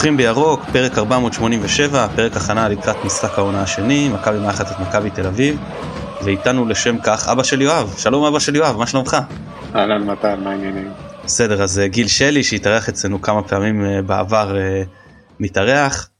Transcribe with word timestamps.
נובחים 0.00 0.16
בירוק, 0.16 0.64
פרק 0.72 0.98
487, 0.98 2.08
פרק 2.16 2.36
הכנה 2.36 2.68
לקראת 2.68 2.96
משחק 3.04 3.38
העונה 3.38 3.62
השני, 3.62 4.08
מכבי 4.08 4.38
מארחת 4.38 4.66
את 4.72 4.80
מכבי 4.80 5.10
תל 5.10 5.26
אביב, 5.26 5.60
ואיתנו 6.24 6.66
לשם 6.66 6.96
כך 7.04 7.28
אבא 7.28 7.42
של 7.42 7.62
יואב, 7.62 7.94
שלום 7.98 8.24
אבא 8.24 8.38
של 8.38 8.56
יואב, 8.56 8.76
מה 8.76 8.86
שלומך? 8.86 9.16
אהלן 9.74 10.02
מתן, 10.02 10.40
מה 10.40 10.50
העניינים? 10.50 10.92
בסדר, 11.24 11.62
אז 11.62 11.78
אה, 11.78 11.88
גיל 11.88 12.08
שלי 12.08 12.42
שהתארח 12.42 12.88
אצלנו 12.88 13.22
כמה 13.22 13.42
פעמים 13.42 13.84
אה, 13.84 14.02
בעבר 14.02 14.56
אה, 14.56 14.82
מתארח, 15.40 16.10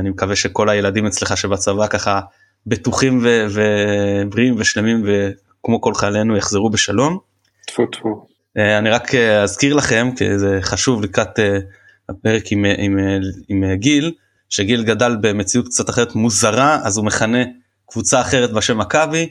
אני 0.00 0.10
מקווה 0.10 0.36
שכל 0.36 0.68
הילדים 0.68 1.06
אצלך 1.06 1.36
שבצבא 1.36 1.86
ככה 1.86 2.20
בטוחים 2.66 3.20
ו- 3.22 3.46
ובריאים 3.50 4.54
ושלמים 4.58 5.04
וכמו 5.06 5.80
כל 5.80 5.94
חיילינו 5.94 6.36
יחזרו 6.36 6.70
בשלום. 6.70 7.18
טפו 7.66 7.86
טפו. 7.86 8.26
אני 8.78 8.90
רק 8.90 9.14
אזכיר 9.14 9.74
לכם 9.74 10.08
כי 10.16 10.38
זה 10.38 10.58
חשוב 10.62 11.02
לקראת 11.02 11.38
הפרק 12.08 12.52
עם, 12.52 12.64
עם, 12.78 12.98
עם 13.48 13.74
גיל, 13.74 14.12
שגיל 14.48 14.84
גדל 14.84 15.16
במציאות 15.20 15.66
קצת 15.66 15.90
אחרת 15.90 16.14
מוזרה, 16.14 16.80
אז 16.84 16.96
הוא 16.96 17.06
מכנה 17.06 17.38
קבוצה 17.86 18.20
אחרת 18.20 18.52
בשם 18.52 18.78
מכבי, 18.78 19.28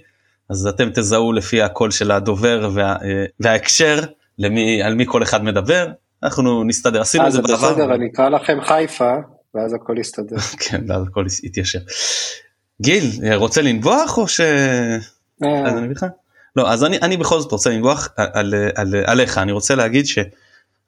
אז 0.49 0.67
אתם 0.67 0.89
תזהו 0.89 1.33
לפי 1.33 1.61
הקול 1.61 1.91
של 1.91 2.11
הדובר 2.11 2.69
וה, 2.73 2.95
וההקשר 3.39 3.99
למי, 4.39 4.83
על 4.83 4.95
מי 4.95 5.05
כל 5.07 5.23
אחד 5.23 5.43
מדבר, 5.43 5.87
אנחנו 6.23 6.63
נסתדר, 6.63 7.01
עשינו 7.01 7.27
את 7.27 7.31
זה 7.31 7.41
בעבר. 7.41 7.53
אז 7.53 7.63
בסדר, 7.63 7.95
אני 7.95 8.07
אקרא 8.13 8.29
לכם 8.29 8.57
חיפה, 8.61 9.13
ואז 9.55 9.73
הכל 9.73 9.95
יסתדר. 9.99 10.37
כן, 10.63 10.81
ואז 10.87 11.03
הכל 11.07 11.25
יתיישר. 11.43 11.79
גיל, 12.81 13.03
רוצה 13.35 13.61
לנבוח 13.61 14.17
או 14.17 14.27
ש... 14.27 14.39
אה. 15.43 15.67
אז 15.67 15.77
אני 15.77 15.93
לך? 15.93 16.05
לא, 16.55 16.71
אז 16.71 16.83
אני, 16.83 16.97
אני 16.97 17.17
בכל 17.17 17.39
זאת 17.39 17.51
רוצה 17.51 17.69
לנבוח 17.69 18.09
על, 18.17 18.27
על, 18.33 18.55
על, 18.75 18.95
עליך, 19.05 19.37
אני 19.37 19.51
רוצה 19.51 19.75
להגיד 19.75 20.05
ש... 20.05 20.19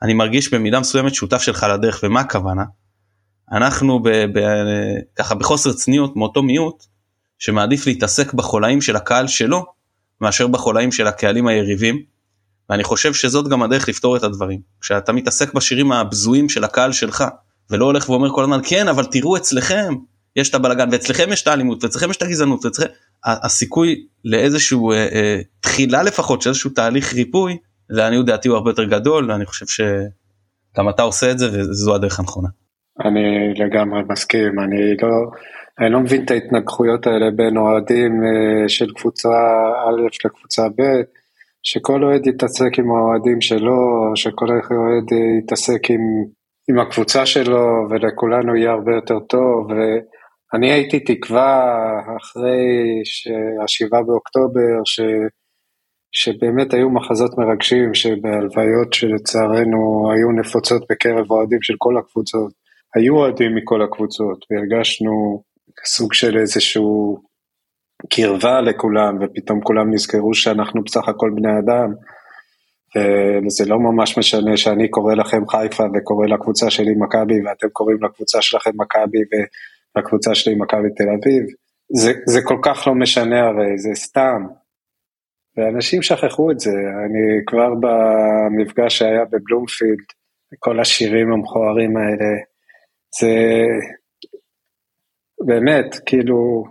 אני 0.01 0.13
מרגיש 0.13 0.53
במידה 0.53 0.79
מסוימת 0.79 1.15
שותף 1.15 1.41
שלך 1.41 1.65
לדרך 1.73 1.99
ומה 2.03 2.19
הכוונה. 2.19 2.63
אנחנו 3.51 3.99
ב, 4.03 4.09
ב, 4.09 4.39
ככה 5.15 5.35
בחוסר 5.35 5.73
צניעות 5.73 6.15
מאותו 6.15 6.43
מיעוט 6.43 6.83
שמעדיף 7.39 7.87
להתעסק 7.87 8.33
בחולאים 8.33 8.81
של 8.81 8.95
הקהל 8.95 9.27
שלו 9.27 9.65
מאשר 10.21 10.47
בחולאים 10.47 10.91
של 10.91 11.07
הקהלים 11.07 11.47
היריבים. 11.47 12.01
ואני 12.69 12.83
חושב 12.83 13.13
שזאת 13.13 13.47
גם 13.47 13.63
הדרך 13.63 13.89
לפתור 13.89 14.17
את 14.17 14.23
הדברים. 14.23 14.61
כשאתה 14.81 15.11
מתעסק 15.11 15.53
בשירים 15.53 15.91
הבזויים 15.91 16.49
של 16.49 16.63
הקהל 16.63 16.91
שלך 16.91 17.23
ולא 17.69 17.85
הולך 17.85 18.09
ואומר 18.09 18.29
כל 18.29 18.43
הזמן 18.43 18.59
כן 18.63 18.87
אבל 18.87 19.05
תראו 19.05 19.37
אצלכם 19.37 19.93
יש 20.35 20.49
את 20.49 20.55
הבלאגן 20.55 20.89
ואצלכם 20.91 21.29
יש 21.31 21.41
את 21.41 21.47
האלימות 21.47 21.83
ואצלכם 21.83 22.09
יש 22.09 22.17
את 22.17 22.21
הגזענות 22.21 22.65
ואצלכם 22.65 22.93
הסיכוי 23.25 24.05
לאיזשהו 24.25 24.91
אה, 24.91 24.97
אה, 24.97 25.41
תחילה 25.59 26.03
לפחות 26.03 26.41
של 26.41 26.49
איזשהו 26.49 26.69
תהליך 26.69 27.13
ריפוי 27.13 27.57
לעניות 27.89 28.25
דעתי 28.25 28.47
הוא 28.47 28.57
הרבה 28.57 28.69
יותר 28.69 28.83
גדול 28.83 29.31
ואני 29.31 29.45
חושב 29.45 29.65
שגם 29.65 30.89
אתה 30.89 31.01
עושה 31.01 31.31
את 31.31 31.39
זה 31.39 31.45
וזו 31.47 31.95
הדרך 31.95 32.19
הנכונה. 32.19 32.47
אני 33.05 33.53
לגמרי 33.53 34.01
מסכים 34.09 34.59
אני 34.59 34.97
לא 35.01 35.09
אני 35.79 35.89
לא 35.89 35.99
מבין 35.99 36.25
את 36.25 36.31
ההתנגחויות 36.31 37.07
האלה 37.07 37.31
בין 37.31 37.57
אוהדים 37.57 38.23
אה, 38.23 38.69
של 38.69 38.93
קבוצה 38.93 39.29
א' 39.87 40.25
לקבוצה 40.25 40.69
ב' 40.69 41.01
שכל 41.63 42.03
אוהד 42.03 42.27
יתעסק 42.27 42.79
עם 42.79 42.91
האוהדים 42.91 43.41
שלו 43.41 44.11
שכל 44.15 44.45
אוהד 44.49 45.11
יתעסק 45.43 45.89
עם, 45.89 46.01
עם 46.69 46.79
הקבוצה 46.79 47.25
שלו 47.25 47.87
ולכולנו 47.89 48.55
יהיה 48.55 48.71
הרבה 48.71 48.95
יותר 48.95 49.19
טוב. 49.19 49.67
ואני 49.69 50.71
הייתי 50.71 50.99
תקווה 50.99 51.73
אחרי 52.17 52.65
השבעה 53.63 54.03
באוקטובר 54.03 54.81
ש... 54.85 54.99
שבאמת 56.11 56.73
היו 56.73 56.89
מחזות 56.89 57.37
מרגשים 57.37 57.93
שבהלוויות 57.93 58.93
שלצערנו 58.93 60.11
היו 60.11 60.31
נפוצות 60.39 60.83
בקרב 60.89 61.31
אוהדים 61.31 61.61
של 61.61 61.73
כל 61.77 61.97
הקבוצות. 61.97 62.51
היו 62.95 63.15
אוהדים 63.15 63.55
מכל 63.55 63.81
הקבוצות 63.81 64.45
והרגשנו 64.51 65.43
סוג 65.85 66.13
של 66.13 66.37
איזשהו 66.37 67.17
קרבה 68.09 68.61
לכולם 68.61 69.17
ופתאום 69.21 69.61
כולם 69.61 69.93
נזכרו 69.93 70.33
שאנחנו 70.33 70.83
בסך 70.83 71.09
הכל 71.09 71.31
בני 71.35 71.59
אדם. 71.59 71.93
וזה 73.45 73.65
לא 73.65 73.79
ממש 73.79 74.17
משנה 74.17 74.57
שאני 74.57 74.89
קורא 74.89 75.13
לכם 75.13 75.47
חיפה 75.47 75.83
וקורא 75.93 76.27
לקבוצה 76.27 76.69
שלי 76.69 76.93
מכבי 76.97 77.41
ואתם 77.45 77.67
קוראים 77.73 77.97
לקבוצה 78.03 78.41
שלכם 78.41 78.71
מכבי 78.75 79.17
ולקבוצה 79.95 80.35
שלי 80.35 80.55
מכבי 80.55 80.87
תל 80.97 81.09
אביב. 81.09 81.43
זה, 81.89 82.11
זה 82.25 82.39
כל 82.43 82.57
כך 82.63 82.87
לא 82.87 82.95
משנה 82.95 83.39
הרי, 83.39 83.77
זה 83.77 83.89
סתם. 83.93 84.45
ואנשים 85.57 86.01
שכחו 86.01 86.51
את 86.51 86.59
זה, 86.59 86.71
אני 87.05 87.45
כבר 87.47 87.69
במפגש 87.81 88.97
שהיה 88.97 89.25
בבלומפילד, 89.25 90.05
כל 90.59 90.79
השירים 90.79 91.31
המכוערים 91.31 91.97
האלה, 91.97 92.31
זה 93.19 93.63
באמת, 95.45 95.95
כאילו, 96.05 96.63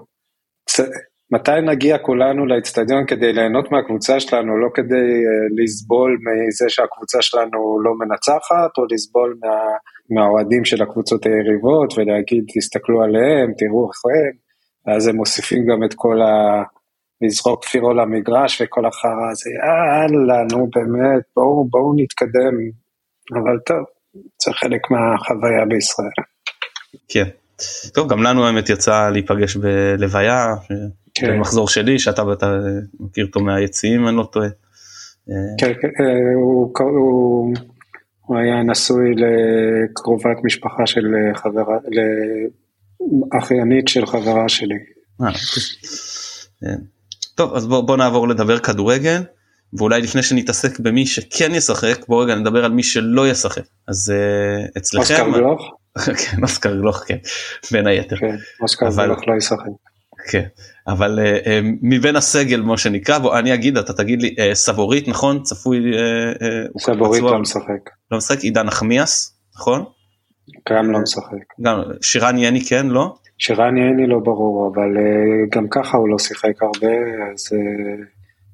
מתי 1.33 1.61
נגיע 1.63 1.99
כולנו 1.99 2.47
לאצטדיון 2.47 3.07
כדי 3.07 3.33
ליהנות 3.33 3.73
מהקבוצה 3.73 4.21
שלנו, 4.21 4.59
לא 4.59 4.69
כדי 4.75 5.09
uh, 5.25 5.63
לסבול 5.63 6.19
מזה 6.25 6.69
שהקבוצה 6.69 7.23
שלנו 7.23 7.81
לא 7.85 7.93
מנצחת, 7.95 8.79
או 8.79 8.85
לסבול 8.91 9.39
מה, 9.45 9.57
מהאוהדים 10.11 10.65
של 10.65 10.83
הקבוצות 10.83 11.27
היריבות 11.27 11.99
ולהגיד 11.99 12.45
תסתכלו 12.55 13.03
עליהם, 13.03 13.53
תראו 13.59 13.89
איך 13.89 14.01
הם, 14.05 14.37
ואז 14.87 15.07
הם 15.09 15.17
מוסיפים 15.17 15.67
גם 15.67 15.85
את 15.85 15.95
כל 15.95 16.23
ה... 16.23 16.63
לזרוק 17.21 17.65
פירו 17.65 17.95
למגרש 17.95 18.63
וכל 18.63 18.87
החרא 18.87 19.31
הזה, 19.33 19.51
יאללה, 19.51 20.43
נו 20.53 20.71
באמת, 20.75 21.23
בואו 21.37 21.69
בוא 21.71 21.95
נתקדם, 21.97 22.55
אבל 23.33 23.59
טוב, 23.67 23.85
זה 24.15 24.53
חלק 24.53 24.81
מהחוויה 24.91 25.65
בישראל. 25.69 26.09
כן. 27.09 27.25
טוב, 27.95 28.11
גם 28.11 28.23
לנו 28.23 28.47
האמת 28.47 28.69
יצא 28.69 29.09
להיפגש 29.09 29.57
בלוויה, 29.57 30.55
כן. 31.15 31.29
במחזור 31.29 31.69
שלי, 31.69 31.99
שאתה 31.99 32.27
ואתה 32.27 32.59
מכיר 33.01 33.27
אותו 33.27 33.41
מהיציעים, 33.41 34.09
אני 34.09 34.17
לא 34.17 34.29
טועה. 34.33 34.49
כן, 35.59 35.73
כן, 35.81 35.89
אה, 36.01 36.35
הוא, 36.35 36.73
הוא, 36.79 37.55
הוא 38.27 38.39
היה 38.39 38.63
נשוי 38.63 39.15
לקרובת 39.15 40.45
משפחה 40.45 40.87
של 40.87 41.07
חברה, 41.35 41.77
לאחיינית 43.35 43.89
של 43.89 44.07
חברה 44.07 44.49
שלי. 44.49 44.79
טוב 47.37 47.55
אז 47.55 47.67
בוא, 47.67 47.81
בוא 47.81 47.97
נעבור 47.97 48.29
לדבר 48.29 48.59
כדורגל 48.59 49.23
ואולי 49.79 50.03
לפני 50.03 50.23
שנתעסק 50.23 50.81
במי 50.81 51.07
שכן 51.07 51.55
ישחק 51.55 52.09
בוא 52.09 52.25
רגע 52.25 52.35
נדבר 52.35 52.65
על 52.65 52.73
מי 52.73 52.83
שלא 52.83 53.29
ישחק 53.29 53.63
אז 53.89 54.13
uh, 54.13 54.79
אצלכם. 54.79 55.15
אוסקר 55.15 55.39
גלוך? 55.39 55.75
כן 56.31 56.43
אוסקר 56.43 56.75
גלוך 56.77 57.05
כן 57.07 57.17
בין 57.73 57.87
היתר. 57.87 58.17
כן, 58.17 58.37
אוסקר 58.61 58.89
אבל... 58.89 59.07
גלוך 59.07 59.29
לא 59.29 59.35
ישחק. 59.39 59.67
כן 60.31 60.47
אבל 60.89 61.19
uh, 61.19 61.45
uh, 61.45 61.49
מבין 61.83 62.17
הסגל 62.17 62.61
מה 62.61 62.79
שנקרא 62.79 63.19
בוא 63.19 63.39
אני 63.39 63.55
אגיד 63.55 63.77
אתה 63.77 63.93
תגיד 63.93 64.23
לי 64.23 64.35
uh, 64.39 64.55
סבורית 64.55 65.09
נכון 65.09 65.43
צפוי 65.43 65.79
uh, 65.79 66.81
סבורית 66.81 67.23
לא 67.23 67.39
משחק 67.39 67.91
לא 68.11 68.19
משחק 68.19 68.41
עידן 68.41 68.67
נחמיאס 68.67 69.37
נכון? 69.57 69.85
גם 70.73 70.91
לא 70.91 70.99
משחק. 70.99 71.61
גם 71.61 71.83
שירן 72.03 72.39
יני 72.39 72.65
כן 72.65 72.87
לא? 72.87 73.15
שרן 73.39 73.77
יעני 73.77 74.07
לא 74.07 74.19
ברור, 74.19 74.73
אבל 74.75 74.97
אה, 74.97 75.47
גם 75.53 75.67
ככה 75.71 75.97
הוא 75.97 76.09
לא 76.09 76.19
שיחק 76.19 76.63
הרבה, 76.63 76.95
אז 77.33 77.53
אה, 77.53 78.05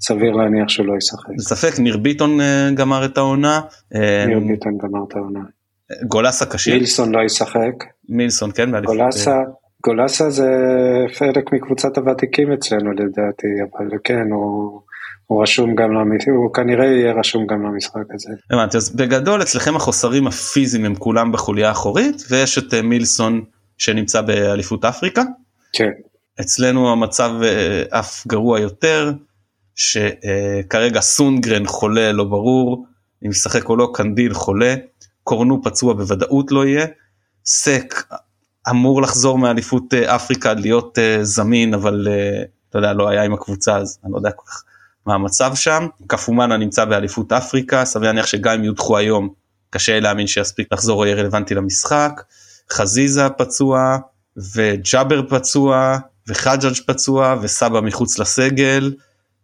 סביר 0.00 0.32
להניח 0.32 0.68
שהוא 0.68 0.86
לא 0.86 0.94
ישחק. 0.96 1.38
ספק, 1.38 1.78
ניר 1.78 1.96
ביטון 1.96 2.40
אה, 2.40 2.68
גמר 2.74 3.04
את 3.04 3.18
העונה. 3.18 3.60
ניר 4.26 4.38
ביטון 4.38 4.78
גמר 4.78 5.04
את 5.08 5.16
העונה. 5.16 5.40
גולסה 6.08 6.46
קשה. 6.46 6.72
מילסון 6.72 7.14
לא 7.14 7.20
ישחק. 7.24 7.84
מילסון 8.08 8.50
כן. 8.54 8.80
גולסה, 8.84 9.36
גולסה 9.84 10.30
זה 10.30 10.50
חלק 11.14 11.52
מקבוצת 11.52 11.98
הוותיקים 11.98 12.52
אצלנו 12.52 12.92
לדעתי, 12.92 13.48
אבל 13.62 13.98
כן, 14.04 14.30
הוא... 14.30 14.80
הוא 15.26 15.42
רשום 15.42 15.74
גם 15.74 15.92
למשחק, 15.92 16.28
הוא 16.28 16.54
כנראה 16.54 16.86
יהיה 16.86 17.12
רשום 17.12 17.46
גם 17.46 17.62
למשחק 17.62 18.14
הזה. 18.14 18.30
הבנתי, 18.50 18.76
אז 18.76 18.96
בגדול 18.96 19.42
אצלכם 19.42 19.76
החוסרים 19.76 20.26
הפיזיים 20.26 20.84
הם 20.84 20.94
כולם 20.94 21.32
בחוליה 21.32 21.68
האחורית 21.68 22.22
ויש 22.30 22.58
את 22.58 22.74
מילסון 22.74 23.44
שנמצא 23.78 24.20
באליפות 24.20 24.84
אפריקה. 24.84 25.22
כן. 25.72 25.90
אצלנו 26.40 26.92
המצב 26.92 27.30
אה, 27.42 27.82
אף 28.00 28.26
גרוע 28.26 28.60
יותר, 28.60 29.12
שכרגע 29.74 31.00
סונגרן 31.00 31.66
חולה 31.66 32.12
לא 32.12 32.24
ברור, 32.24 32.86
אם 33.24 33.30
ישחק 33.30 33.68
או 33.68 33.76
לא, 33.76 33.90
קנדיל 33.94 34.34
חולה, 34.34 34.74
קורנו 35.24 35.62
פצוע 35.62 35.94
בוודאות 35.94 36.52
לא 36.52 36.66
יהיה, 36.66 36.86
סק 37.46 37.94
אמור 38.70 39.02
לחזור 39.02 39.38
מאליפות 39.38 39.94
אה, 39.94 40.16
אפריקה 40.16 40.54
להיות 40.54 40.98
אה, 40.98 41.18
זמין 41.22 41.74
אבל 41.74 42.08
אתה 42.68 42.78
יודע 42.78 42.92
לא 42.92 43.08
היה 43.08 43.22
עם 43.22 43.34
הקבוצה 43.34 43.76
אז 43.76 43.98
אני 44.04 44.12
לא 44.12 44.16
יודע 44.16 44.30
כל 44.30 44.46
כך 44.46 44.64
מה 45.06 45.14
המצב 45.14 45.54
שם. 45.54 45.86
קפומאנה 46.06 46.56
נמצא 46.56 46.84
באליפות 46.84 47.32
אפריקה, 47.32 47.84
סביר 47.84 48.08
להניח 48.08 48.26
שגם 48.26 48.54
אם 48.54 48.64
יודחו 48.64 48.96
היום 48.96 49.28
קשה 49.70 50.00
להאמין 50.00 50.26
שיספיק 50.26 50.72
לחזור 50.72 51.00
או 51.00 51.06
יהיה 51.06 51.16
רלוונטי 51.16 51.54
למשחק. 51.54 52.22
חזיזה 52.70 53.28
פצוע 53.28 53.96
וג'אבר 54.54 55.22
פצוע 55.28 55.98
וחג'אג' 56.28 56.74
פצוע 56.86 57.36
וסבא 57.42 57.80
מחוץ 57.80 58.18
לסגל 58.18 58.92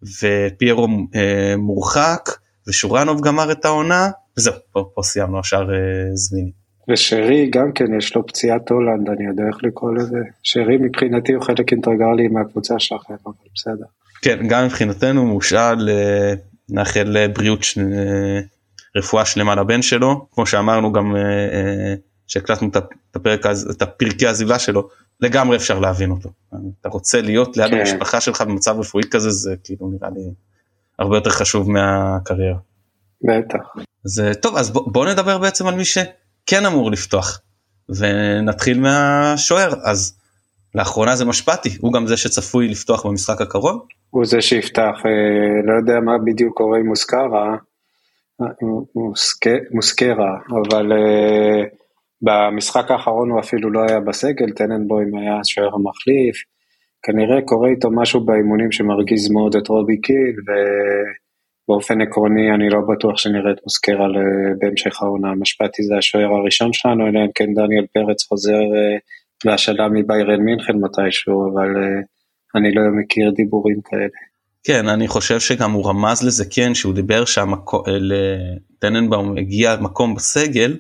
ופיירו 0.03 0.89
אה, 1.15 1.55
מורחק 1.57 2.31
ושורנוב 2.69 3.21
גמר 3.21 3.53
את 3.53 3.65
העונה 3.65 4.11
וזהו 4.37 4.55
פה, 4.73 4.91
פה 4.95 5.03
סיימנו 5.03 5.39
השאר 5.39 5.75
אה, 5.75 5.79
זמינים. 6.15 6.53
ושרי 6.91 7.51
גם 7.51 7.73
כן 7.75 7.85
יש 7.99 8.17
לו 8.17 8.27
פציעת 8.27 8.71
הולנד, 8.71 9.09
אני 9.09 9.27
יודע 9.27 9.43
איך 9.49 9.57
לקרוא 9.63 9.95
לזה. 9.95 10.19
שרי 10.43 10.77
מבחינתי 10.77 11.33
הוא 11.33 11.43
חלק 11.43 11.73
אינטרגלי 11.73 12.29
מהקבוצה 12.29 12.79
שלכם, 12.79 13.15
אבל 13.25 13.33
בסדר. 13.55 13.85
כן, 14.23 14.49
גם 14.49 14.65
מבחינתנו 14.65 15.27
מושאל, 15.27 15.89
נאחל 16.71 17.27
בריאות, 17.35 17.61
רפואה 18.97 19.25
שלמה 19.25 19.55
לבן 19.55 19.83
שלו, 19.83 20.27
כמו 20.33 20.47
שאמרנו 20.47 20.93
גם 20.93 21.17
שהקלטנו 22.29 22.69
את 22.69 22.77
הפרק, 23.17 23.47
את 23.71 23.83
הפרקי 23.83 24.27
העזיבה 24.27 24.59
שלו, 24.59 24.89
לגמרי 25.21 25.57
אפשר 25.57 25.79
להבין 25.79 26.11
אותו. 26.11 26.31
אתה 26.81 26.89
רוצה 26.89 27.21
להיות 27.21 27.57
ליד 27.57 27.71
כן. 27.71 27.79
המשפחה 27.79 28.21
שלך 28.21 28.41
במצב 28.41 28.77
רפואי 28.79 29.05
כזה, 29.11 29.31
זה 29.31 29.55
כאילו 29.65 29.91
נראה 29.91 30.11
לי 30.11 30.31
הרבה 30.99 31.17
יותר 31.17 31.31
חשוב 31.31 31.71
מהקריירה. 31.71 32.59
בטח. 33.25 33.59
אז 34.05 34.23
טוב, 34.43 34.57
אז 34.57 34.71
בוא, 34.71 34.93
בוא 34.93 35.07
נדבר 35.07 35.39
בעצם 35.39 35.67
על 35.67 35.75
מי 35.75 35.85
שכן 35.85 36.67
אמור 36.67 36.91
לפתוח, 36.91 37.41
ונתחיל 37.89 38.81
מהשוער, 38.81 39.75
אז 39.85 40.19
לאחרונה 40.75 41.17
זה 41.17 41.25
משפטי, 41.25 41.79
הוא 41.81 41.93
גם 41.93 42.07
זה 42.07 42.17
שצפוי 42.17 42.69
לפתוח 42.69 43.07
במשחק 43.07 43.41
הקרוב. 43.41 43.87
הוא 44.11 44.27
זה 44.27 44.41
שיפתח, 44.41 44.95
אה, 45.07 45.63
לא 45.65 45.79
יודע 45.79 46.01
מה 46.01 46.13
בדיוק 46.25 46.57
קורה 46.57 46.79
עם 46.79 46.87
מוסקרה, 46.87 47.57
אה, 48.41 48.47
מוסקרה, 49.71 50.39
אבל 50.51 50.93
אה, 50.93 51.65
במשחק 52.23 52.91
האחרון 52.91 53.31
הוא 53.31 53.41
אפילו 53.41 53.71
לא 53.71 53.81
היה 53.89 54.01
בסגל, 54.01 54.51
טננבוים 54.57 55.17
היה 55.17 55.41
השוער 55.41 55.75
המחליף, 55.75 56.37
כנראה 57.03 57.43
קורה 57.45 57.71
איתו 57.71 57.91
משהו 57.91 58.25
באימונים 58.25 58.73
שמרגיז 58.73 59.31
מאוד 59.31 59.57
את 59.57 59.69
רובי 59.69 60.01
קיל, 60.01 60.37
ובאופן 61.69 62.01
עקרוני 62.01 62.55
אני 62.55 62.71
לא 62.71 62.79
בטוח 62.93 63.17
שנראה 63.17 63.53
את 63.53 63.59
מוסקרה 63.65 64.07
בהמשך 64.59 65.03
העונה. 65.03 65.31
המשפטי 65.31 65.83
זה 65.83 65.95
השוער 65.99 66.35
הראשון 66.35 66.73
שלנו, 66.73 67.09
אלא 67.09 67.19
אם 67.19 67.31
כן 67.35 67.55
דניאל 67.55 67.87
פרץ 67.95 68.29
חוזר 68.29 68.61
להשאלה 69.45 69.89
מביירן 69.89 70.41
מינכן 70.41 70.77
מתישהו, 70.77 71.53
אבל 71.53 71.69
אני 72.57 72.75
לא 72.75 72.83
מכיר 73.03 73.31
דיבורים 73.31 73.81
כאלה. 73.85 74.09
כן, 74.65 74.89
אני 74.89 75.09
חושב 75.09 75.41
שגם 75.41 75.73
הוא 75.73 75.89
רמז 75.89 76.27
לזה 76.27 76.45
כן, 76.51 76.75
שהוא 76.75 76.95
דיבר 76.95 77.25
שלטננבאום 77.25 79.39
הגיע 79.39 79.77
מקום 79.81 80.15
בסגל, 80.15 80.77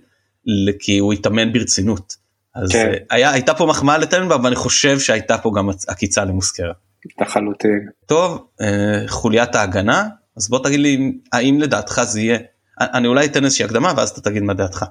כי 0.79 0.99
הוא 0.99 1.13
התאמן 1.13 1.53
ברצינות. 1.53 2.17
אז 2.55 2.73
כן. 2.73 2.93
היה, 3.11 3.31
הייתה 3.31 3.55
פה 3.55 3.67
מחמאה 3.67 3.99
לטננבאום 3.99 4.45
ואני 4.45 4.57
חושב 4.57 4.99
שהייתה 4.99 5.39
פה 5.39 5.53
גם 5.57 5.69
עקיצה 5.89 6.25
למוסקרה. 6.25 6.73
לחלוטין. 7.21 7.89
טוב, 8.07 8.47
אה, 8.61 9.09
חוליית 9.09 9.55
ההגנה, 9.55 10.09
אז 10.37 10.49
בוא 10.49 10.65
תגיד 10.65 10.81
לי 10.81 11.13
האם 11.33 11.61
לדעתך 11.61 12.03
זה 12.05 12.21
יהיה, 12.21 12.39
אני 12.81 13.09
אולי 13.09 13.27
אתן 13.27 13.45
איזושהי 13.45 13.65
הקדמה 13.65 13.93
ואז 13.97 14.11
אתה 14.11 14.21
תגיד 14.21 14.43
מה 14.43 14.55
דעתך. 14.55 14.85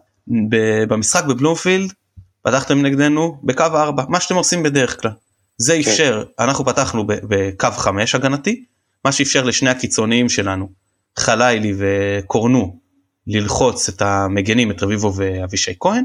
במשחק 0.88 1.26
בבלומפילד 1.26 1.94
פתחתם 2.42 2.82
נגדנו 2.82 3.40
בקו 3.44 3.64
4, 3.64 4.04
מה 4.10 4.20
שאתם 4.20 4.36
עושים 4.36 4.64
בדרך 4.64 5.02
כלל. 5.02 5.12
זה 5.58 5.74
כן. 5.74 5.90
אפשר, 5.90 6.24
אנחנו 6.40 6.66
פתחנו 6.66 7.04
בקו 7.08 7.72
5 7.72 8.16
הגנתי, 8.16 8.66
מה 9.06 9.12
שאפשר 9.12 9.44
לשני 9.44 9.70
הקיצוניים 9.70 10.30
שלנו, 10.30 10.70
חלילי 11.18 11.74
וקורנו, 11.78 12.80
ללחוץ 13.28 13.90
את 13.90 14.02
המגנים, 14.02 14.72
את 14.72 14.84
רביבו 14.84 15.14
ואבישי 15.16 15.74
כהן, 15.80 16.04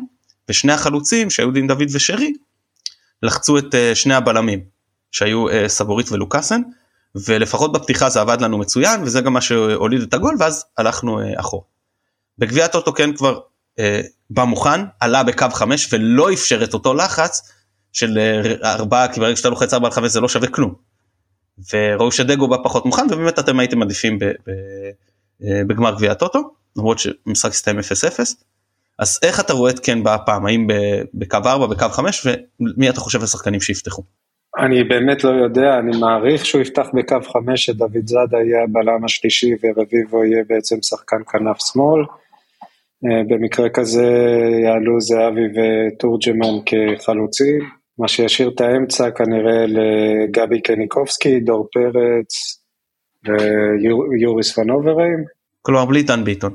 ושני 0.49 0.73
החלוצים 0.73 1.31
שהיו 1.31 1.51
דין 1.51 1.67
דוד 1.67 1.89
ושרי, 1.93 2.33
לחצו 3.23 3.59
את 3.59 3.75
אה, 3.75 3.95
שני 3.95 4.15
הבלמים, 4.15 4.61
שהיו 5.11 5.49
אה, 5.49 5.69
סבורית 5.69 6.13
ולוקאסן, 6.13 6.61
ולפחות 7.15 7.73
בפתיחה 7.73 8.11
זה 8.11 8.21
עבד 8.21 8.41
לנו 8.41 8.59
מצוין, 8.59 9.03
וזה 9.03 9.21
גם 9.21 9.33
מה 9.33 9.41
שהוליד 9.41 10.03
את 10.03 10.15
הגול, 10.15 10.37
ואז 10.39 10.65
הלכנו 10.79 11.21
אה, 11.21 11.41
אחורה. 11.41 11.65
בגביע 12.39 12.65
הטוטו 12.65 12.93
כן 12.93 13.13
כבר 13.13 13.39
בא 14.31 14.45
מוכן, 14.45 14.81
עלה 15.01 15.23
בקו 15.23 15.47
5 15.53 15.93
ולא 15.93 16.33
אפשר 16.33 16.65
את 16.65 16.75
אותו 16.75 16.95
לחץ 16.95 17.53
של 17.93 18.19
ארבעה, 18.65 19.13
כי 19.13 19.21
ברגע 19.21 19.37
שאתה 19.37 19.49
לוחץ 19.49 19.75
4 19.75 19.87
על 19.87 19.93
5 19.93 20.11
זה 20.13 20.21
לא 20.21 20.29
שווה 20.29 20.49
כלום. 20.49 20.75
וראו 21.73 22.13
שדגו 22.13 22.49
בא 22.49 22.57
פחות 22.65 22.87
מוכן, 22.87 23.07
ובאמת 23.11 23.39
אתם 23.39 23.61
הייתם 23.61 23.83
עדיפים 23.83 24.19
בגמר 25.41 25.95
גביע 25.95 26.13
הטוטו. 26.13 26.62
למרות 26.77 26.99
שמשחק 26.99 27.51
הסתיים 27.51 27.79
0-0. 27.79 27.83
אז 28.99 29.19
איך 29.23 29.41
אתה 29.41 29.53
רואה 29.53 29.71
את 29.71 29.79
קן 29.79 30.03
בא 30.03 30.15
הפעם, 30.15 30.47
האם 30.47 30.67
בקו 31.15 31.39
4, 31.47 31.67
בקו 31.67 31.89
5, 31.89 32.27
ומי 32.27 32.91
אתה 32.91 33.01
חושב 33.01 33.23
השחקנים 33.23 33.61
שיפתחו? 33.61 34.03
אני 34.59 34.85
באמת 34.85 35.25
לא 35.25 35.31
יודע, 35.31 35.79
אני 35.79 35.97
מעריך 36.01 36.47
שהוא 36.47 36.63
יפתח 36.63 36.87
בקו 36.95 37.17
5, 37.33 37.65
שדוד 37.65 38.07
זאדה 38.07 38.39
יהיה 38.39 38.63
הבלם 38.65 39.05
השלישי 39.05 39.55
ורביבו 39.63 40.25
יהיה 40.25 40.43
בעצם 40.49 40.77
שחקן 40.83 41.23
כנף 41.33 41.57
שמאל. 41.73 42.05
אה, 43.05 43.23
במקרה 43.29 43.69
כזה 43.69 44.07
יעלו 44.65 45.01
זהבי 45.01 45.47
ותורג'מן 45.55 46.55
כחלוצים, 46.67 47.69
מה 47.99 48.09
שישאיר 48.09 48.51
את 48.55 48.61
האמצע 48.61 49.11
כנראה 49.11 49.65
לגבי 49.67 50.61
קניקובסקי, 50.61 51.41
דור 51.41 51.69
פרץ 51.73 52.63
ויוריס 53.25 54.53
פנוברים. 54.55 55.25
כלומר 55.63 55.85
בלי 55.85 56.03
דן 56.03 56.25
ביטון. 56.25 56.55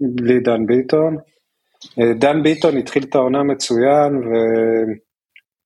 בלי 0.00 0.40
דן 0.40 0.66
ביטון. 0.66 1.16
אה, 2.00 2.14
דן 2.14 2.42
ביטון 2.42 2.76
התחיל 2.76 3.02
את 3.02 3.14
העונה 3.14 3.42
מצוין 3.42 4.12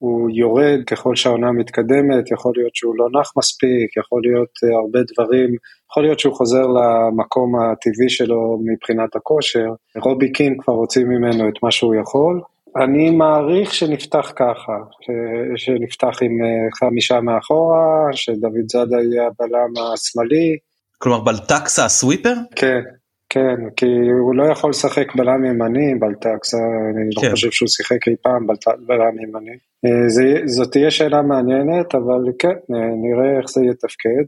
והוא 0.00 0.30
יורד 0.30 0.84
ככל 0.86 1.16
שהעונה 1.16 1.52
מתקדמת, 1.52 2.30
יכול 2.30 2.52
להיות 2.56 2.74
שהוא 2.76 2.94
לא 2.96 3.20
נח 3.20 3.32
מספיק, 3.36 3.96
יכול 3.96 4.20
להיות 4.22 4.50
אה, 4.64 4.78
הרבה 4.78 4.98
דברים, 5.12 5.56
יכול 5.90 6.02
להיות 6.02 6.18
שהוא 6.18 6.34
חוזר 6.34 6.66
למקום 6.66 7.52
הטבעי 7.56 8.08
שלו 8.08 8.58
מבחינת 8.64 9.16
הכושר. 9.16 9.66
רובי 9.96 10.32
קין 10.32 10.58
כבר 10.58 10.74
הוציא 10.74 11.04
ממנו 11.04 11.48
את 11.48 11.62
מה 11.62 11.70
שהוא 11.70 11.94
יכול. 11.94 12.40
אני 12.76 13.10
מעריך 13.10 13.74
שנפתח 13.74 14.32
ככה, 14.36 14.72
שנפתח 15.56 16.22
עם 16.22 16.44
אה, 16.44 16.70
חמישה 16.80 17.20
מאחורה, 17.20 18.08
שדוד 18.12 18.68
זאדה 18.68 18.96
יהיה 18.96 19.26
הבלם 19.26 19.92
השמאלי. 19.94 20.56
כלומר 20.98 21.20
בלטקסה 21.20 21.84
הסוויפר? 21.84 22.34
כן, 22.56 22.80
כן, 23.34 23.58
כי 23.76 23.86
הוא 24.22 24.34
לא 24.34 24.44
יכול 24.52 24.70
לשחק 24.70 25.14
בלם 25.16 25.44
ימני, 25.44 25.94
בלטקסה, 26.00 26.56
אני 26.94 27.08
לא 27.16 27.20
כן. 27.20 27.26
לא 27.26 27.32
חושב 27.32 27.50
שהוא 27.50 27.68
שיחק 27.68 28.08
אי 28.08 28.16
פעם 28.22 28.46
בלם 28.86 29.14
ימני. 29.22 29.56
אה, 29.84 30.46
זאת 30.46 30.72
תהיה 30.72 30.90
שאלה 30.90 31.22
מעניינת, 31.22 31.94
אבל 31.94 32.22
כן, 32.38 32.58
אה, 32.74 32.88
נראה 33.04 33.38
איך 33.38 33.50
זה 33.50 33.60
יתפקד. 33.70 34.24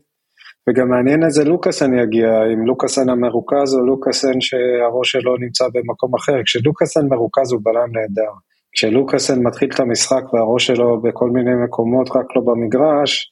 וגם 0.69 0.88
מעניין 0.88 1.25
איזה 1.25 1.45
לוקאסן 1.45 1.99
יגיע, 1.99 2.29
אם 2.52 2.67
לוקאסן 2.67 3.09
המרוכז 3.09 3.75
או 3.75 3.87
לוקאסן 3.87 4.40
שהראש 4.40 5.12
שלו 5.12 5.37
נמצא 5.37 5.64
במקום 5.75 6.14
אחר. 6.14 6.43
כשלוקאסן 6.45 7.07
מרוכז 7.09 7.52
הוא 7.52 7.61
בלם 7.64 7.88
נהדר. 7.93 8.33
כשלוקאסן 8.73 9.43
מתחיל 9.43 9.69
את 9.75 9.81
המשחק 9.81 10.33
והראש 10.33 10.67
שלו 10.67 11.00
בכל 11.02 11.31
מיני 11.31 11.55
מקומות, 11.64 12.11
רק 12.17 12.26
לא 12.37 12.43
במגרש, 12.43 13.31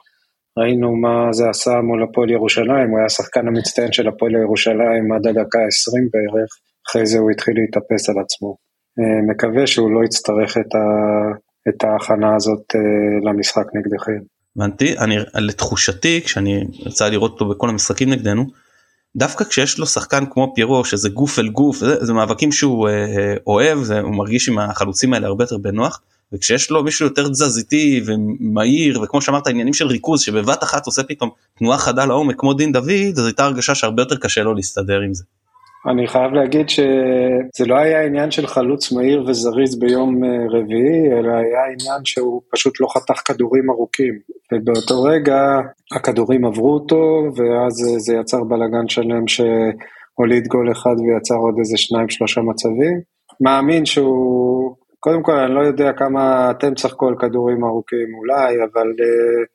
ראינו 0.59 0.97
מה 0.97 1.33
זה 1.33 1.49
עשה 1.49 1.81
מול 1.81 2.03
הפועל 2.03 2.31
ירושלים, 2.31 2.91
הוא 2.91 2.99
היה 2.99 3.07
השחקן 3.07 3.49
המצטיין 3.49 3.93
של 3.93 4.09
הפועל 4.09 4.33
ירושלים 4.35 5.13
עד 5.13 5.27
הדקה 5.27 5.59
ה-20 5.59 6.03
בערך, 6.13 6.51
אחרי 6.89 7.07
זה 7.07 7.19
הוא 7.19 7.31
התחיל 7.31 7.55
להתאפס 7.57 8.09
על 8.09 8.17
עצמו. 8.25 8.57
אה, 8.99 9.33
מקווה 9.33 9.67
שהוא 9.67 9.91
לא 9.93 10.05
יצטרך 10.05 10.57
את, 10.59 10.75
ה, 10.75 10.85
את 11.69 11.85
ההכנה 11.85 12.37
הזאת 12.37 12.65
אה, 12.75 13.31
למשחק 13.31 13.65
נגדכם. 13.75 14.23
הבנתי, 14.57 14.99
אני 14.99 15.17
לתחושתי 15.35 16.21
כשאני 16.25 16.65
יצא 16.87 17.09
לראות 17.09 17.33
אותו 17.33 17.49
בכל 17.49 17.69
המשחקים 17.69 18.11
נגדנו, 18.11 18.45
דווקא 19.17 19.45
כשיש 19.45 19.79
לו 19.79 19.87
שחקן 19.87 20.25
כמו 20.31 20.53
פיירו 20.55 20.85
שזה 20.85 21.09
גוף 21.09 21.39
אל 21.39 21.49
גוף 21.49 21.79
זה, 21.79 22.05
זה 22.05 22.13
מאבקים 22.13 22.53
שהוא 22.53 22.89
אה, 22.89 23.35
אוהב 23.47 23.83
זה, 23.83 24.01
הוא 24.01 24.15
מרגיש 24.15 24.49
עם 24.49 24.59
החלוצים 24.59 25.15
האלה 25.15 25.27
הרבה 25.27 25.45
יותר 25.45 25.59
בנוח 25.59 26.01
וכשיש 26.33 26.71
לו 26.71 26.85
מישהו 26.85 27.07
יותר 27.07 27.29
תזזיתי 27.29 28.03
ומהיר 28.07 29.01
וכמו 29.03 29.21
שאמרת 29.21 29.47
עניינים 29.47 29.75
של 29.75 29.87
ריכוז 29.87 30.21
שבבת 30.21 30.63
אחת 30.63 30.87
עושה 30.87 31.03
פתאום 31.03 31.31
תנועה 31.59 31.79
חדה 31.79 32.05
לעומק 32.05 32.41
כמו 32.41 32.55
דין 32.55 32.73
דוד 32.73 33.19
אז 33.19 33.27
הייתה 33.27 33.45
הרגשה 33.45 33.75
שהרבה 33.75 34.03
יותר 34.03 34.17
קשה 34.17 34.43
לו 34.43 34.55
להסתדר 34.55 35.01
עם 35.01 35.15
זה. 35.15 35.25
אני 35.91 36.09
חייב 36.09 36.33
להגיד 36.33 36.69
שזה 36.69 37.67
לא 37.67 37.77
היה 37.77 38.07
עניין 38.07 38.31
של 38.31 38.47
חלוץ 38.47 38.93
מהיר 38.93 39.25
וזריז 39.27 39.79
ביום 39.79 40.25
אה, 40.25 40.31
רביעי, 40.51 41.13
אלא 41.13 41.33
היה 41.33 41.65
עניין 41.65 42.05
שהוא 42.05 42.43
פשוט 42.53 42.81
לא 42.81 42.87
חתך 42.95 43.21
כדורים 43.25 43.71
ארוכים. 43.71 44.15
ובאותו 44.53 45.03
רגע 45.03 45.61
הכדורים 45.93 46.45
עברו 46.45 46.75
אותו, 46.75 47.23
ואז 47.37 47.73
זה 47.99 48.15
יצר 48.15 48.45
בלאגן 48.45 48.89
שלם 48.89 49.29
שהוליד 49.29 50.47
גול 50.49 50.73
אחד 50.73 50.95
ויצר 51.01 51.35
עוד 51.35 51.55
איזה 51.59 51.77
שניים 51.77 52.09
שלושה 52.09 52.41
מצבים. 52.41 53.01
מאמין 53.41 53.87
שהוא 53.87 54.77
קודם 55.01 55.23
כל, 55.23 55.33
אני 55.33 55.55
לא 55.55 55.61
יודע 55.61 55.93
כמה 55.93 56.51
אתם 56.51 56.75
צחקו 56.75 57.09
על 57.09 57.15
כדורים 57.19 57.65
ארוכים 57.65 58.15
אולי, 58.15 58.55
אבל 58.55 58.89
uh, 58.91 59.47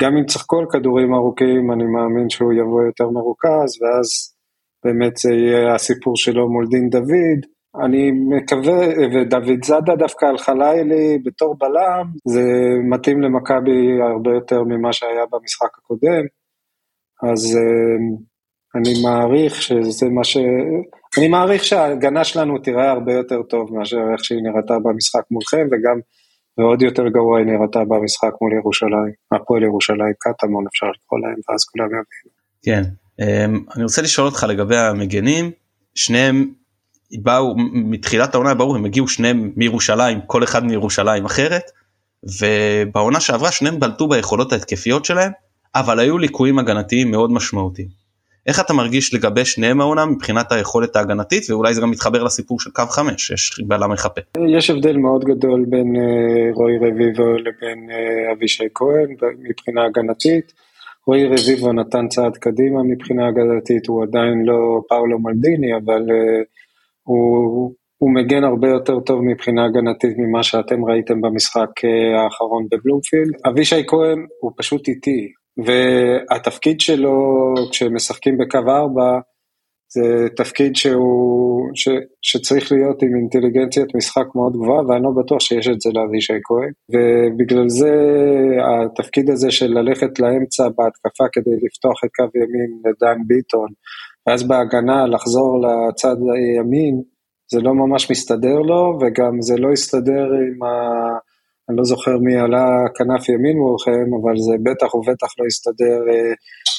גם 0.00 0.16
אם 0.16 0.26
צחקו 0.26 0.58
על 0.58 0.66
כדורים 0.70 1.14
ארוכים, 1.14 1.72
אני 1.72 1.84
מאמין 1.84 2.30
שהוא 2.30 2.52
יבוא 2.52 2.82
יותר 2.82 3.10
מרוכז, 3.10 3.82
ואז 3.82 4.37
באמת 4.84 5.16
זה 5.16 5.32
יהיה 5.32 5.74
הסיפור 5.74 6.16
שלו 6.16 6.48
מול 6.48 6.66
דין 6.70 6.88
דוד. 6.88 7.40
אני 7.84 8.10
מקווה, 8.10 8.86
ודוד 9.12 9.64
זאדה 9.64 9.96
דווקא 9.96 10.26
על 10.26 10.38
חלילי 10.38 11.18
בתור 11.24 11.56
בלם, 11.58 12.06
זה 12.24 12.42
מתאים 12.90 13.20
למכבי 13.22 14.02
הרבה 14.12 14.30
יותר 14.34 14.62
ממה 14.62 14.92
שהיה 14.92 15.24
במשחק 15.32 15.78
הקודם. 15.78 16.24
אז 17.22 17.56
uh, 17.56 18.22
אני 18.76 19.02
מעריך 19.02 19.62
שזה 19.62 20.06
מה 20.08 20.24
ש... 20.24 20.36
אני 21.18 21.28
מעריך 21.28 21.64
שההגנה 21.64 22.24
שלנו 22.24 22.58
תראה 22.58 22.90
הרבה 22.90 23.12
יותר 23.12 23.42
טוב 23.42 23.74
מאשר 23.74 23.96
איך 24.12 24.24
שהיא 24.24 24.42
נראתה 24.42 24.74
במשחק 24.84 25.22
מולכם, 25.30 25.66
וגם 25.66 26.00
ועוד 26.58 26.82
יותר 26.82 27.08
גרוע 27.08 27.38
היא 27.38 27.46
נראתה 27.46 27.80
במשחק 27.88 28.32
מול 28.40 28.52
ירושלים, 28.52 29.12
הפועל 29.32 29.62
ירושלים, 29.62 30.12
קטמון 30.18 30.64
אפשר 30.66 30.86
לקרוא 30.86 31.20
להם, 31.20 31.38
ואז 31.48 31.64
כולם 31.64 31.86
יבינו. 31.86 32.30
כן, 32.62 32.82
אמ, 32.82 33.07
אני 33.76 33.84
רוצה 33.84 34.02
לשאול 34.02 34.26
אותך 34.26 34.46
לגבי 34.48 34.76
המגנים, 34.76 35.50
שניהם 35.94 36.50
באו 37.12 37.54
מתחילת 37.72 38.34
העונה 38.34 38.54
ברור 38.54 38.76
הם 38.76 38.84
הגיעו 38.84 39.08
שניהם 39.08 39.52
מירושלים 39.56 40.20
כל 40.26 40.44
אחד 40.44 40.64
מירושלים 40.64 41.24
אחרת 41.24 41.70
ובעונה 42.40 43.20
שעברה 43.20 43.52
שניהם 43.52 43.80
בלטו 43.80 44.08
ביכולות 44.08 44.52
ההתקפיות 44.52 45.04
שלהם 45.04 45.32
אבל 45.74 45.98
היו 45.98 46.18
ליקויים 46.18 46.58
הגנתיים 46.58 47.10
מאוד 47.10 47.32
משמעותיים. 47.32 47.88
איך 48.46 48.60
אתה 48.60 48.72
מרגיש 48.72 49.14
לגבי 49.14 49.44
שניהם 49.44 49.80
העונה 49.80 50.06
מבחינת 50.06 50.52
היכולת 50.52 50.96
ההגנתית 50.96 51.50
ואולי 51.50 51.74
זה 51.74 51.80
גם 51.80 51.90
מתחבר 51.90 52.22
לסיפור 52.22 52.60
של 52.60 52.70
קו 52.70 52.82
5 52.86 53.30
יש 53.30 53.60
בלם 53.66 53.92
מחפה. 53.92 54.20
יש 54.48 54.70
הבדל 54.70 54.96
מאוד 54.96 55.24
גדול 55.24 55.64
בין 55.68 55.96
uh, 55.96 56.54
רועי 56.54 56.76
רביבו 56.76 57.32
לבין 57.32 57.90
uh, 57.90 58.32
אבישי 58.32 58.64
כהן 58.74 59.06
מבחינה 59.38 59.84
הגנתית. 59.86 60.52
רועי 61.08 61.24
רביבו 61.24 61.72
נתן 61.72 62.08
צעד 62.08 62.36
קדימה 62.36 62.82
מבחינה 62.82 63.28
הגנתית 63.28 63.86
הוא 63.86 64.02
עדיין 64.02 64.42
לא 64.44 64.80
פאולו 64.88 65.18
מלדיני 65.18 65.76
אבל 65.76 66.02
uh, 66.02 66.44
הוא, 67.02 67.74
הוא 67.98 68.14
מגן 68.14 68.44
הרבה 68.44 68.68
יותר 68.68 69.00
טוב 69.00 69.20
מבחינה 69.22 69.64
הגנתית 69.64 70.18
ממה 70.18 70.42
שאתם 70.42 70.84
ראיתם 70.84 71.20
במשחק 71.20 71.70
האחרון 72.16 72.66
בבלומפילד. 72.70 73.34
אבישי 73.48 73.82
כהן 73.86 74.26
הוא 74.40 74.52
פשוט 74.56 74.88
איטי, 74.88 75.28
והתפקיד 75.64 76.80
שלו 76.80 77.14
כשמשחקים 77.70 78.38
בקו 78.38 78.58
4 78.58 79.18
זה 79.90 80.28
תפקיד 80.36 80.76
שהוא, 80.76 81.70
ש, 81.74 81.88
שצריך 82.22 82.72
להיות 82.72 83.02
עם 83.02 83.08
אינטליגנציית 83.16 83.94
משחק 83.94 84.26
מאוד 84.34 84.52
גבוהה 84.52 84.86
ואני 84.86 85.02
לא 85.02 85.10
בטוח 85.22 85.40
שיש 85.40 85.68
את 85.68 85.80
זה 85.80 85.90
לאבישי 85.94 86.38
כהן. 86.44 86.72
ובגלל 86.92 87.68
זה 87.68 87.92
התפקיד 88.68 89.30
הזה 89.30 89.50
של 89.50 89.66
ללכת 89.66 90.18
לאמצע 90.18 90.68
בהתקפה 90.76 91.24
כדי 91.32 91.56
לפתוח 91.62 92.04
את 92.04 92.10
קו 92.16 92.38
ימין 92.38 92.70
לדן 92.84 93.18
ביטון 93.26 93.68
ואז 94.26 94.48
בהגנה 94.48 95.06
לחזור 95.06 95.60
לצד 95.64 96.16
הימין 96.34 97.02
זה 97.52 97.60
לא 97.60 97.74
ממש 97.74 98.10
מסתדר 98.10 98.58
לו 98.58 98.98
וגם 99.00 99.40
זה 99.40 99.56
לא 99.56 99.72
יסתדר 99.72 100.24
עם 100.24 100.62
ה... 100.62 100.68
אני 101.68 101.76
לא 101.76 101.84
זוכר 101.84 102.18
מי 102.18 102.36
עלה 102.36 102.66
כנף 102.96 103.28
ימין 103.28 103.56
מולכם, 103.56 104.08
אבל 104.22 104.36
זה 104.36 104.52
בטח 104.62 104.94
ובטח 104.94 105.28
לא 105.38 105.46
יסתדר 105.46 106.00
אה, 106.10 106.32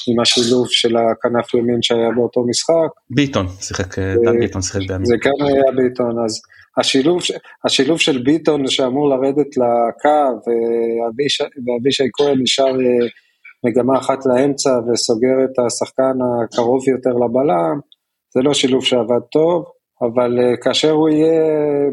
עם 0.08 0.20
השילוב 0.20 0.66
של 0.70 0.96
הכנף 0.96 1.54
ימין 1.54 1.82
שהיה 1.82 2.10
באותו 2.16 2.44
משחק. 2.48 2.90
ביטון, 3.10 3.46
שיחק, 3.60 3.98
אה, 3.98 4.14
דן 4.24 4.38
ביטון 4.40 4.62
שיחק 4.62 4.80
בימין. 4.88 5.04
זה 5.04 5.16
גם 5.24 5.46
היה 5.46 5.72
ביטון, 5.76 6.24
אז 6.24 6.40
השילוב, 6.78 7.20
השילוב 7.64 7.98
של 7.98 8.22
ביטון 8.22 8.66
שאמור 8.66 9.08
לרדת 9.08 9.56
לקו, 9.56 10.50
ואבישי 11.66 12.04
כהן 12.12 12.38
נשאר 12.42 12.74
אה, 12.80 13.06
מגמה 13.64 13.98
אחת 13.98 14.26
לאמצע 14.26 14.70
וסוגר 14.70 15.36
את 15.44 15.58
השחקן 15.66 16.16
הקרוב 16.44 16.88
יותר 16.88 17.10
לבלם, 17.10 17.76
זה 18.34 18.40
לא 18.42 18.54
שילוב 18.54 18.84
שעבד 18.84 19.22
טוב. 19.32 19.64
אבל 20.02 20.38
uh, 20.38 20.64
כאשר 20.64 20.90
הוא 20.90 21.08
יהיה 21.08 21.42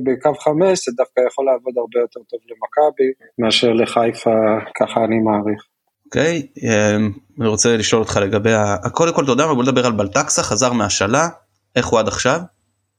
בקו 0.03 0.33
חמש 0.33 0.85
זה 0.85 0.91
דווקא 0.97 1.21
יכול 1.31 1.45
לעבוד 1.45 1.73
הרבה 1.77 1.99
יותר 1.99 2.19
טוב 2.29 2.39
למכבי 2.49 3.11
מאשר 3.39 3.73
לחיפה, 3.73 4.35
ככה 4.79 5.03
אני 5.05 5.19
מעריך. 5.19 5.63
אוקיי, 6.05 6.47
okay, 6.57 6.61
אמ, 6.63 7.11
um, 7.13 7.39
אני 7.41 7.47
רוצה 7.47 7.77
לשאול 7.77 8.01
אותך 8.01 8.19
לגבי, 8.21 8.53
ה... 8.53 8.77
קודם 8.91 9.13
כל 9.13 9.23
אתה 9.23 9.31
יודע 9.31 9.45
מה, 9.45 9.53
בוא 9.53 9.63
נדבר 9.63 9.85
על 9.85 9.91
בלטקסה, 9.91 10.43
חזר 10.43 10.73
מהשאלה, 10.73 11.27
איך 11.75 11.87
הוא 11.87 11.99
עד 11.99 12.07
עכשיו? 12.07 12.39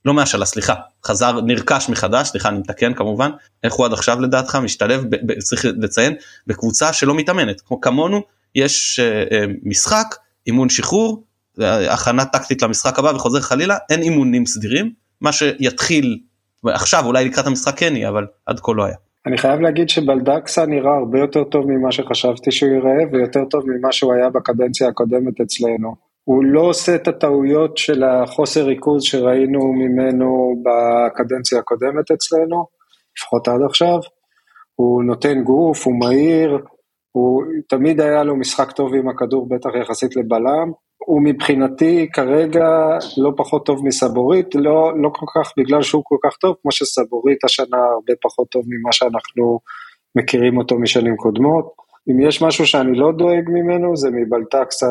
לא 0.04 0.14
מהשאלה, 0.14 0.44
סליחה, 0.44 0.74
חזר, 1.04 1.40
נרכש 1.40 1.88
מחדש, 1.88 2.28
סליחה, 2.28 2.48
אני 2.48 2.58
מתקן 2.58 2.94
כמובן, 2.94 3.30
איך 3.64 3.74
הוא 3.74 3.86
עד 3.86 3.92
עכשיו 3.92 4.20
לדעתך 4.20 4.56
משתלב, 4.56 5.04
ב, 5.10 5.16
ב, 5.26 5.40
צריך 5.40 5.64
לציין, 5.64 6.14
בקבוצה 6.46 6.92
שלא 6.92 7.14
מתאמנת, 7.14 7.60
כמו 7.60 7.80
כמונו, 7.80 8.22
יש 8.54 9.00
uh, 9.00 9.32
uh, 9.32 9.36
משחק, 9.62 10.14
אימון 10.46 10.68
שחרור, 10.68 11.24
הכנה 11.64 12.24
טקטית 12.24 12.62
למשחק 12.62 12.98
הבא 12.98 13.08
וחוזר 13.08 13.40
חלילה 13.40 13.76
אין 13.90 14.02
אימונים 14.02 14.46
סדירים 14.46 14.92
מה 15.20 15.32
שיתחיל 15.32 16.18
עכשיו 16.64 17.06
אולי 17.06 17.24
לקראת 17.24 17.46
המשחק 17.46 17.78
כן 17.78 17.96
יהיה 17.96 18.08
אבל 18.08 18.26
עד 18.46 18.60
כה 18.60 18.72
לא 18.72 18.84
היה. 18.84 18.94
אני 19.26 19.38
חייב 19.38 19.60
להגיד 19.60 19.88
שבלדקסה 19.88 20.66
נראה 20.66 20.96
הרבה 20.96 21.18
יותר 21.18 21.44
טוב 21.44 21.66
ממה 21.66 21.92
שחשבתי 21.92 22.52
שהוא 22.52 22.70
ייראה 22.70 23.04
ויותר 23.12 23.44
טוב 23.44 23.62
ממה 23.66 23.92
שהוא 23.92 24.12
היה 24.14 24.30
בקדנציה 24.30 24.88
הקודמת 24.88 25.40
אצלנו. 25.40 26.08
הוא 26.24 26.44
לא 26.44 26.60
עושה 26.60 26.94
את 26.94 27.08
הטעויות 27.08 27.78
של 27.78 28.04
החוסר 28.04 28.64
ריכוז 28.64 29.02
שראינו 29.02 29.72
ממנו 29.72 30.54
בקדנציה 30.64 31.58
הקודמת 31.58 32.10
אצלנו, 32.10 32.66
לפחות 33.18 33.48
עד 33.48 33.60
עכשיו. 33.68 33.98
הוא 34.74 35.04
נותן 35.04 35.42
גוף, 35.42 35.86
הוא 35.86 36.00
מהיר, 36.00 36.58
הוא 37.12 37.42
תמיד 37.68 38.00
היה 38.00 38.24
לו 38.24 38.36
משחק 38.36 38.70
טוב 38.72 38.94
עם 38.94 39.08
הכדור, 39.08 39.48
בטח 39.48 39.70
יחסית 39.82 40.16
לבלם. 40.16 40.72
הוא 40.99 41.23
מבחינתי 41.23 42.09
כרגע 42.12 42.69
לא 43.17 43.31
פחות 43.37 43.67
טוב 43.67 43.87
מסבורית, 43.87 44.55
לא, 44.55 45.02
לא 45.02 45.11
כל 45.12 45.26
כך 45.35 45.52
בגלל 45.59 45.83
שהוא 45.83 46.02
כל 46.05 46.17
כך 46.25 46.37
טוב, 46.37 46.57
כמו 46.62 46.73
שסבורית 46.73 47.45
השנה 47.45 47.76
הרבה 47.76 48.12
פחות 48.23 48.49
טוב 48.50 48.62
ממה 48.67 48.93
שאנחנו 48.93 49.61
מכירים 50.17 50.59
אותו 50.59 50.78
משנים 50.78 51.17
קודמות. 51.17 51.73
אם 52.11 52.21
יש 52.21 52.43
משהו 52.43 52.67
שאני 52.67 52.99
לא 52.99 53.12
דואג 53.12 53.45
ממנו 53.49 53.97
זה 53.97 54.09
מבלטקסה 54.11 54.87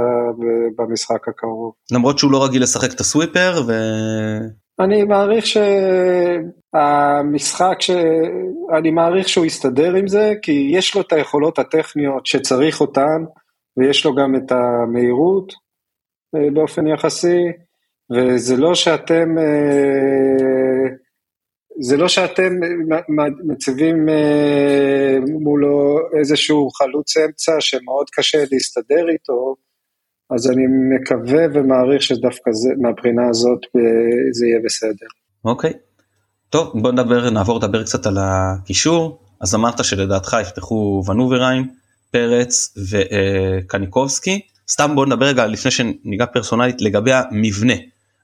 במשחק 0.78 1.28
הקרוב. 1.28 1.74
למרות 1.92 2.18
שהוא 2.20 2.32
לא 2.32 2.46
רגיל 2.46 2.64
לשחק 2.64 2.94
את 2.96 3.00
הסוויפר 3.00 3.62
ו... 3.68 3.72
אני 4.80 5.04
מעריך 5.04 5.46
שהמשחק, 6.74 7.76
ש... 7.80 7.92
אני 8.78 8.92
מעריך 8.92 9.30
שהוא 9.30 9.46
יסתדר 9.46 9.96
עם 9.96 10.08
זה, 10.08 10.34
כי 10.42 10.70
יש 10.72 10.96
לו 10.96 11.02
את 11.02 11.14
היכולות 11.14 11.60
הטכניות 11.60 12.26
שצריך 12.26 12.82
אותן, 12.82 13.24
ויש 13.78 14.06
לו 14.06 14.16
גם 14.16 14.36
את 14.36 14.52
המהירות, 14.52 15.54
באופן 16.54 16.88
יחסי, 16.88 17.44
וזה 18.12 18.58
לא 18.58 18.76
שאתם, 18.76 19.38
אה, 19.38 20.90
זה 21.82 21.98
לא 21.98 22.08
שאתם 22.08 22.60
מציבים 23.44 24.10
אה, 24.10 25.18
מולו 25.42 26.00
איזשהו 26.20 26.70
חלוץ 26.70 27.18
אמצע 27.18 27.52
שמאוד 27.60 28.08
קשה 28.12 28.38
להסתדר 28.52 29.10
איתו, 29.10 29.56
אז 30.30 30.52
אני 30.52 30.64
מקווה 30.96 31.46
ומעריך 31.54 32.02
שדווקא 32.02 32.52
זה, 32.52 32.70
מהבחינה 32.82 33.30
הזאת 33.30 33.60
זה 34.32 34.48
יהיה 34.48 34.60
בסדר. 34.66 35.08
אוקיי. 35.46 35.74
טוב 36.50 36.82
בוא 36.82 36.92
נדבר 36.92 37.30
נעבור 37.30 37.58
לדבר 37.58 37.84
קצת 37.84 38.06
על 38.06 38.18
הקישור 38.20 39.20
אז 39.42 39.56
אמרת 39.56 39.84
שלדעתך 39.84 40.38
יפתחו 40.42 41.04
ונוברהיים 41.08 41.68
פרץ 42.12 42.74
וקניקובסקי 42.92 44.42
סתם 44.72 44.96
בוא 44.96 45.06
נדבר 45.06 45.26
רגע 45.26 45.48
לפני 45.48 45.72
שניגע 45.72 46.26
פרסונלית 46.26 46.82
לגבי 46.82 47.12
המבנה 47.14 47.74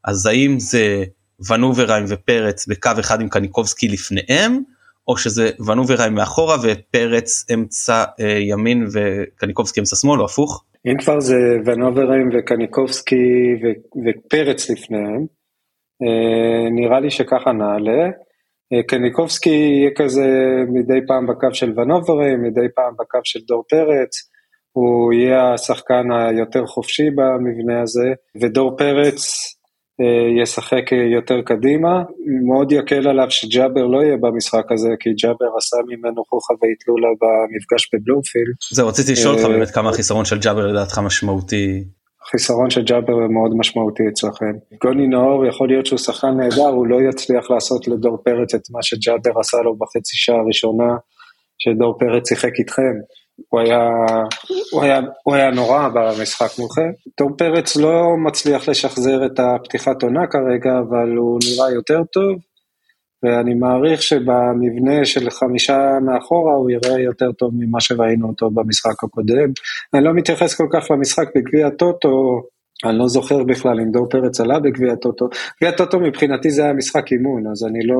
אז 0.03 0.25
האם 0.25 0.59
זה 0.59 1.03
ונוברהיים 1.49 2.05
ופרץ 2.07 2.67
בקו 2.67 2.91
אחד 2.99 3.21
עם 3.21 3.29
קניקובסקי 3.29 3.87
לפניהם 3.87 4.59
או 5.07 5.17
שזה 5.17 5.49
ונוברהיים 5.67 6.13
מאחורה 6.13 6.55
ופרץ 6.63 7.45
אמצע 7.53 8.03
אה, 8.19 8.37
ימין 8.39 8.87
וקניקובסקי 8.93 9.79
אמצע 9.79 9.95
שמאל 9.95 10.19
או 10.19 10.25
הפוך? 10.25 10.63
אם 10.85 10.97
כבר 10.97 11.19
זה 11.19 11.35
ונוברהיים 11.65 12.29
וקניקובסקי 12.33 13.53
ופרץ 14.05 14.69
לפניהם 14.69 15.25
אה, 16.03 16.69
נראה 16.71 16.99
לי 16.99 17.11
שככה 17.11 17.51
נעלה. 17.51 18.09
אה, 18.73 18.83
קניקובסקי 18.87 19.49
יהיה 19.49 19.91
כזה 19.95 20.27
מדי 20.73 21.07
פעם 21.07 21.27
בקו 21.27 21.53
של 21.53 21.79
ונוברהיים 21.79 22.43
מדי 22.43 22.67
פעם 22.75 22.93
בקו 22.93 23.19
של 23.23 23.39
דור 23.47 23.63
פרץ. 23.69 24.32
הוא 24.73 25.13
יהיה 25.13 25.53
השחקן 25.53 26.03
היותר 26.11 26.65
חופשי 26.65 27.09
במבנה 27.15 27.81
הזה, 27.81 28.09
ודור 28.41 28.77
פרץ 28.77 29.33
אה, 30.01 30.41
ישחק 30.41 30.91
יותר 31.15 31.41
קדימה. 31.41 32.03
מאוד 32.47 32.71
יקל 32.71 33.07
עליו 33.07 33.27
שג'אבר 33.29 33.85
לא 33.85 34.03
יהיה 34.03 34.17
במשחק 34.17 34.71
הזה, 34.71 34.89
כי 34.99 35.09
ג'אבר 35.21 35.49
עשה 35.57 35.77
ממנו 35.89 36.23
חוכא 36.29 36.53
ואטלולה 36.53 37.11
במפגש 37.21 37.89
בבלומפילד. 37.93 38.55
זהו, 38.71 38.87
רציתי 38.87 39.11
לשאול 39.11 39.33
אותך 39.33 39.45
אה, 39.45 39.49
באמת 39.49 39.71
כמה 39.71 39.89
החיסרון 39.89 40.25
של 40.25 40.39
ג'אבר 40.39 40.67
לדעתך 40.67 40.99
משמעותי. 40.99 41.83
החיסרון 42.27 42.69
של 42.69 42.83
ג'אבר 42.83 43.13
מאוד 43.17 43.51
משמעותי 43.57 44.03
אצלכם. 44.11 44.53
גוני 44.81 45.07
נאור 45.07 45.45
יכול 45.45 45.67
להיות 45.67 45.85
שהוא 45.85 45.99
שחקן 45.99 46.37
נהדר, 46.37 46.67
הוא 46.67 46.87
לא 46.87 46.97
יצליח 47.09 47.51
לעשות 47.51 47.87
לדור 47.87 48.17
פרץ 48.25 48.53
את 48.55 48.61
מה 48.71 48.83
שג'אבר 48.83 49.39
עשה 49.39 49.57
לו 49.57 49.75
בחצי 49.77 50.17
שעה 50.17 50.35
הראשונה, 50.35 50.91
שדור 51.59 51.97
פרץ 51.99 52.29
שיחק 52.29 52.51
איתכם. 52.59 52.95
הוא 53.49 53.59
היה, 53.59 53.89
הוא 54.71 54.83
היה, 54.83 54.99
הוא 55.23 55.35
היה 55.35 55.51
נורא 55.51 55.89
במשחק 55.93 56.59
מולכם. 56.59 56.91
תור 57.15 57.31
פרץ 57.37 57.75
לא 57.75 58.17
מצליח 58.17 58.69
לשחזר 58.69 59.25
את 59.25 59.39
הפתיחת 59.39 60.03
עונה 60.03 60.27
כרגע, 60.27 60.79
אבל 60.79 61.15
הוא 61.17 61.39
נראה 61.43 61.71
יותר 61.71 62.03
טוב, 62.11 62.37
ואני 63.23 63.53
מעריך 63.53 64.01
שבמבנה 64.01 65.05
של 65.05 65.29
חמישה 65.29 65.77
מאחורה 66.05 66.53
הוא 66.53 66.69
יראה 66.71 66.99
יותר 66.99 67.31
טוב 67.31 67.51
ממה 67.53 67.81
שראינו 67.81 68.27
אותו 68.27 68.49
במשחק 68.49 69.03
הקודם. 69.03 69.51
אני 69.93 70.03
לא 70.03 70.13
מתייחס 70.13 70.55
כל 70.55 70.67
כך 70.71 70.91
למשחק 70.91 71.27
בגביע 71.35 71.67
הטוטו, 71.67 72.43
אני 72.85 72.97
לא 72.97 73.07
זוכר 73.07 73.43
בכלל 73.43 73.79
אם 73.79 73.91
דור 73.91 74.09
פרץ 74.09 74.39
עלה 74.39 74.59
בגביע 74.59 74.95
טוטו. 74.95 75.25
גביע 75.61 75.77
טוטו 75.77 75.99
מבחינתי 75.99 76.51
זה 76.51 76.63
היה 76.63 76.73
משחק 76.73 77.11
אימון, 77.11 77.47
אז 77.51 77.65
אני 77.65 77.79
לא, 77.87 77.97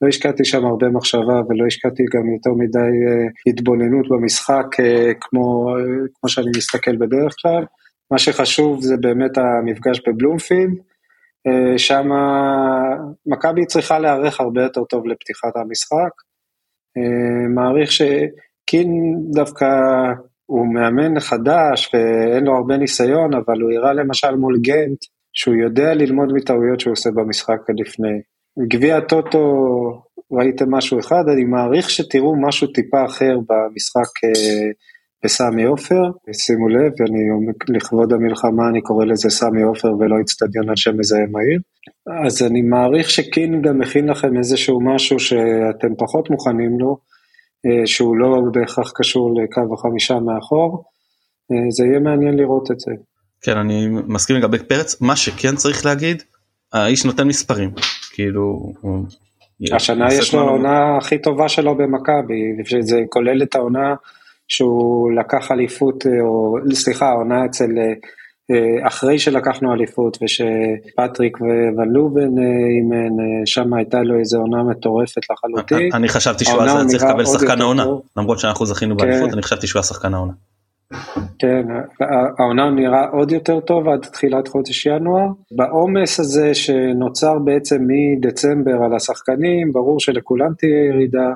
לא 0.00 0.08
השקעתי 0.08 0.44
שם 0.44 0.64
הרבה 0.66 0.88
מחשבה 0.88 1.40
ולא 1.48 1.66
השקעתי 1.66 2.02
גם 2.14 2.30
יותר 2.34 2.50
מדי 2.50 2.78
uh, 2.78 3.50
התבוננות 3.50 4.08
במשחק 4.08 4.66
uh, 4.74 5.14
כמו, 5.20 5.74
כמו 6.14 6.28
שאני 6.28 6.50
מסתכל 6.56 6.96
בדרך 6.96 7.34
כלל. 7.42 7.64
מה 8.10 8.18
שחשוב 8.18 8.82
זה 8.82 8.96
באמת 8.96 9.38
המפגש 9.38 10.00
בבלומפילד, 10.08 10.78
uh, 11.48 11.78
שם 11.78 12.08
מכבי 13.26 13.66
צריכה 13.66 13.98
להיערך 13.98 14.40
הרבה 14.40 14.62
יותר 14.62 14.84
טוב 14.84 15.06
לפתיחת 15.06 15.56
המשחק. 15.56 16.12
מעריך 17.54 17.92
שקין 17.92 19.16
דווקא 19.32 19.66
הוא 20.50 20.74
מאמן 20.74 21.20
חדש 21.20 21.90
ואין 21.94 22.44
לו 22.44 22.56
הרבה 22.56 22.76
ניסיון, 22.76 23.34
אבל 23.34 23.60
הוא 23.60 23.72
הראה 23.72 23.92
למשל 23.92 24.36
מול 24.36 24.58
גנט 24.60 24.98
שהוא 25.32 25.54
יודע 25.54 25.94
ללמוד 25.94 26.32
מטעויות 26.32 26.80
שהוא 26.80 26.92
עושה 26.92 27.10
במשחק 27.10 27.60
לפני. 27.80 28.16
גביע 28.68 28.96
הטוטו 28.96 29.40
ראיתם 30.32 30.74
משהו 30.74 30.98
אחד, 30.98 31.24
אני 31.32 31.44
מעריך 31.44 31.90
שתראו 31.90 32.40
משהו 32.40 32.66
טיפה 32.66 33.04
אחר 33.04 33.38
במשחק 33.48 34.24
אה, 34.24 34.70
בסמי 35.24 35.64
עופר, 35.64 36.02
שימו 36.32 36.68
לב, 36.68 36.92
אני, 37.08 37.18
לכבוד 37.76 38.12
המלחמה 38.12 38.68
אני 38.68 38.80
קורא 38.80 39.04
לזה 39.04 39.30
סמי 39.30 39.62
עופר 39.62 39.88
ולא 39.88 40.16
אצטדיון 40.20 40.68
על 40.68 40.76
שם 40.76 40.98
מזהם 40.98 41.36
העיר. 41.36 41.60
אז 42.26 42.42
אני 42.42 42.62
מעריך 42.62 43.10
שקין 43.10 43.62
גם 43.62 43.78
מכין 43.78 44.08
לכם 44.08 44.36
איזשהו 44.36 44.80
משהו 44.80 45.18
שאתם 45.18 45.94
פחות 45.98 46.30
מוכנים 46.30 46.80
לו, 46.80 46.96
שהוא 47.86 48.16
לא 48.16 48.40
בהכרח 48.52 48.92
קשור 48.94 49.40
לקו 49.42 49.74
החמישה 49.74 50.18
מאחור, 50.18 50.84
אה, 51.52 51.70
זה 51.70 51.84
יהיה 51.86 52.00
מעניין 52.00 52.36
לראות 52.36 52.70
את 52.70 52.80
זה. 52.80 52.92
כן, 53.42 53.58
אני 53.58 53.88
מסכים 54.06 54.36
לגבי 54.36 54.58
פרץ, 54.58 55.00
מה 55.00 55.16
שכן 55.16 55.56
צריך 55.56 55.86
להגיד, 55.86 56.22
האיש 56.72 57.04
נותן 57.04 57.28
מספרים, 57.28 57.70
כאילו... 58.12 58.72
השנה 59.72 60.14
יש 60.14 60.34
לו 60.34 60.40
העונה 60.40 60.96
הכי 60.96 61.18
טובה 61.18 61.48
שלו 61.48 61.74
במכבי, 61.74 62.64
שזה 62.64 63.00
כולל 63.08 63.42
את 63.42 63.54
העונה 63.54 63.94
שהוא 64.48 65.12
לקח 65.12 65.50
אליפות, 65.50 66.06
אה, 66.06 66.20
או 66.22 66.56
סליחה, 66.72 67.08
העונה 67.08 67.44
אצל 67.44 67.78
אה, 67.78 67.92
אחרי 68.82 69.18
שלקחנו 69.18 69.72
אליפות 69.72 70.18
ושפטריק 70.22 71.38
וון 71.40 71.88
לובן 71.88 72.38
אה, 72.38 72.44
אימן, 72.76 73.20
אה, 73.20 73.46
שם 73.46 73.74
הייתה 73.74 74.02
לו 74.02 74.18
איזה 74.18 74.38
עונה 74.38 74.62
מטורפת 74.62 75.22
לחלוטין. 75.30 75.90
אני 75.94 76.08
חשבתי 76.08 76.44
שהוא 76.44 76.62
אז 76.62 76.86
צריך 76.86 77.02
לקבל 77.02 77.24
שחקן 77.24 77.60
העונה, 77.60 77.86
למרות 78.16 78.38
שאנחנו 78.38 78.66
זכינו 78.66 78.96
באליפות, 78.96 79.28
כן. 79.28 79.32
אני 79.32 79.42
חשבתי 79.42 79.66
שהוא 79.66 79.78
היה 79.78 79.84
שחקן 79.84 80.14
העונה. 80.14 80.32
כן, 81.38 81.66
העונה 82.38 82.70
נראה 82.70 83.06
עוד 83.12 83.32
יותר 83.32 83.60
טוב 83.60 83.88
עד 83.88 84.00
תחילת 84.00 84.48
חודש 84.48 84.86
ינואר. 84.86 85.26
בעומס 85.56 86.20
הזה 86.20 86.54
שנוצר 86.54 87.38
בעצם 87.38 87.78
מדצמבר 87.86 88.84
על 88.84 88.94
השחקנים, 88.94 89.72
ברור 89.72 90.00
שלכולם 90.00 90.52
תהיה 90.58 90.84
ירידה. 90.84 91.30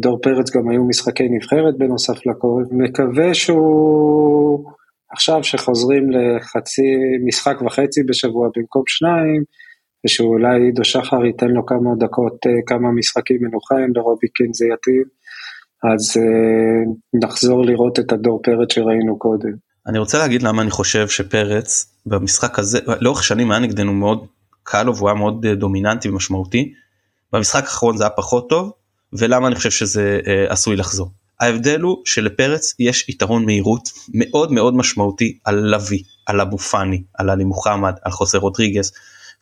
דור 0.00 0.18
פרץ 0.22 0.50
גם 0.56 0.68
היו 0.68 0.84
משחקי 0.84 1.28
נבחרת 1.28 1.78
בנוסף 1.78 2.26
לכל. 2.26 2.64
מקווה 2.70 3.34
שהוא 3.34 4.64
עכשיו 5.12 5.44
שחוזרים 5.44 6.10
לחצי 6.10 6.82
משחק 7.26 7.62
וחצי 7.62 8.02
בשבוע 8.02 8.48
במקום 8.56 8.82
שניים, 8.86 9.42
ושאולי 10.06 10.62
עידו 10.62 10.84
שחר 10.84 11.24
ייתן 11.24 11.48
לו 11.48 11.66
כמה 11.66 11.90
דקות, 11.98 12.46
אה, 12.46 12.52
כמה 12.66 12.92
משחקים 12.92 13.36
מנוחה, 13.40 13.74
אם 13.74 13.92
לרובי 13.96 14.28
קין 14.28 14.52
זה 14.52 14.66
יתאים, 14.74 15.04
אז 15.92 16.16
אה, 16.16 16.92
נחזור 17.22 17.66
לראות 17.66 17.98
את 17.98 18.12
הדור 18.12 18.40
פרץ 18.42 18.72
שראינו 18.72 19.18
קודם. 19.18 19.52
אני 19.86 19.98
רוצה 19.98 20.18
להגיד 20.18 20.42
למה 20.42 20.62
אני 20.62 20.70
חושב 20.70 21.08
שפרץ 21.08 21.96
במשחק 22.06 22.58
הזה, 22.58 22.78
לאורך 23.00 23.24
שנים 23.24 23.50
היה 23.50 23.60
נגדנו 23.60 23.92
מאוד 23.92 24.26
קל 24.62 24.82
לו 24.82 24.96
והוא 24.96 25.08
היה 25.08 25.18
מאוד 25.18 25.46
אה, 25.46 25.54
דומיננטי 25.54 26.08
ומשמעותי. 26.08 26.72
במשחק 27.32 27.62
האחרון 27.62 27.96
זה 27.96 28.04
היה 28.04 28.10
פחות 28.10 28.48
טוב, 28.48 28.72
ולמה 29.18 29.46
אני 29.46 29.54
חושב 29.54 29.70
שזה 29.70 30.20
עשוי 30.48 30.76
לחזור. 30.76 31.10
ההבדל 31.40 31.80
הוא 31.80 32.02
שלפרץ 32.04 32.74
יש 32.78 33.08
יתרון 33.08 33.44
מהירות 33.44 33.88
מאוד 34.14 34.52
מאוד 34.52 34.76
משמעותי 34.76 35.38
על 35.44 35.54
לוי, 35.54 36.02
על 36.26 36.40
אבו 36.40 36.58
פאני, 36.58 37.02
על 37.14 37.30
עלי 37.30 37.44
מוחמד, 37.44 37.94
על 38.04 38.12
חוסר 38.12 38.38
רודריגס. 38.38 38.92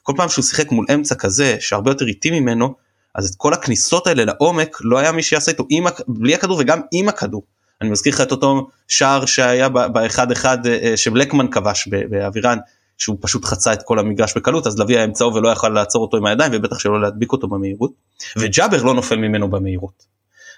כל 0.02 0.12
פעם 0.16 0.28
שהוא 0.28 0.44
שיחק 0.44 0.72
מול 0.72 0.86
אמצע 0.94 1.14
כזה 1.14 1.56
שהרבה 1.60 1.90
יותר 1.90 2.06
איטי 2.06 2.40
ממנו, 2.40 2.74
אז 3.14 3.30
את 3.30 3.34
כל 3.36 3.52
הכניסות 3.52 4.06
האלה 4.06 4.24
לעומק 4.24 4.78
לא 4.80 4.98
היה 4.98 5.12
מי 5.12 5.22
שיעשה 5.22 5.50
איתו 5.50 5.66
עם, 5.70 5.84
בלי 6.08 6.34
הכדור 6.34 6.58
וגם 6.60 6.80
עם 6.92 7.08
הכדור. 7.08 7.42
אני 7.80 7.90
מזכיר 7.90 8.14
לך 8.14 8.20
את 8.20 8.30
אותו 8.30 8.68
שער 8.88 9.26
שהיה 9.26 9.68
באחד 9.68 10.32
אחד 10.32 10.66
אה, 10.66 10.78
אה, 10.82 10.96
שבלקמן 10.96 11.50
כבש 11.50 11.88
באבירן, 11.88 12.58
שהוא 12.98 13.16
פשוט 13.20 13.44
חצה 13.44 13.72
את 13.72 13.82
כל 13.82 13.98
המגרש 13.98 14.36
בקלות 14.36 14.66
אז 14.66 14.78
לביא 14.78 14.96
היה 14.96 15.04
אמצעו 15.04 15.34
ולא 15.34 15.48
יכל 15.48 15.68
לעצור 15.68 16.02
אותו 16.02 16.16
עם 16.16 16.26
הידיים 16.26 16.52
ובטח 16.54 16.78
שלא 16.78 17.00
להדביק 17.00 17.32
אותו 17.32 17.48
במהירות 17.48 17.92
וג'אבר 18.36 18.82
לא 18.82 18.94
נופל 18.94 19.16
ממנו 19.16 19.50
במהירות. 19.50 20.13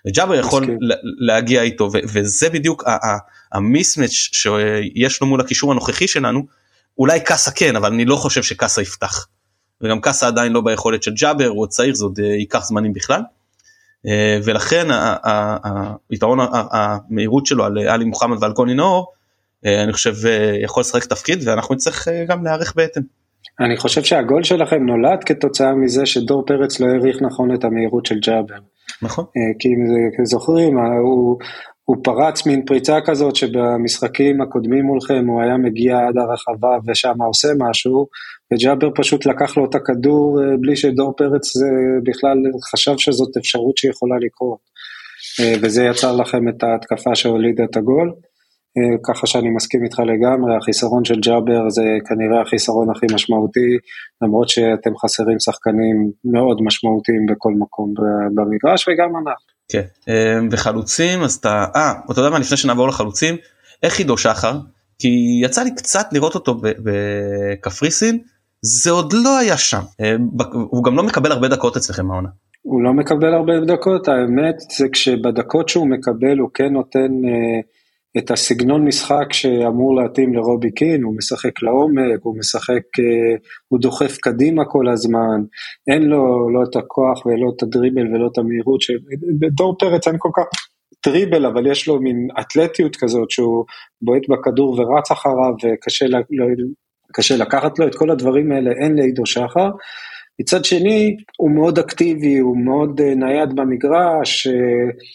וג'אבר 0.06 0.34
יכול 0.34 0.78
להגיע 1.18 1.62
איתו 1.62 1.90
וזה 1.92 2.50
בדיוק 2.50 2.84
המיסמץ' 3.52 4.10
שיש 4.10 5.20
לו 5.20 5.26
מול 5.26 5.40
הקישור 5.40 5.72
הנוכחי 5.72 6.08
שלנו 6.08 6.46
אולי 6.98 7.20
קאסה 7.20 7.50
כן 7.50 7.76
אבל 7.76 7.92
אני 7.92 8.04
לא 8.04 8.16
חושב 8.16 8.42
שקאסה 8.42 8.82
יפתח. 8.82 9.26
וגם 9.80 10.00
קאסה 10.00 10.26
עדיין 10.26 10.52
לא 10.52 10.60
ביכולת 10.60 11.02
של 11.02 11.14
ג'אבר 11.14 11.46
הוא 11.46 11.66
צעיר 11.66 11.94
זה 11.94 12.04
עוד 12.04 12.18
אה, 12.20 12.26
ייקח 12.26 12.64
זמנים 12.64 12.92
בכלל. 12.92 13.20
אה, 14.06 14.38
ולכן 14.44 14.86
היתרון 16.10 16.38
המהירות 16.52 17.46
שלו 17.46 17.64
על 17.64 17.78
עלי 17.78 18.04
מוחמד 18.04 18.42
ועל 18.42 18.52
גוני 18.52 18.74
נאור 18.74 19.12
אה, 19.66 19.82
אני 19.82 19.92
חושב 19.92 20.14
יכול 20.62 20.80
לשחק 20.80 21.04
תפקיד 21.04 21.48
ואנחנו 21.48 21.74
נצטרך 21.74 22.08
גם 22.28 22.44
להיערך 22.44 22.74
בהתאם. 22.76 23.02
אני 23.60 23.76
חושב 23.76 24.02
שהגול 24.02 24.42
שלכם 24.42 24.86
נולד 24.86 25.24
כתוצאה 25.24 25.74
מזה 25.74 26.06
שדור 26.06 26.46
פרץ 26.46 26.80
לא 26.80 26.86
העריך 26.86 27.22
נכון 27.22 27.54
את 27.54 27.64
המהירות 27.64 28.06
של 28.06 28.18
ג'אבר. 28.18 28.54
נכון. 29.02 29.24
אה, 29.24 29.52
כי 29.58 29.68
אם 29.68 30.24
זוכרים, 30.24 30.78
אה, 30.78 30.98
הוא, 30.98 31.38
הוא 31.84 31.96
פרץ 32.04 32.46
מין 32.46 32.64
פריצה 32.64 33.00
כזאת 33.06 33.36
שבמשחקים 33.36 34.40
הקודמים 34.40 34.84
מולכם 34.84 35.24
הוא 35.26 35.42
היה 35.42 35.56
מגיע 35.56 35.98
עד 35.98 36.14
הרחבה 36.16 36.78
ושם 36.86 37.22
עושה 37.22 37.48
משהו, 37.58 38.06
וג'אבר 38.52 38.88
פשוט 38.94 39.26
לקח 39.26 39.56
לו 39.56 39.64
את 39.64 39.74
הכדור 39.74 40.42
אה, 40.42 40.56
בלי 40.60 40.76
שדור 40.76 41.14
פרץ 41.16 41.52
בכלל 42.04 42.36
חשב 42.72 42.94
שזאת 42.98 43.36
אפשרות 43.36 43.76
שיכולה 43.76 44.16
לקרות. 44.20 44.76
וזה 45.62 45.84
יצר 45.84 46.16
לכם 46.16 46.48
את 46.48 46.62
ההתקפה 46.62 47.14
שהולידה 47.14 47.64
את 47.64 47.76
הגול. 47.76 48.12
ככה 49.06 49.26
שאני 49.26 49.50
מסכים 49.50 49.84
איתך 49.84 49.98
לגמרי, 49.98 50.56
החיסרון 50.56 51.04
של 51.04 51.20
ג'אבר 51.20 51.70
זה 51.70 51.82
כנראה 52.08 52.42
החיסרון 52.42 52.90
הכי 52.90 53.06
משמעותי, 53.14 53.76
למרות 54.22 54.48
שאתם 54.48 54.90
חסרים 54.96 55.40
שחקנים 55.40 56.10
מאוד 56.24 56.62
משמעותיים 56.62 57.26
בכל 57.26 57.52
מקום 57.58 57.94
במגרש 58.34 58.88
וגם 58.88 59.10
אנחנו. 59.16 59.46
כן, 59.68 59.82
אה, 60.08 60.38
וחלוצים 60.50 61.22
אז 61.22 61.34
אתה, 61.34 61.64
אה, 61.76 61.92
אתה 62.10 62.20
יודע 62.20 62.30
מה 62.30 62.38
לפני 62.38 62.56
שנעבור 62.56 62.88
לחלוצים, 62.88 63.36
איך 63.82 63.98
עידו 63.98 64.18
שחר? 64.18 64.52
כי 64.98 65.40
יצא 65.42 65.62
לי 65.62 65.74
קצת 65.74 66.06
לראות 66.12 66.34
אותו 66.34 66.60
בקפריסין, 66.62 68.18
זה 68.62 68.90
עוד 68.90 69.12
לא 69.12 69.38
היה 69.38 69.56
שם, 69.56 69.80
אה, 70.00 70.16
הוא 70.52 70.84
גם 70.84 70.96
לא 70.96 71.02
מקבל 71.02 71.32
הרבה 71.32 71.48
דקות 71.48 71.76
אצלכם 71.76 72.10
העונה. 72.10 72.28
הוא 72.62 72.82
לא 72.82 72.92
מקבל 72.92 73.34
הרבה 73.34 73.52
דקות, 73.60 74.08
האמת 74.08 74.56
זה 74.78 74.86
כשבדקות 74.92 75.68
שהוא 75.68 75.88
מקבל 75.88 76.38
הוא 76.38 76.50
כן 76.54 76.72
נותן 76.72 77.10
אה, 77.24 77.60
את 78.18 78.30
הסגנון 78.30 78.84
משחק 78.84 79.32
שאמור 79.32 79.96
להתאים 79.96 80.34
לרובי 80.34 80.70
קין, 80.70 81.02
הוא 81.02 81.16
משחק 81.16 81.62
לעומק, 81.62 82.20
הוא 82.22 82.38
משחק, 82.38 82.82
אה, 82.98 83.36
הוא 83.68 83.80
דוחף 83.80 84.16
קדימה 84.16 84.64
כל 84.64 84.88
הזמן, 84.88 85.40
אין 85.90 86.02
לו 86.02 86.50
לא 86.50 86.62
את 86.70 86.76
הכוח 86.76 87.26
ולא 87.26 87.52
את 87.56 87.62
הדריבל 87.62 88.14
ולא 88.14 88.28
את 88.32 88.38
המהירות, 88.38 88.80
בדור 89.40 89.76
פרץ 89.78 90.08
אין 90.08 90.16
כל 90.18 90.30
כך 90.36 90.44
דריבל, 91.06 91.46
אבל 91.46 91.66
יש 91.66 91.88
לו 91.88 92.00
מין 92.00 92.28
אתלטיות 92.40 92.96
כזאת 92.96 93.30
שהוא 93.30 93.64
בועט 94.02 94.22
בכדור 94.28 94.80
ורץ 94.80 95.10
אחריו 95.10 95.54
וקשה 95.64 96.06
לא, 96.08 96.46
קשה 97.12 97.36
לקחת 97.36 97.78
לו 97.78 97.86
את 97.86 97.94
כל 97.94 98.10
הדברים 98.10 98.52
האלה, 98.52 98.70
אין 98.70 98.96
לעידו 98.96 99.26
שחר. 99.26 99.70
מצד 100.40 100.64
שני, 100.64 101.16
הוא 101.38 101.50
מאוד 101.50 101.78
אקטיבי, 101.78 102.38
הוא 102.38 102.56
מאוד 102.56 103.00
אה, 103.00 103.14
נייד 103.14 103.56
במגרש, 103.56 104.46
אה, 104.46 104.52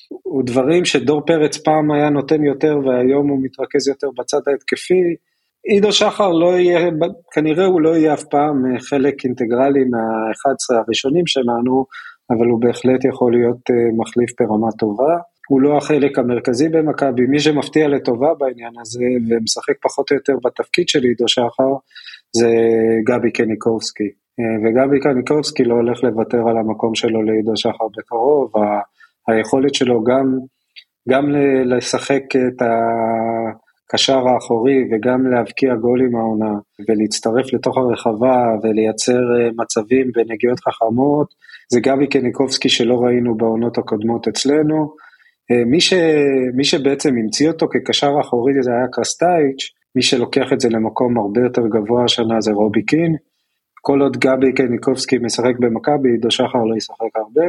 הוא 0.10 0.44
דברים 0.46 0.86
שדור 0.86 1.22
פרץ 1.26 1.58
פעם 1.58 1.92
היה 1.92 2.10
נותן 2.10 2.44
יותר 2.44 2.80
והיום 2.86 3.30
הוא 3.30 3.40
מתרכז 3.42 3.88
יותר 3.88 4.08
בצד 4.18 4.42
ההתקפי. 4.48 5.16
עידו 5.64 5.92
שחר 5.92 6.32
לא 6.32 6.60
יהיה, 6.60 6.90
כנראה 7.34 7.66
הוא 7.66 7.82
לא 7.82 7.98
יהיה 7.98 8.14
אף 8.14 8.24
פעם 8.24 8.66
אה, 8.66 8.80
חלק 8.80 9.26
אינטגרלי 9.26 9.84
מה-11 9.84 10.84
הראשונים 10.86 11.28
שלנו, 11.28 11.86
אבל 12.32 12.48
הוא 12.48 12.62
בהחלט 12.62 13.06
יכול 13.06 13.34
להיות 13.34 13.62
מחליף 13.98 14.30
ברמה 14.40 14.72
טובה. 14.80 15.18
הוא 15.50 15.62
לא 15.62 15.78
החלק 15.78 16.20
המרכזי 16.20 16.70
במכבי, 16.70 17.22
מי 17.30 17.40
שמפתיע 17.40 17.88
לטובה 17.88 18.28
בעניין 18.40 18.74
הזה 18.82 19.06
ומשחק 19.30 19.74
פחות 19.82 20.12
או 20.12 20.16
יותר 20.16 20.34
בתפקיד 20.46 20.88
של 20.88 21.04
עידו 21.04 21.28
שחר 21.28 21.74
זה 22.36 22.50
גבי 23.08 23.32
קניקובסקי. 23.32 24.10
אה, 24.42 24.56
וגבי 24.64 25.00
קניקובסקי 25.00 25.64
לא 25.64 25.74
הולך 25.74 26.04
לוותר 26.04 26.50
על 26.50 26.58
המקום 26.58 26.96
שלו 26.96 27.22
לעידו 27.22 27.58
שחר 27.58 27.88
בקרוב, 27.98 28.52
היכולת 29.28 29.76
שלו 29.76 30.04
גם, 30.04 30.38
גם 31.10 31.30
לשחק 31.66 32.24
את 32.36 32.62
הקשר 32.62 34.28
האחורי 34.28 34.84
וגם 34.92 35.28
להבקיע 35.28 35.76
גולים 35.76 36.16
העונה 36.16 36.54
ולהצטרף 36.90 37.54
לתוך 37.54 37.78
הרחבה 37.78 38.56
ולייצר 38.64 39.22
אה, 39.40 39.50
מצבים 39.58 40.12
ונגיעות 40.16 40.60
חכמות, 40.60 41.28
זה 41.72 41.80
גבי 41.80 42.08
קניקובסקי 42.08 42.70
שלא 42.70 42.96
ראינו 43.04 43.38
בעונות 43.38 43.78
הקודמות 43.78 44.28
אצלנו. 44.28 44.94
אה, 45.52 45.66
מי, 45.66 45.82
ש, 45.82 45.94
מי 46.54 46.64
שבעצם 46.64 47.10
המציא 47.10 47.48
אותו 47.48 47.68
כקשר 47.70 48.12
אחורי 48.22 48.54
זה 48.62 48.72
היה 48.72 48.88
קרסטייץ', 48.92 49.72
מי 49.96 50.02
שלוקח 50.02 50.54
את 50.54 50.60
זה 50.60 50.70
למקום 50.70 51.18
הרבה 51.18 51.42
יותר 51.42 51.62
גבוה 51.68 52.04
השנה 52.04 52.42
זה 52.42 52.52
רובי 52.52 52.86
קין. 52.86 53.16
כל 53.82 54.02
עוד 54.02 54.18
גבי 54.18 54.54
קניקובסקי 54.54 55.18
משחק 55.18 55.56
במכבי, 55.60 56.10
עידו 56.12 56.32
שחר 56.32 56.64
לא 56.70 56.76
ישחק 56.78 57.16
הרבה. 57.16 57.48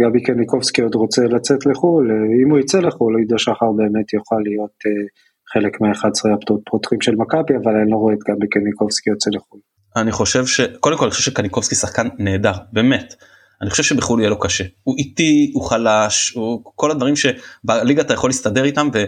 גבי 0.00 0.22
קניקובסקי 0.22 0.82
עוד 0.82 0.94
רוצה 0.94 1.22
לצאת 1.24 1.66
לחו"ל, 1.66 2.10
אם 2.44 2.50
הוא 2.50 2.58
יצא 2.58 2.78
לחו"ל, 2.78 3.16
עידו 3.18 3.38
שחר 3.38 3.72
באמת 3.76 4.12
יוכל 4.12 4.40
להיות 4.44 4.76
uh, 4.86 5.08
חלק 5.52 5.80
מה-11 5.80 6.34
הפותחים 6.34 7.00
של 7.00 7.14
מכבי, 7.14 7.54
אבל 7.62 7.72
אני 7.76 7.90
לא 7.90 7.96
רואה 7.96 8.14
את 8.14 8.18
גבי 8.28 8.48
קניקובסקי 8.48 9.10
יוצא 9.10 9.30
לחו"ל. 9.34 9.60
אני 9.96 10.12
חושב 10.12 10.46
ש... 10.46 10.60
קודם 10.60 10.98
כל 10.98 11.04
אני 11.04 11.10
חושב 11.10 11.30
שקניקובסקי 11.30 11.74
שחקן 11.74 12.08
נהדר, 12.18 12.52
באמת. 12.72 13.14
אני 13.62 13.70
חושב 13.70 13.82
שבחו"ל 13.82 14.20
יהיה 14.20 14.30
לו 14.30 14.38
קשה. 14.38 14.64
הוא 14.82 14.96
איטי, 14.98 15.50
הוא 15.54 15.64
חלש, 15.64 16.32
הוא 16.34 16.62
כל 16.64 16.90
הדברים 16.90 17.14
שבליגה 17.16 18.02
אתה 18.02 18.14
יכול 18.14 18.30
להסתדר 18.30 18.64
איתם 18.64 18.88
וזה 18.92 19.06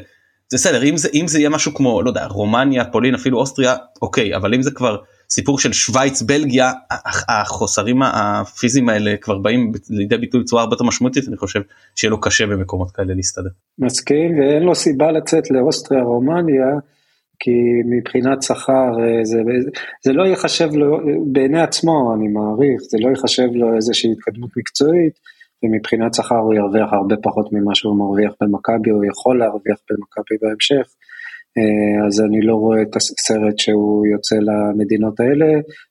בסדר, 0.54 0.84
אם 0.84 0.96
זה, 0.96 1.08
אם 1.14 1.28
זה 1.28 1.38
יהיה 1.38 1.48
משהו 1.48 1.74
כמו, 1.74 2.02
לא 2.02 2.10
יודע, 2.10 2.26
רומניה, 2.26 2.84
פולין, 2.84 3.14
אפילו 3.14 3.38
אוסטריה, 3.38 3.74
אוקיי, 4.02 4.36
אבל 4.36 4.54
אם 4.54 4.62
זה 4.62 4.70
כבר 4.70 4.96
סיפור 5.30 5.58
של 5.58 5.72
שווייץ 5.72 6.22
בלגיה 6.22 6.72
החוסרים 7.28 8.02
הפיזיים 8.02 8.88
האלה 8.88 9.16
כבר 9.20 9.38
באים 9.38 9.72
לידי 9.90 10.16
ביטוי 10.18 10.40
בצורה 10.40 10.62
הרבה 10.62 10.74
יותר 10.74 10.84
משמעותית 10.84 11.28
אני 11.28 11.36
חושב 11.36 11.60
שיהיה 11.96 12.10
לו 12.10 12.20
קשה 12.20 12.46
במקומות 12.46 12.90
כאלה 12.90 13.14
להסתדר. 13.14 13.50
מסכים 13.78 14.38
ואין 14.38 14.62
לו 14.62 14.74
סיבה 14.74 15.12
לצאת 15.12 15.50
לאוסטריה 15.50 16.02
רומניה 16.02 16.66
כי 17.38 17.50
מבחינת 17.86 18.42
שכר 18.42 18.90
אה, 19.00 19.24
זה, 19.24 19.38
זה 20.04 20.12
לא 20.12 20.22
ייחשב 20.22 20.68
לו 20.72 20.98
בעיני 21.32 21.62
עצמו 21.62 22.14
אני 22.14 22.28
מעריך 22.28 22.80
זה 22.90 22.98
לא 23.00 23.08
ייחשב 23.08 23.48
לו 23.52 23.76
איזושהי 23.76 24.12
התקדמות 24.12 24.50
מקצועית 24.56 25.12
ומבחינת 25.62 26.14
שכר 26.14 26.38
הוא 26.38 26.54
ירוויח 26.54 26.92
הרבה 26.92 27.14
פחות 27.22 27.52
ממה 27.52 27.74
שהוא 27.74 27.98
מרוויח 27.98 28.32
במכבי 28.40 28.90
הוא 28.90 29.04
יכול 29.04 29.38
להרוויח 29.38 29.78
במכבי 29.90 30.36
בהמשך. 30.42 30.86
אה, 31.58 32.06
אז 32.06 32.20
אני 32.20 32.40
לא 32.46 32.54
רואה 32.54 32.82
את 32.82 32.96
הסרט 32.96 33.58
שהוא 33.58 34.06
יוצא 34.06 34.36
למדינות 34.36 35.20
האלה, 35.20 35.46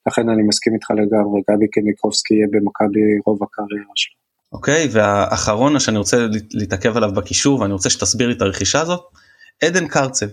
לכן 0.08 0.30
אני 0.30 0.44
מסכים 0.44 0.74
איתך 0.74 0.92
לגמרי, 0.92 1.42
גבי 1.50 1.68
קניקובסקי 1.68 2.34
יהיה 2.34 2.48
במכבי 2.52 3.00
רוב 3.26 3.40
הקריירה 3.44 3.96
שלו. 3.96 4.16
אוקיי, 4.52 4.86
okay, 4.86 4.90
והאחרון 4.92 5.80
שאני 5.80 5.98
רוצה 5.98 6.28
להתעכב 6.54 6.98
עליו 6.98 7.12
בקישור 7.16 7.60
ואני 7.60 7.74
רוצה 7.74 7.90
שתסביר 7.90 8.28
לי 8.28 8.34
את 8.34 8.42
הרכישה 8.42 8.82
הזאת, 8.82 9.02
עדן 9.64 9.88
קרצב, 9.88 10.26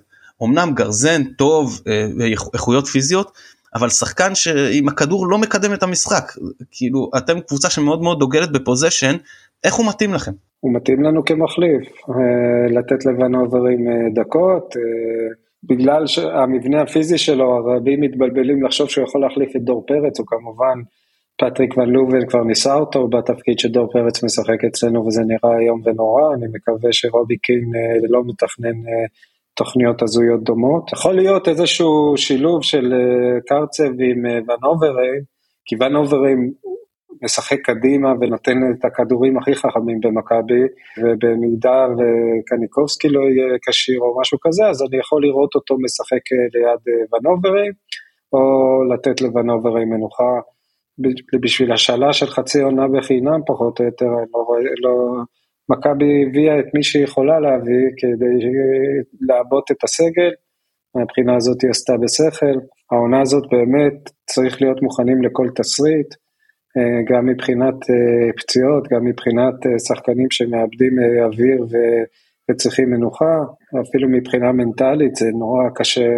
אמנם 0.42 0.74
גרזן 0.74 1.24
טוב, 1.24 1.82
אה, 1.86 2.06
איכויות 2.54 2.86
פיזיות, 2.86 3.32
אבל 3.74 3.88
שחקן 3.88 4.34
שעם 4.34 4.88
הכדור 4.88 5.26
לא 5.26 5.38
מקדם 5.38 5.74
את 5.74 5.82
המשחק, 5.82 6.32
כאילו 6.70 7.10
אתם 7.16 7.40
קבוצה 7.40 7.70
שמאוד 7.70 8.02
מאוד 8.02 8.18
דוגלת 8.18 8.52
בפוזיישן, 8.52 9.16
איך 9.64 9.74
הוא 9.74 9.88
מתאים 9.88 10.14
לכם? 10.14 10.32
הוא 10.62 10.72
מתאים 10.74 11.02
לנו 11.02 11.24
כמחליף, 11.24 11.92
אה, 12.08 12.70
לתת 12.70 13.06
לוונוברים 13.06 13.88
אה, 13.88 13.94
דקות, 14.14 14.76
אה, 14.76 15.34
בגלל 15.64 16.06
שהמבנה 16.06 16.82
הפיזי 16.82 17.18
שלו, 17.18 17.56
הרבים 17.56 18.00
מתבלבלים 18.00 18.62
לחשוב 18.62 18.88
שהוא 18.88 19.04
יכול 19.04 19.20
להחליף 19.20 19.56
את 19.56 19.62
דור 19.62 19.84
פרץ, 19.86 20.18
הוא 20.18 20.26
כמובן, 20.26 20.78
פטריק 21.40 21.76
ון 21.76 21.90
לובן 21.90 22.26
כבר 22.26 22.44
ניסה 22.44 22.74
אותו 22.74 23.08
בתפקיד 23.08 23.58
שדור 23.58 23.92
פרץ 23.92 24.24
משחק 24.24 24.64
אצלנו 24.68 25.06
וזה 25.06 25.22
נראה 25.22 25.58
איום 25.58 25.80
ונורא, 25.84 26.34
אני 26.34 26.46
מקווה 26.52 26.92
שרובי 26.92 27.36
קין 27.36 27.64
לא 28.08 28.22
מתכנן 28.26 28.76
תוכניות 29.54 30.02
הזויות 30.02 30.42
דומות. 30.42 30.92
יכול 30.92 31.14
להיות 31.14 31.48
איזשהו 31.48 32.14
שילוב 32.16 32.62
של 32.62 32.94
קרצב 33.46 34.00
עם 34.00 34.24
ונוברים, 34.24 35.22
כי 35.64 35.76
ונוברים 35.80 36.52
משחק 37.22 37.60
קדימה 37.64 38.12
ונותן 38.20 38.58
את 38.72 38.84
הכדורים 38.84 39.38
הכי 39.38 39.54
חכמים 39.54 40.00
במכבי, 40.00 40.62
ובמידה 40.98 41.86
וקניקובסקי 41.98 43.08
לא 43.08 43.20
יהיה 43.20 43.58
כשיר 43.66 44.00
או 44.00 44.20
משהו 44.20 44.38
כזה, 44.40 44.66
אז 44.66 44.82
אני 44.82 45.00
יכול 45.00 45.22
לראות 45.22 45.54
אותו 45.54 45.76
משחק 45.78 46.32
ליד 46.54 46.80
אה, 46.88 47.18
ונוברים, 47.18 47.72
או 48.32 48.40
לתת 48.94 49.20
לוונוברים 49.20 49.90
מנוחה 49.90 50.40
בשביל 51.42 51.72
השאלה 51.72 52.12
של 52.12 52.26
חצי 52.26 52.60
עונה 52.60 52.88
בחינם, 52.88 53.40
פחות 53.46 53.80
או 53.80 53.84
יותר, 53.84 54.06
אני 54.06 54.26
לא 54.32 54.46
לא... 54.80 55.22
מכבי 55.68 56.24
הביאה 56.26 56.58
את 56.58 56.74
מי 56.74 56.82
שהיא 56.82 57.04
יכולה 57.04 57.40
להביא 57.40 57.86
כדי 57.96 58.46
לעבות 59.20 59.70
את 59.70 59.84
הסגל, 59.84 60.30
מהבחינה 60.94 61.36
הזאת 61.36 61.62
היא 61.62 61.70
עשתה 61.70 61.92
בשכל. 61.96 62.58
העונה 62.90 63.20
הזאת 63.20 63.42
באמת 63.50 64.10
צריך 64.26 64.62
להיות 64.62 64.82
מוכנים 64.82 65.22
לכל 65.22 65.48
תסריט. 65.54 66.14
אה, 66.76 67.02
גם 67.08 67.26
מבחינת 67.26 67.90
אה, 67.90 68.32
פציעות, 68.36 68.88
גם 68.88 69.04
מבחינת 69.04 69.66
אה, 69.66 69.78
שחקנים 69.78 70.30
שמאבדים 70.30 70.96
אוויר 71.24 71.66
וצריכים 72.50 72.90
מנוחה, 72.90 73.38
אפילו 73.88 74.08
מבחינה 74.08 74.52
מנטלית 74.52 75.16
זה 75.16 75.30
נורא 75.30 75.68
קשה 75.74 76.08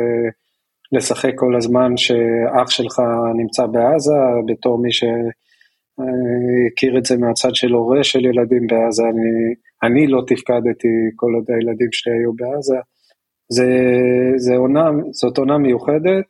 לשחק 0.92 1.32
כל 1.34 1.56
הזמן 1.56 1.96
שאח 1.96 2.70
שלך 2.70 3.02
נמצא 3.36 3.66
בעזה, 3.66 4.12
בתור 4.46 4.78
מי 4.78 4.92
שהכיר 4.92 6.98
את 6.98 7.04
זה 7.04 7.16
מהצד 7.16 7.54
של 7.54 7.72
הורה 7.72 8.04
של 8.04 8.24
ילדים 8.24 8.66
בעזה, 8.66 9.02
אני, 9.02 9.54
אני 9.82 10.06
לא 10.06 10.22
תפקדתי 10.26 10.88
כל 11.16 11.34
עוד 11.34 11.44
הילדים 11.48 11.88
שלי 11.92 12.12
היו 12.12 12.32
בעזה. 12.32 12.76
זה, 13.48 13.66
זה 14.36 14.56
עונה, 14.56 14.90
זאת 15.12 15.38
עונה 15.38 15.58
מיוחדת, 15.58 16.24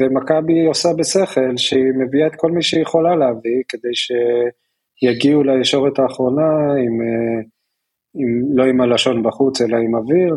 ומכבי 0.00 0.66
עושה 0.66 0.88
בשכל 0.98 1.56
שהיא 1.56 1.92
מביאה 1.98 2.26
את 2.26 2.34
כל 2.36 2.50
מי 2.50 2.62
שהיא 2.62 2.82
יכולה 2.82 3.16
להביא 3.16 3.62
כדי 3.68 3.92
שיגיעו 3.94 5.42
לישורת 5.42 5.98
האחרונה 5.98 6.72
עם, 6.72 7.00
אה, 7.02 7.40
עם, 8.14 8.56
לא 8.56 8.64
עם 8.64 8.80
הלשון 8.80 9.22
בחוץ 9.22 9.60
אלא 9.60 9.76
עם 9.76 9.94
אוויר. 9.94 10.36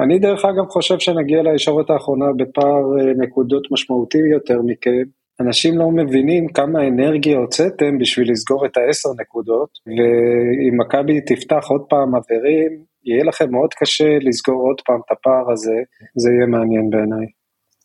אני 0.00 0.18
דרך 0.18 0.44
אגב 0.44 0.68
חושב 0.68 0.98
שנגיע 0.98 1.42
לישורת 1.42 1.90
האחרונה 1.90 2.26
בפער 2.36 2.84
אה, 3.00 3.12
נקודות 3.18 3.62
משמעותי 3.70 4.18
יותר 4.32 4.62
מכם. 4.62 5.02
אנשים 5.40 5.78
לא 5.78 5.90
מבינים 5.90 6.48
כמה 6.48 6.88
אנרגיה 6.88 7.38
הוצאתם 7.38 7.98
בשביל 7.98 8.30
לסגור 8.30 8.66
את 8.66 8.76
העשר 8.76 9.08
נקודות, 9.20 9.68
ואם 9.86 10.80
מכבי 10.80 11.20
תפתח 11.20 11.64
עוד 11.68 11.82
פעם 11.88 12.14
אווירים, 12.14 12.84
יהיה 13.04 13.24
לכם 13.24 13.50
מאוד 13.50 13.74
קשה 13.74 14.18
לסגור 14.20 14.62
עוד 14.68 14.80
פעם 14.86 15.00
את 15.06 15.12
הפער 15.12 15.52
הזה, 15.52 15.76
זה 16.16 16.30
יהיה 16.30 16.46
מעניין 16.46 16.90
בעיניי. 16.90 17.41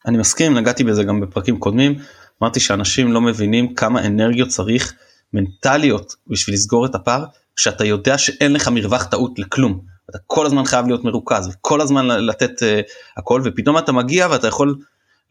אני 0.07 0.17
מסכים 0.17 0.57
נגעתי 0.57 0.83
בזה 0.83 1.03
גם 1.03 1.21
בפרקים 1.21 1.59
קודמים 1.59 1.95
אמרתי 2.43 2.59
שאנשים 2.59 3.11
לא 3.11 3.21
מבינים 3.21 3.73
כמה 3.73 4.05
אנרגיות 4.05 4.49
צריך 4.49 4.93
מנטליות 5.33 6.15
בשביל 6.27 6.55
לסגור 6.55 6.85
את 6.85 6.95
הפער 6.95 7.25
כשאתה 7.55 7.85
יודע 7.85 8.17
שאין 8.17 8.53
לך 8.53 8.67
מרווח 8.67 9.03
טעות 9.03 9.39
לכלום 9.39 9.79
אתה 10.09 10.17
כל 10.27 10.45
הזמן 10.45 10.65
חייב 10.65 10.87
להיות 10.87 11.03
מרוכז 11.03 11.47
וכל 11.47 11.81
הזמן 11.81 12.07
לתת 12.07 12.51
uh, 12.59 12.65
הכל 13.17 13.41
ופתאום 13.45 13.77
אתה 13.77 13.91
מגיע 13.91 14.27
ואתה 14.31 14.47
יכול 14.47 14.75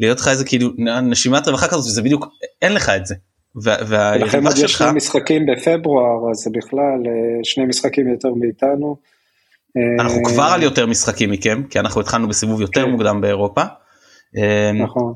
להיות 0.00 0.20
לך 0.20 0.28
איזה 0.28 0.44
כאילו 0.44 0.70
נשימת 1.02 1.48
רווחה 1.48 1.68
כזאת 1.68 1.86
וזה 1.86 2.02
בדיוק 2.02 2.26
אין 2.62 2.72
לך 2.72 2.88
את 2.88 3.06
זה. 3.06 3.14
ולכן 3.62 4.46
עוד 4.46 4.56
יש 4.58 4.72
שני 4.72 4.92
משחקים 4.92 5.46
בפברואר 5.46 6.30
אז 6.30 6.36
זה 6.36 6.50
בכלל 6.54 7.00
אה, 7.06 7.44
שני 7.44 7.64
משחקים 7.66 8.08
יותר 8.08 8.28
מאיתנו. 8.34 8.96
אנחנו 10.00 10.24
כבר 10.24 10.42
על 10.42 10.62
יותר 10.62 10.86
משחקים 10.86 11.30
מכם 11.30 11.62
כי 11.70 11.78
אנחנו 11.78 12.00
התחלנו 12.00 12.28
בסיבוב 12.28 12.60
יותר 12.60 12.84
כן. 12.84 12.90
מוקדם 12.90 13.20
באירופה. 13.20 13.62
אמ, 14.36 14.82
נכון. 14.82 15.14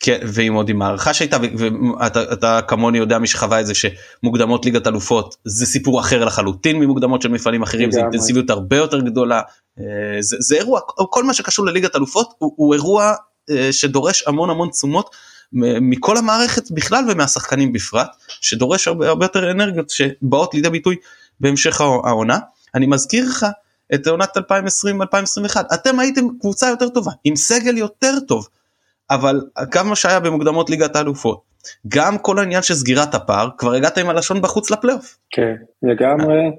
כן, 0.00 0.18
ועם 0.26 0.54
עוד 0.54 0.68
עם 0.68 0.82
הערכה 0.82 1.14
שהייתה 1.14 1.36
ואתה 1.58 2.60
כמוני 2.68 2.98
יודע 2.98 3.18
מי 3.18 3.26
שחווה 3.26 3.60
את 3.60 3.66
זה 3.66 3.72
שמוקדמות 3.74 4.64
ליגת 4.64 4.86
אלופות 4.86 5.36
זה 5.44 5.66
סיפור 5.66 6.00
אחר 6.00 6.24
לחלוטין 6.24 6.78
ממוקדמות 6.80 7.22
של 7.22 7.28
מפעלים 7.28 7.62
אחרים 7.62 7.90
זה 7.90 8.00
אינטנסיביות 8.00 8.50
הרבה 8.50 8.76
יותר 8.76 9.00
גדולה. 9.00 9.40
אה, 9.78 9.84
זה, 10.20 10.36
זה 10.40 10.56
אירוע 10.56 10.80
כל 11.10 11.24
מה 11.24 11.34
שקשור 11.34 11.66
לליגת 11.66 11.96
אלופות 11.96 12.34
הוא, 12.38 12.52
הוא 12.56 12.74
אירוע 12.74 13.12
אה, 13.50 13.68
שדורש 13.72 14.24
המון 14.26 14.50
המון 14.50 14.70
תשומות 14.70 15.10
מכל 15.80 16.16
המערכת 16.16 16.70
בכלל 16.70 17.04
ומהשחקנים 17.08 17.72
בפרט 17.72 18.08
שדורש 18.28 18.88
הרבה, 18.88 19.08
הרבה 19.08 19.24
יותר 19.24 19.50
אנרגיות 19.50 19.90
שבאות 19.90 20.54
לידי 20.54 20.70
ביטוי 20.70 20.96
בהמשך 21.40 21.80
העונה. 21.80 22.38
אני 22.74 22.86
מזכיר 22.86 23.28
לך 23.28 23.46
את 23.94 24.06
עונת 24.06 24.36
2020-2021 24.36 24.40
אתם 25.74 25.98
הייתם 25.98 26.24
קבוצה 26.40 26.68
יותר 26.68 26.88
טובה 26.88 27.12
עם 27.24 27.36
סגל 27.36 27.78
יותר 27.78 28.20
טוב 28.28 28.48
אבל 29.10 29.40
גם 29.70 29.88
מה 29.88 29.96
שהיה 29.96 30.20
במוקדמות 30.20 30.70
ליגת 30.70 30.96
האלופות 30.96 31.40
גם 31.88 32.18
כל 32.18 32.38
העניין 32.38 32.62
של 32.62 32.74
סגירת 32.74 33.14
הפער 33.14 33.48
כבר 33.58 33.72
הגעת 33.72 33.98
עם 33.98 34.08
הלשון 34.08 34.42
בחוץ 34.42 34.70
לפלייאוף. 34.70 35.16
כן 35.30 35.54
לגמרי 35.82 36.50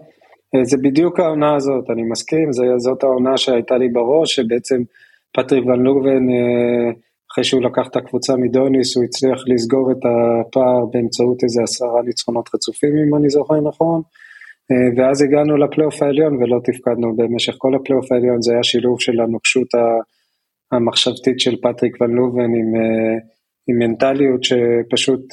אה, 0.56 0.64
זה 0.64 0.78
בדיוק 0.82 1.20
העונה 1.20 1.56
הזאת 1.56 1.90
אני 1.90 2.04
מסכים 2.04 2.52
זה, 2.52 2.64
זאת 2.78 3.04
העונה 3.04 3.38
שהייתה 3.38 3.78
לי 3.78 3.90
בראש 3.90 4.36
שבעצם 4.36 4.82
פטריק 5.34 5.66
ון 5.66 5.80
לובן 5.84 6.30
אה, 6.30 6.92
אחרי 7.32 7.44
שהוא 7.44 7.62
לקח 7.64 7.88
את 7.88 7.96
הקבוצה 7.96 8.36
מדוניס 8.36 8.96
הוא 8.96 9.04
הצליח 9.04 9.44
לסגור 9.48 9.92
את 9.92 9.98
הפער 10.06 10.86
באמצעות 10.92 11.44
איזה 11.44 11.62
עשרה 11.64 12.02
ניצחונות 12.06 12.50
רצופים 12.56 12.90
אם 13.08 13.16
אני 13.16 13.30
זוכר 13.30 13.62
נכון. 13.62 14.02
אה, 14.72 14.90
ואז 14.98 15.22
הגענו 15.22 15.58
לפלייאוף 15.58 16.02
העליון 16.02 16.36
ולא 16.36 16.60
תפקדנו 16.64 17.16
במשך 17.16 17.54
כל 17.58 17.76
הפלייאוף 17.76 18.12
העליון, 18.12 18.42
זה 18.42 18.54
היה 18.54 18.64
שילוב 18.64 19.02
של 19.02 19.22
הנוקשות 19.22 19.68
המחשבתית 20.72 21.40
של 21.40 21.56
פטריק 21.62 22.02
ון 22.02 22.12
לובן 22.12 22.44
עם, 22.44 22.76
עם 23.68 23.78
מנטליות 23.80 24.44
שפשוט 24.44 25.26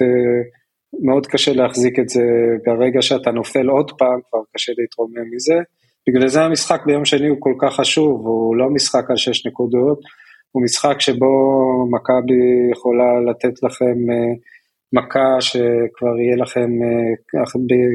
מאוד 1.03 1.27
קשה 1.27 1.53
להחזיק 1.53 1.99
את 1.99 2.09
זה 2.09 2.23
ברגע 2.67 3.03
שאתה 3.03 3.31
נופל 3.31 3.69
עוד 3.69 3.91
פעם, 3.99 4.21
כבר 4.31 4.41
קשה 4.55 4.73
להתרומם 4.79 5.31
מזה. 5.35 5.55
בגלל 6.09 6.29
זה 6.29 6.43
המשחק 6.43 6.83
ביום 6.87 7.05
שני 7.05 7.29
הוא 7.29 7.37
כל 7.41 7.55
כך 7.61 7.75
חשוב, 7.75 8.27
הוא 8.27 8.57
לא 8.57 8.71
משחק 8.71 9.11
על 9.11 9.17
שש 9.17 9.47
נקודות, 9.47 10.01
הוא 10.53 10.63
משחק 10.63 11.01
שבו 11.01 11.27
מכבי 11.91 12.71
יכולה 12.73 13.21
לתת 13.31 13.63
לכם 13.63 14.11
אה, 14.11 14.35
מכה 14.97 15.41
שכבר 15.41 16.15
יהיה 16.23 16.37
לכם, 16.43 16.71
אה, 16.83 17.45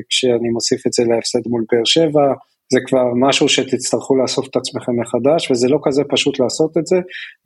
כשאני 0.09 0.49
מוסיף 0.53 0.87
את 0.87 0.93
זה 0.93 1.03
להפסד 1.03 1.43
מול 1.47 1.63
באר 1.71 1.85
שבע, 1.85 2.25
זה 2.73 2.79
כבר 2.85 3.05
משהו 3.15 3.49
שתצטרכו 3.49 4.15
לאסוף 4.15 4.47
את 4.47 4.55
עצמכם 4.55 4.91
מחדש, 5.01 5.51
וזה 5.51 5.67
לא 5.67 5.79
כזה 5.83 6.01
פשוט 6.09 6.39
לעשות 6.39 6.77
את 6.77 6.87
זה. 6.87 6.95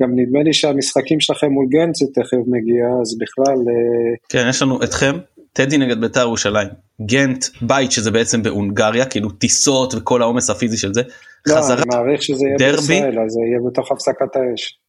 גם 0.02 0.10
נדמה 0.16 0.44
לי 0.44 0.54
שהמשחקים 0.54 1.20
שלכם 1.20 1.48
מול 1.48 1.66
גנט 1.70 1.96
זה 1.96 2.06
תכף 2.14 2.44
מגיע, 2.48 2.86
אז 3.02 3.18
בכלל... 3.18 3.60
אה, 3.70 4.14
כן, 4.30 4.46
יש 4.50 4.62
לנו 4.62 4.84
אתכם, 4.84 5.16
טדי 5.54 5.78
נגד 5.78 6.02
בית"ר 6.02 6.20
ירושלים, 6.20 6.68
גנט 7.06 7.46
בית 7.62 7.92
שזה 7.92 8.12
בעצם 8.12 8.44
בהונגריה, 8.44 9.06
כאילו 9.06 9.30
טיסות 9.30 9.94
וכל 9.94 10.22
העומס 10.22 10.50
הפיזי 10.50 10.78
של 10.78 10.94
זה. 10.94 11.02
לא, 11.48 11.56
חזרה, 11.56 11.76
אני 11.78 11.84
מעריך 11.90 12.24
שזה 12.24 12.46
יהיה 12.46 12.58
דרבי, 12.58 12.88
בישראל, 12.88 13.20
אז 13.20 13.32
זה 13.32 13.40
יהיה 13.48 13.60
בתוך 13.68 13.92
הפסקת 13.92 14.36
האש. 14.36 14.80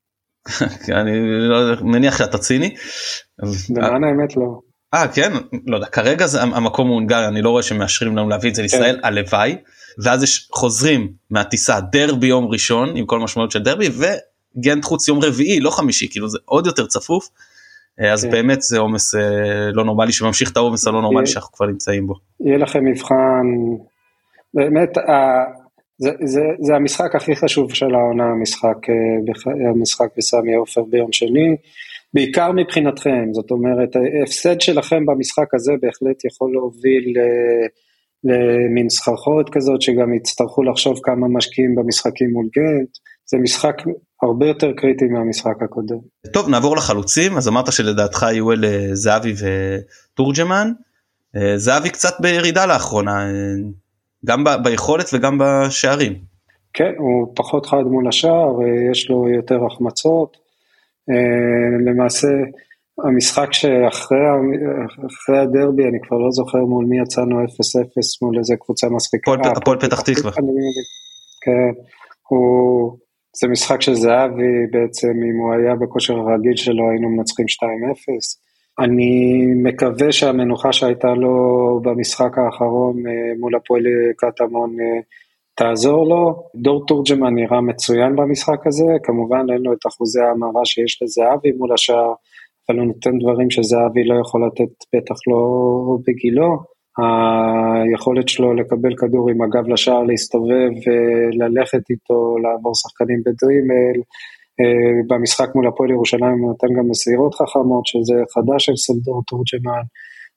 אני 1.01 1.11
לא 1.49 1.75
מניח 1.83 2.19
שאתה 2.19 2.39
ציני. 2.39 2.75
למען 3.77 4.05
האמת 4.05 4.37
לא. 4.37 4.61
אה 4.95 5.09
כן 5.09 5.33
לא 5.67 5.77
יודע 5.77 5.89
כרגע 5.89 6.27
זה 6.27 6.43
המקום 6.43 6.89
הוא 6.89 6.95
הונגריה 6.95 7.29
אני 7.29 7.43
לא 7.43 7.51
רואה 7.51 7.63
שמאשרים 7.63 8.17
לנו 8.17 8.29
להביא 8.29 8.51
את 8.51 8.55
זה 8.55 8.63
לישראל 8.63 8.97
כן. 8.97 9.07
הלוואי 9.07 9.57
ואז 9.99 10.23
יש 10.23 10.49
חוזרים 10.53 11.13
מהטיסה 11.31 11.81
דרבי 11.81 12.27
יום 12.27 12.45
ראשון 12.45 12.97
עם 12.97 13.07
כל 13.07 13.19
משמעות 13.19 13.51
של 13.51 13.63
דרבי 13.63 13.89
וגנט 13.89 14.85
חוץ 14.85 15.09
יום 15.09 15.19
רביעי 15.23 15.61
לא 15.61 15.71
חמישי 15.71 16.09
כאילו 16.11 16.29
זה 16.29 16.39
עוד 16.45 16.67
יותר 16.67 16.87
צפוף. 16.87 17.29
אה, 18.01 18.13
אז 18.13 18.25
כן. 18.25 18.31
באמת 18.31 18.63
זה 18.63 18.79
עומס 18.79 19.15
אה, 19.15 19.21
לא 19.73 19.85
נורמלי 19.85 20.13
שממשיך 20.13 20.53
את 20.53 20.57
העומס 20.57 20.87
הלא 20.87 21.03
נורמלי 21.03 21.27
שאנחנו 21.27 21.53
כבר 21.53 21.67
נמצאים 21.67 22.07
בו. 22.07 22.15
יהיה 22.41 22.59
לכם 22.59 22.85
מבחן 22.85 23.47
באמת 24.55 24.99
זה, 25.99 26.11
זה, 26.25 26.43
זה 26.61 26.75
המשחק 26.75 27.15
הכי 27.15 27.37
חשוב 27.37 27.75
של 27.75 27.95
העונה, 27.95 28.25
המשחק, 28.25 28.91
אה, 28.91 29.71
המשחק 29.71 30.09
בסמי 30.17 30.55
עופר 30.55 30.83
ביום 30.83 31.13
שני, 31.13 31.57
בעיקר 32.15 32.53
מבחינתכם, 32.53 33.29
זאת 33.33 33.51
אומרת, 33.51 33.97
ההפסד 33.97 34.61
שלכם 34.61 35.07
במשחק 35.07 35.55
הזה 35.55 35.73
בהחלט 35.83 36.25
יכול 36.25 36.53
להוביל 36.53 37.15
למין 38.25 38.89
סחרחורת 38.89 39.47
כזאת, 39.53 39.83
שגם 39.83 40.15
יצטרכו 40.15 40.63
לחשוב 40.63 40.99
כמה 41.03 41.29
משקיעים 41.29 41.75
במשחקים 41.75 42.31
מול 42.33 42.49
גנט, 42.57 42.89
זה 43.27 43.39
משחק 43.39 43.77
הרבה 44.23 44.47
יותר 44.47 44.73
קריטי 44.77 45.05
מהמשחק 45.05 45.63
הקודם. 45.65 45.97
טוב, 46.33 46.49
נעבור 46.49 46.77
לחלוצים, 46.77 47.37
אז 47.37 47.49
אמרת 47.49 47.73
שלדעתך 47.73 48.23
יהיו 48.23 48.53
אלה 48.53 48.95
זהבי 48.95 49.33
ותורג'מן, 50.13 50.73
אה, 51.37 51.59
זהבי 51.59 51.91
קצת 51.91 52.21
בירידה 52.21 52.67
לאחרונה. 52.67 53.27
גם 54.25 54.45
ב- 54.45 54.63
ביכולת 54.65 55.07
וגם 55.13 55.39
בשערים. 55.39 56.13
כן, 56.73 56.93
הוא 56.99 57.33
פחות 57.37 57.67
חד 57.67 57.83
מול 57.83 58.09
השער, 58.09 58.53
יש 58.91 59.11
לו 59.11 59.29
יותר 59.29 59.67
החמצות. 59.67 60.37
אה, 61.11 61.91
למעשה, 61.93 62.29
המשחק 63.05 63.53
שאחרי 63.53 65.39
הדרבי, 65.43 65.83
אני 65.83 65.99
כבר 66.03 66.19
לא 66.19 66.31
זוכר 66.31 66.59
מול 66.59 66.85
מי 66.85 67.01
יצאנו 67.03 67.45
0-0 67.45 67.47
מול 68.23 68.39
איזה 68.39 68.55
קבוצה 68.61 68.89
מספיקה. 68.89 69.33
הפועל 69.57 69.79
פתח 69.81 70.01
תקווה. 70.01 70.33
כן, 71.45 71.81
הוא, 72.29 72.99
זה 73.41 73.49
משחק 73.49 73.81
של 73.81 73.95
זהבי 73.95 74.67
בעצם, 74.73 75.09
אם 75.09 75.37
הוא 75.43 75.55
היה 75.55 75.75
בכושר 75.75 76.15
הרגיל 76.15 76.57
שלו 76.57 76.91
היינו 76.91 77.09
מנצחים 77.09 77.47
2-0. 77.49 78.44
אני 78.79 79.43
מקווה 79.63 80.13
שהמנוחה 80.13 80.73
שהייתה 80.73 81.09
לו 81.09 81.35
במשחק 81.83 82.39
האחרון 82.39 83.07
אה, 83.07 83.13
מול 83.41 83.55
הפועל 83.57 83.83
קטמון 84.17 84.71
אה, 84.81 85.01
תעזור 85.55 86.09
לו. 86.09 86.43
דור 86.55 86.87
תורג'מן 86.87 87.35
נראה 87.35 87.61
מצוין 87.61 88.17
במשחק 88.17 88.67
הזה, 88.67 88.85
כמובן 89.03 89.47
אין 89.53 89.63
לו 89.63 89.73
את 89.73 89.87
אחוזי 89.89 90.21
ההמרה 90.21 90.65
שיש 90.65 91.03
לזהבי 91.03 91.53
מול 91.53 91.73
השאר, 91.73 92.13
אבל 92.69 92.79
הוא 92.79 92.87
נותן 92.87 93.19
דברים 93.19 93.51
שזהבי 93.51 94.05
לא 94.05 94.21
יכול 94.21 94.47
לתת, 94.47 94.75
בטח 94.95 95.15
לא 95.27 95.43
בגילו. 96.07 96.75
היכולת 96.99 98.29
שלו 98.29 98.55
לקבל 98.55 98.95
כדור 98.97 99.31
עם 99.31 99.43
הגב 99.43 99.69
לשער, 99.69 100.03
להסתובב 100.03 100.71
וללכת 100.87 101.91
איתו, 101.91 102.37
לעבור 102.43 102.75
שחקנים 102.75 103.21
בדרימל, 103.27 103.99
אה, 103.99 104.03
במשחק 105.07 105.55
מול 105.55 105.67
הפועל 105.69 105.91
ירושלים 105.91 106.39
הוא 106.41 106.49
נותן 106.49 106.67
גם 106.79 106.91
מסירות 106.91 107.35
חכמות, 107.35 107.87
שזה 107.87 108.15
חדש 108.35 108.65
של 108.65 108.77
סנדור 108.77 109.23
תורג'מן, 109.27 109.83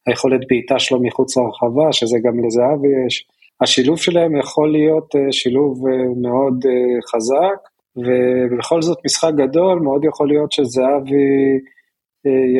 היכולת 0.07 0.41
בעיטה 0.49 0.79
שלו 0.79 1.01
מחוץ 1.01 1.37
לרחבה, 1.37 1.93
שזה 1.93 2.17
גם 2.23 2.45
לזהבי 2.45 2.87
יש. 3.07 3.27
השילוב 3.61 3.97
שלהם 3.97 4.35
יכול 4.35 4.71
להיות 4.71 5.15
אה, 5.15 5.31
שילוב 5.31 5.87
אה, 5.87 5.93
מאוד 6.21 6.65
חזק, 7.11 7.59
ובכל 7.97 8.81
זאת 8.81 8.97
משחק 9.05 9.31
גדול, 9.37 9.79
מאוד 9.79 10.05
יכול 10.05 10.27
להיות 10.27 10.51
שזהבי 10.51 11.59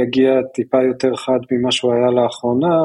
יגיע 0.01 0.41
טיפה 0.53 0.83
יותר 0.83 1.15
חד 1.15 1.39
ממה 1.51 1.71
שהוא 1.71 1.93
היה 1.93 2.11
לאחרונה, 2.11 2.77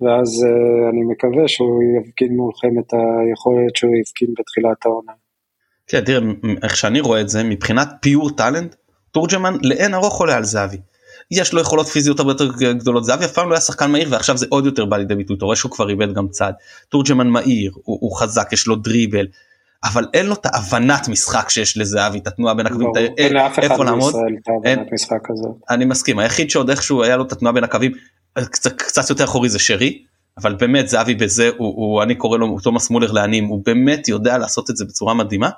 ואז 0.00 0.46
אני 0.90 1.02
מקווה 1.12 1.48
שהוא 1.48 1.82
יפגין 1.82 2.36
מולכם 2.36 2.78
את 2.78 2.92
היכולת 2.92 3.76
שהוא 3.76 3.96
יפגין 3.96 4.34
בתחילת 4.38 4.86
העונה. 4.86 5.12
כן, 5.90 6.00
תראה, 6.00 6.20
איך 6.62 6.76
שאני 6.76 7.00
רואה 7.00 7.20
את 7.20 7.28
זה, 7.28 7.42
מבחינת 7.42 7.88
פיור 8.00 8.30
טאלנט, 8.30 8.74
תורג'מן 9.12 9.56
לאין 9.62 9.94
ארוך 9.94 10.20
עולה 10.20 10.36
על 10.36 10.44
זהבי. 10.44 10.76
יש 11.30 11.52
לו 11.52 11.60
יכולות 11.60 11.86
פיזיות 11.86 12.18
הרבה 12.20 12.32
יותר 12.32 12.52
גדולות, 12.72 13.04
זהבי 13.04 13.24
אף 13.24 13.32
פעם 13.32 13.48
לא 13.48 13.54
היה 13.54 13.60
שחקן 13.60 13.90
מהיר 13.90 14.08
ועכשיו 14.10 14.36
זה 14.36 14.46
עוד 14.48 14.66
יותר 14.66 14.84
בא 14.84 14.96
לידי 14.96 15.14
ביטוי, 15.14 15.36
אתה 15.36 15.44
רואה 15.44 15.56
שהוא 15.56 15.72
כבר 15.72 15.90
איבד 15.90 16.14
גם 16.14 16.28
צד. 16.28 16.52
תורג'מן 16.88 17.28
מהיר, 17.28 17.72
הוא, 17.74 17.98
הוא 18.00 18.16
חזק, 18.16 18.52
יש 18.52 18.66
לו 18.66 18.76
דריבל, 18.76 19.26
אבל 19.84 20.06
אין 20.14 20.26
לו 20.26 20.34
את 20.34 20.46
ההבנת 20.46 21.08
משחק 21.08 21.50
שיש 21.50 21.76
לזהבי, 21.76 22.18
את 22.18 22.26
התנועה 22.26 22.54
בין 22.54 22.66
הקווים, 22.66 22.92
אין 23.18 23.32
לאף 23.32 23.58
אחד 23.58 23.68
בישראל 23.68 24.34
את 24.42 24.48
ההבנת 24.48 24.86
משחק 24.92 25.30
הזאת. 25.30 25.56
אני 25.70 25.84
מסכים, 25.84 26.18
היחיד 26.18 26.50
שעוד 26.50 26.70
איכשהו 26.70 27.02
היה 27.02 27.16
לו 27.16 27.24
את 27.24 27.32
התנועה 27.32 27.52
בין 27.52 27.64
הקווים, 27.64 27.92
קצת, 28.34 28.72
קצת 28.72 29.10
יותר 29.10 29.24
אחורי 29.24 29.48
זה 29.48 29.58
שרי, 29.58 30.02
אבל 30.38 30.54
באמת 30.54 30.88
זהבי 30.88 31.14
בזה, 31.14 31.50
הוא, 31.56 31.74
הוא, 31.76 32.02
אני 32.02 32.14
קורא 32.14 32.38
לו 32.38 32.58
תומאס 32.62 32.90
מולר 32.90 33.12
לעניים, 33.12 33.44
הוא 33.44 33.62
באמת 33.64 34.08
יודע 34.08 34.38
לעשות 34.38 34.70
את 34.70 34.76
זה 34.76 34.84
בצורה 34.84 35.14
מדהימה. 35.14 35.50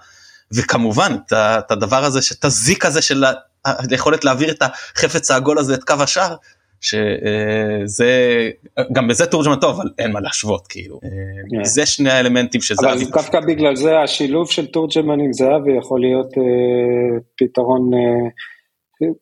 וכמובן 0.54 1.16
את 1.32 1.70
הדבר 1.70 2.04
הזה, 2.04 2.20
את 2.38 2.44
הזיק 2.44 2.84
הזה 2.84 3.02
של 3.02 3.24
היכולת 3.64 4.24
להעביר 4.24 4.50
את 4.50 4.62
החפץ 4.62 5.30
העגול 5.30 5.58
הזה 5.58 5.74
את 5.74 5.84
קו 5.84 5.94
השער, 6.00 6.36
שזה 6.82 8.50
גם 8.92 9.08
בזה 9.08 9.26
תורג'מן 9.26 9.60
טוב 9.60 9.80
אבל 9.80 9.90
אין 9.98 10.12
מה 10.12 10.20
להשוות 10.20 10.66
כאילו 10.66 10.96
yeah. 10.96 11.56
כן. 11.56 11.64
זה 11.64 11.86
שני 11.86 12.10
האלמנטים 12.10 12.60
שזה 12.60 12.90
אבל 12.90 13.04
דווקא 13.04 13.40
בגלל 13.40 13.76
זה 13.76 13.98
השילוב 13.98 14.50
של 14.50 14.66
תורג'מן 14.66 15.20
עם 15.20 15.32
זהבי 15.32 15.78
יכול 15.78 16.00
להיות 16.00 16.38
אה, 16.38 17.18
פתרון 17.36 17.90
אה, 17.94 18.28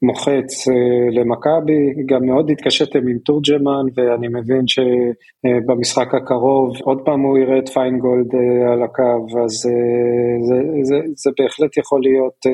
מוחץ 0.02 0.68
אה, 0.68 1.20
למכבי, 1.20 2.04
גם 2.06 2.26
מאוד 2.26 2.50
התקשיתם 2.50 3.08
עם 3.08 3.18
תורג'מן 3.18 3.84
ואני 3.94 4.28
מבין 4.28 4.64
שבמשחק 4.66 6.14
הקרוב 6.14 6.76
עוד 6.82 7.02
פעם 7.04 7.20
הוא 7.20 7.38
יראה 7.38 7.58
את 7.58 7.68
פיינגולד 7.68 8.34
אה, 8.34 8.72
על 8.72 8.82
הקו, 8.82 9.26
אז 9.44 9.66
אה, 9.66 10.44
זה, 10.48 10.62
זה, 10.82 10.96
זה 11.16 11.30
בהחלט 11.38 11.76
יכול 11.76 12.00
להיות 12.02 12.46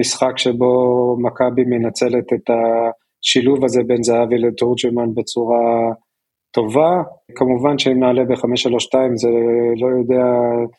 משחק 0.00 0.38
שבו 0.38 0.72
מכבי 1.20 1.64
מנצלת 1.64 2.32
את 2.32 2.50
השילוב 2.50 3.64
הזה 3.64 3.82
בין 3.86 4.02
זהבי 4.02 4.38
לתורג'מן 4.38 5.14
בצורה 5.14 5.92
טובה. 6.56 7.02
כמובן 7.34 7.78
שאם 7.78 8.00
נעלה 8.00 8.24
ב-532 8.24 8.94
זה 9.14 9.28
לא 9.76 9.86
יודע 9.98 10.24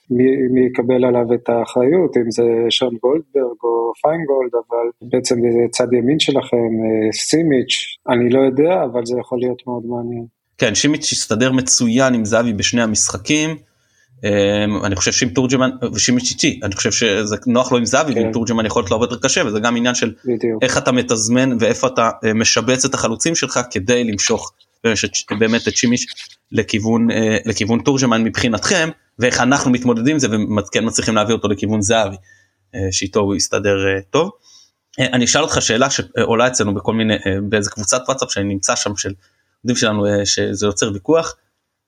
מי, 0.10 0.24
מי 0.54 0.62
יקבל 0.68 1.06
עליו 1.06 1.34
את 1.34 1.50
האחריות, 1.50 2.18
אם 2.18 2.32
זה 2.32 2.44
שון 2.70 2.96
גולדברג 3.04 3.58
או 3.64 3.92
פיינגולד, 4.02 4.52
אבל 4.54 5.10
בעצם 5.12 5.36
זה 5.36 5.60
צד 5.72 5.94
ימין 5.94 6.20
שלכם, 6.20 6.72
אה, 6.84 7.12
סימיץ', 7.14 7.76
אני 8.10 8.30
לא 8.30 8.40
יודע, 8.40 8.84
אבל 8.84 9.06
זה 9.06 9.16
יכול 9.20 9.40
להיות 9.40 9.62
מאוד 9.68 9.84
מעניין. 9.86 10.26
כן, 10.58 10.76
שימיץ' 10.76 11.12
הסתדר 11.12 11.52
מצוין 11.52 12.14
עם 12.14 12.26
זהבי 12.26 12.54
בשני 12.54 12.82
המשחקים. 12.82 13.50
אמ, 14.24 14.86
אני 14.86 14.96
חושב 14.96 15.12
שעם 15.12 15.30
תורג'מן 15.30 15.70
ושימיץ' 15.94 16.32
איתי 16.32 16.60
אני 16.64 16.76
חושב 16.76 16.92
שזה 16.92 17.36
נוח 17.48 17.72
לו 17.72 17.78
עם 17.78 17.86
זהבי 17.86 18.14
כן. 18.14 18.22
ועם 18.22 18.32
תורג'מן 18.32 18.66
יכול 18.66 18.80
להיות 18.80 18.92
לו 18.92 18.96
הרבה 18.96 19.06
יותר 19.06 19.18
קשה 19.28 19.46
וזה 19.46 19.60
גם 19.60 19.78
עניין 19.78 19.96
של. 19.96 20.14
איך 20.62 20.78
אתה 20.78 20.92
מתזמן 20.92 21.58
ואיפה 21.60 21.88
אתה 21.88 22.10
אה, 22.26 22.34
משבץ 22.34 22.86
את 22.86 22.94
החלוצים 22.94 23.36
שלך 23.36 23.60
כדי 23.72 24.04
למשוך 24.04 24.54
באמת 25.40 25.68
את 25.68 25.78
שימיש 25.78 26.08
לכיוון 26.52 27.12
אה, 27.12 27.38
לכיוון 27.46 27.80
תורג'מן 27.80 28.24
מבחינתכם 28.24 28.90
ואיך 29.20 29.42
אנחנו 29.42 29.72
מתמודדים 29.72 30.14
עם 30.14 30.20
זה 30.20 30.28
וכן 30.28 30.86
מצליחים 30.86 31.16
להביא 31.16 31.34
אותו 31.34 31.48
לכיוון 31.48 31.82
זהבי 31.82 32.16
אה, 32.76 32.88
שאיתו 32.92 33.20
הוא 33.20 33.36
יסתדר 33.36 33.88
אה, 33.88 34.02
טוב. 34.02 34.32
אני 35.00 35.26
אשאל 35.26 35.42
אותך 35.42 35.62
שאלה 35.62 35.88
שעולה 35.90 36.48
אצלנו 36.48 36.74
בכל 36.74 36.94
מיני 36.94 37.14
באיזה 37.50 37.70
קבוצת 37.70 38.02
וואטסאפ 38.08 38.32
שאני 38.32 38.46
נמצא 38.46 38.76
שם 38.76 38.96
של 38.96 39.14
עובדים 39.64 39.76
שלנו 39.76 40.04
שזה 40.26 40.66
יוצר 40.66 40.94
ויכוח 40.94 41.36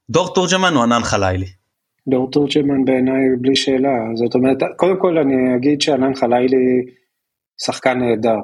דור 0.09 0.33
תורג'מן 0.33 0.75
או 0.75 0.83
ענן 0.83 1.03
חלילי. 1.03 1.45
דור 2.07 2.31
תורג'מן 2.31 2.85
בעיניי 2.85 3.21
בלי 3.41 3.55
שאלה 3.55 3.89
זאת 4.15 4.35
אומרת 4.35 4.57
קודם 4.77 4.99
כל 4.99 5.17
אני 5.17 5.55
אגיד 5.55 5.81
שענן 5.81 6.15
חלילי 6.15 6.85
שחקן 7.61 7.99
נהדר, 7.99 8.29
אה, 8.29 8.39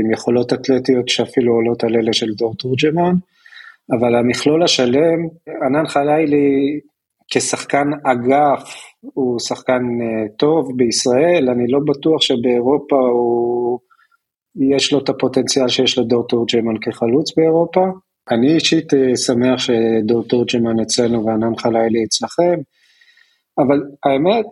עם 0.00 0.10
יכולות 0.10 0.52
אתלטיות 0.52 1.08
שאפילו 1.08 1.52
עולות 1.52 1.84
על 1.84 1.96
אלה 1.96 2.12
של 2.12 2.34
דור 2.34 2.54
תורג'מן, 2.56 3.14
אבל 3.90 4.14
המכלול 4.14 4.62
השלם, 4.62 5.18
ענן 5.66 5.86
חלילי 5.86 6.80
כשחקן 7.32 7.90
אגף 8.04 8.74
הוא 9.02 9.38
שחקן 9.40 9.82
אה, 10.02 10.28
טוב 10.36 10.68
בישראל, 10.76 11.50
אני 11.50 11.66
לא 11.68 11.78
בטוח 11.86 12.22
שבאירופה 12.22 12.96
הוא, 12.96 13.78
יש 14.74 14.92
לו 14.92 14.98
את 14.98 15.08
הפוטנציאל 15.08 15.68
שיש 15.68 15.98
לדור 15.98 16.26
תורג'מן 16.26 16.74
כחלוץ 16.80 17.36
באירופה. 17.36 17.86
אני 18.30 18.54
אישית 18.54 18.94
אה, 18.94 19.16
שמח 19.16 19.58
שדור 19.58 20.22
תורג'מן 20.28 20.80
אצלנו 20.80 21.26
וענן 21.26 21.56
חלילי 21.56 22.04
אצלכם, 22.04 22.60
אבל 23.58 23.80
האמת, 24.04 24.46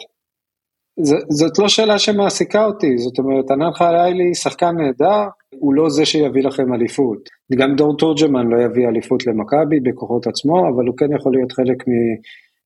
זאת 1.28 1.58
לא 1.58 1.68
שאלה 1.68 1.98
שמעסיקה 1.98 2.64
אותי, 2.64 2.98
זאת 2.98 3.18
אומרת, 3.18 3.50
ענן 3.50 3.72
חלילי 3.72 4.34
שחקן 4.34 4.76
נהדר, 4.76 5.28
הוא 5.58 5.74
לא 5.74 5.88
זה 5.88 6.06
שיביא 6.06 6.42
לכם 6.42 6.74
אליפות. 6.74 7.28
גם 7.58 7.74
דור 7.76 7.96
תורג'מן 7.96 8.46
לא 8.46 8.62
יביא 8.62 8.88
אליפות 8.88 9.26
למכבי 9.26 9.80
בכוחות 9.80 10.26
עצמו, 10.26 10.68
אבל 10.68 10.86
הוא 10.86 10.96
כן 10.96 11.12
יכול 11.16 11.32
להיות 11.32 11.52
חלק 11.52 11.84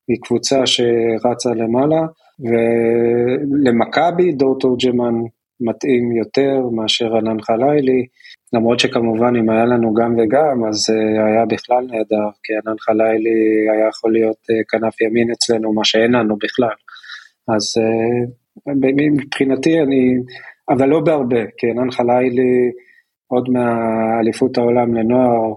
מקבוצה 0.09 0.65
שרצה 0.65 1.49
למעלה, 1.49 2.01
ולמכבי 2.39 4.31
דור 4.31 4.59
תורג'מן 4.59 5.13
מתאים 5.61 6.11
יותר 6.11 6.61
מאשר 6.71 7.17
ענן 7.17 7.41
חלילי, 7.41 8.05
למרות 8.53 8.79
שכמובן 8.79 9.35
אם 9.35 9.49
היה 9.49 9.65
לנו 9.65 9.93
גם 9.93 10.15
וגם, 10.17 10.65
אז 10.69 10.89
אה, 10.89 11.25
היה 11.25 11.45
בכלל 11.45 11.83
נהדר, 11.91 12.27
כי 12.43 12.53
ענן 12.53 12.77
חלילי 12.79 13.69
היה 13.71 13.87
יכול 13.87 14.13
להיות 14.13 14.37
אה, 14.51 14.55
כנף 14.69 15.01
ימין 15.01 15.31
אצלנו, 15.31 15.73
מה 15.73 15.85
שאין 15.85 16.11
לנו 16.11 16.35
בכלל. 16.35 16.77
אז 17.47 17.73
אה, 17.77 18.73
מבחינתי 19.13 19.81
אני, 19.81 20.15
אבל 20.69 20.89
לא 20.89 20.99
בהרבה, 20.99 21.41
כי 21.57 21.67
ענן 21.69 21.91
חלילי 21.91 22.71
עוד 23.27 23.49
מהאליפות 23.49 24.57
העולם 24.57 24.93
לנוער, 24.93 25.53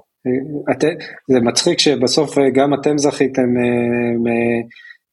את, 0.70 0.84
זה 1.30 1.40
מצחיק 1.40 1.78
שבסוף 1.78 2.38
גם 2.54 2.74
אתם 2.74 2.98
זכיתם 2.98 3.48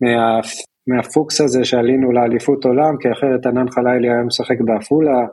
מה, 0.02 0.40
מהפוקס 0.88 1.42
הזה 1.42 1.66
שעלינו 1.66 2.12
לאליפות 2.12 2.66
עולם, 2.66 2.98
כי 3.02 3.12
אחרת 3.12 3.46
ענן 3.46 3.70
חלילי 3.70 4.10
היה 4.10 4.24
משחק 4.24 4.62
בעפולה, 4.66 5.26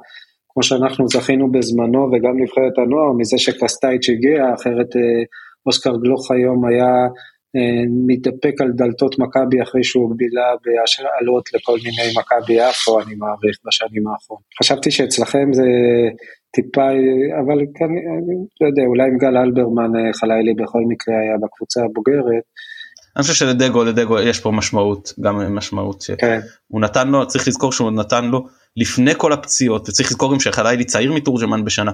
כמו 0.48 0.62
שאנחנו 0.62 1.08
זכינו 1.08 1.52
בזמנו 1.52 2.08
וגם 2.12 2.42
נבחרת 2.42 2.78
הנוער, 2.78 3.12
מזה 3.18 3.38
שקסטייץ' 3.38 4.08
הגיע, 4.08 4.54
אחרת 4.54 4.96
אה, 4.96 5.22
אוסקר 5.66 5.96
גלוך 5.96 6.30
היום 6.30 6.64
היה 6.64 6.84
אה, 6.84 7.08
מתדפק 8.06 8.60
על 8.60 8.70
דלתות 8.74 9.18
מכבי 9.18 9.62
אחרי 9.62 9.84
שהוא 9.84 10.14
בילה 10.16 10.50
בהשאלות 10.64 11.54
לכל 11.54 11.78
מיני 11.84 12.12
מכבי 12.18 12.52
יפו, 12.52 13.00
אני 13.00 13.14
מעריך, 13.14 13.56
בשנים 13.66 14.08
האחרונות. 14.08 14.44
חשבתי 14.60 14.90
שאצלכם 14.90 15.52
זה 15.52 15.68
טיפה, 16.50 16.88
אבל 17.40 17.58
כאן, 17.74 17.86
אני 18.18 18.36
לא 18.60 18.66
יודע, 18.66 18.82
אולי 18.86 19.08
עם 19.08 19.18
גל 19.18 19.36
אלברמן 19.36 19.96
אה, 19.96 20.12
חלילי 20.12 20.54
בכל 20.54 20.82
מקרה 20.88 21.14
היה 21.14 21.36
בקבוצה 21.42 21.80
הבוגרת. 21.84 22.44
אני 23.16 23.22
חושב 23.22 23.34
שלדגו 23.34 23.84
לדגו 23.84 24.20
יש 24.20 24.40
פה 24.40 24.50
משמעות 24.50 25.12
גם 25.20 25.56
משמעות 25.56 26.02
שהוא 26.02 26.16
כן. 26.16 26.40
נתן 26.72 27.08
לו 27.08 27.26
צריך 27.26 27.48
לזכור 27.48 27.72
שהוא 27.72 27.90
נתן 27.90 28.24
לו 28.24 28.46
לפני 28.76 29.12
כל 29.16 29.32
הפציעות 29.32 29.88
וצריך 29.88 30.10
לזכור 30.10 30.32
גם 30.32 30.40
שחלילי 30.40 30.84
צעיר 30.84 31.12
מתורג'מן 31.12 31.64
בשנה 31.64 31.92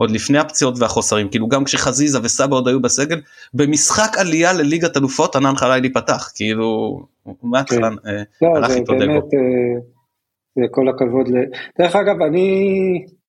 עוד 0.00 0.10
לפני 0.10 0.38
הפציעות 0.38 0.74
והחוסרים 0.78 1.28
כאילו 1.28 1.48
גם 1.48 1.64
כשחזיזה 1.64 2.18
וסבא 2.22 2.56
עוד 2.56 2.68
היו 2.68 2.80
בסגל 2.82 3.20
במשחק 3.54 4.18
עלייה 4.18 4.52
לליגת 4.52 4.96
אלופות 4.96 5.36
ענן 5.36 5.56
חלילי 5.56 5.92
פתח 5.92 6.30
כאילו 6.34 7.00
מההתחלה 7.42 7.90
כן. 7.90 8.08
אה, 8.08 8.22
לא, 8.42 8.56
הלך 8.56 8.70
איתו 8.70 8.92
דגו. 8.92 9.28
אה, 10.58 10.68
כל 10.70 10.88
הכבוד. 10.88 11.28
דרך 11.78 11.96
אגב 11.96 12.22
אני 12.22 12.48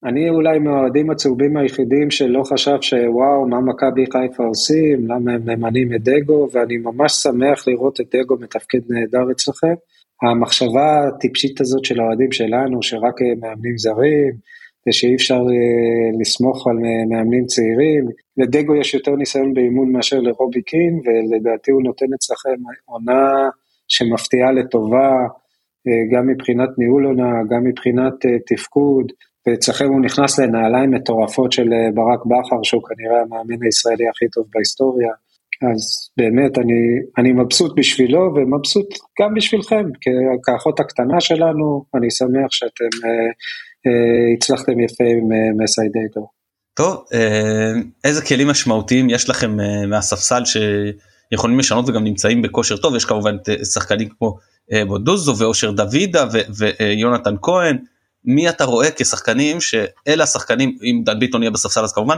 אני 0.04 0.30
אולי 0.30 0.60
מהאוהדים 0.60 1.10
הצהובים 1.10 1.58
היחידים 1.58 2.12
שלא 2.12 2.44
חשב 2.44 2.78
שוואו, 2.82 3.48
מה 3.50 3.60
מכבי 3.62 4.06
חיפה 4.06 4.44
עושים, 4.44 5.08
למה 5.08 5.32
הם 5.32 5.42
ממנים 5.46 5.94
את 5.94 6.02
דגו, 6.04 6.48
ואני 6.54 6.78
ממש 6.78 7.14
שמח 7.14 7.68
לראות 7.68 8.02
את 8.02 8.16
דגו 8.16 8.36
מתפקד 8.40 8.80
נהדר 8.90 9.32
אצלכם. 9.32 9.74
המחשבה 10.22 11.08
הטיפשית 11.08 11.62
הזאת 11.62 11.86
של 11.86 12.00
האוהדים 12.00 12.32
שלנו, 12.32 12.84
שרק 12.84 13.22
מאמנים 13.42 13.78
זרים, 13.78 14.34
ושאי 14.88 15.16
אפשר 15.16 15.42
אה, 15.54 16.20
לסמוך 16.20 16.68
על 16.68 16.78
מאמנים 17.10 17.46
צעירים. 17.46 18.06
לדגו 18.38 18.76
יש 18.76 18.94
יותר 18.94 19.16
ניסיון 19.16 19.54
באימון 19.54 19.92
מאשר 19.92 20.20
לרובי 20.20 20.62
קין, 20.62 21.02
ולדעתי 21.06 21.72
הוא 21.72 21.84
נותן 21.84 22.06
אצלכם 22.16 22.56
עונה 22.86 23.50
שמפתיעה 23.88 24.52
לטובה, 24.52 25.12
אה, 25.88 26.18
גם 26.18 26.28
מבחינת 26.28 26.70
ניהול 26.78 27.06
עונה, 27.06 27.32
גם 27.50 27.64
מבחינת 27.64 28.26
אה, 28.26 28.32
תפקוד. 28.48 29.12
ואצלכם 29.48 29.86
הוא 29.86 30.02
נכנס 30.02 30.40
לנעליים 30.40 30.92
מטורפות 30.92 31.52
של 31.52 31.70
ברק 31.94 32.26
בכר, 32.26 32.64
שהוא 32.64 32.82
כנראה 32.84 33.22
המאמן 33.22 33.64
הישראלי 33.64 34.10
הכי 34.10 34.26
טוב 34.34 34.46
בהיסטוריה. 34.54 35.12
אז 35.72 36.10
באמת, 36.18 36.58
אני, 36.58 36.82
אני 37.18 37.32
מבסוט 37.32 37.72
בשבילו 37.78 38.34
ומבסוט 38.36 38.88
גם 39.22 39.34
בשבילכם, 39.34 39.86
כאחות 40.44 40.80
הקטנה 40.80 41.22
שלנו, 41.22 41.86
אני 41.96 42.12
שמח 42.12 42.52
שאתם 42.52 43.08
הצלחתם 44.38 44.80
יפה 44.80 45.04
עם 45.04 45.32
אה, 45.32 45.64
מסיידייטו. 45.64 46.28
טוב, 46.74 47.06
אה, 47.14 47.74
איזה 48.04 48.22
כלים 48.26 48.48
משמעותיים 48.48 49.10
יש 49.10 49.30
לכם 49.30 49.60
אה, 49.60 49.86
מהספסל 49.88 50.44
שיכולים 50.46 51.60
לשנות 51.60 51.90
וגם 51.90 52.04
נמצאים 52.04 52.42
בכושר 52.42 52.78
טוב, 52.78 52.96
יש 52.96 53.06
כמובן 53.06 53.36
אה, 53.50 53.66
שחקנים 53.66 54.10
כמו 54.10 54.38
אה, 54.74 54.86
בודוזו 54.86 55.38
ואושר 55.38 55.72
דוידה 55.72 56.26
ויונתן 56.58 57.36
כהן. 57.42 57.78
מי 58.26 58.50
אתה 58.50 58.64
רואה 58.66 58.88
כשחקנים 58.96 59.62
שאלה 59.62 60.24
השחקנים 60.24 60.78
אם 60.84 61.02
דן 61.06 61.20
ביטון 61.20 61.42
יהיה 61.44 61.52
בספסל 61.52 61.84
אז 61.84 61.94
כמובן 61.94 62.16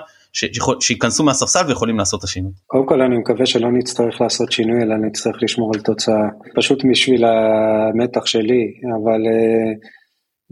שייכנסו 0.80 1.24
מהספסל 1.24 1.68
ויכולים 1.68 1.98
לעשות 1.98 2.20
את 2.20 2.24
השינוי. 2.24 2.52
קודם 2.68 2.86
כל 2.88 3.02
אני 3.02 3.18
מקווה 3.18 3.46
שלא 3.46 3.72
נצטרך 3.72 4.22
לעשות 4.22 4.52
שינוי 4.52 4.82
אלא 4.82 4.96
נצטרך 4.98 5.36
לשמור 5.42 5.72
על 5.76 5.82
תוצאה 5.82 6.28
פשוט 6.56 6.84
בשביל 6.92 7.26
המתח 7.26 8.26
שלי 8.26 8.74
אבל 9.02 9.22
אה, 9.28 9.74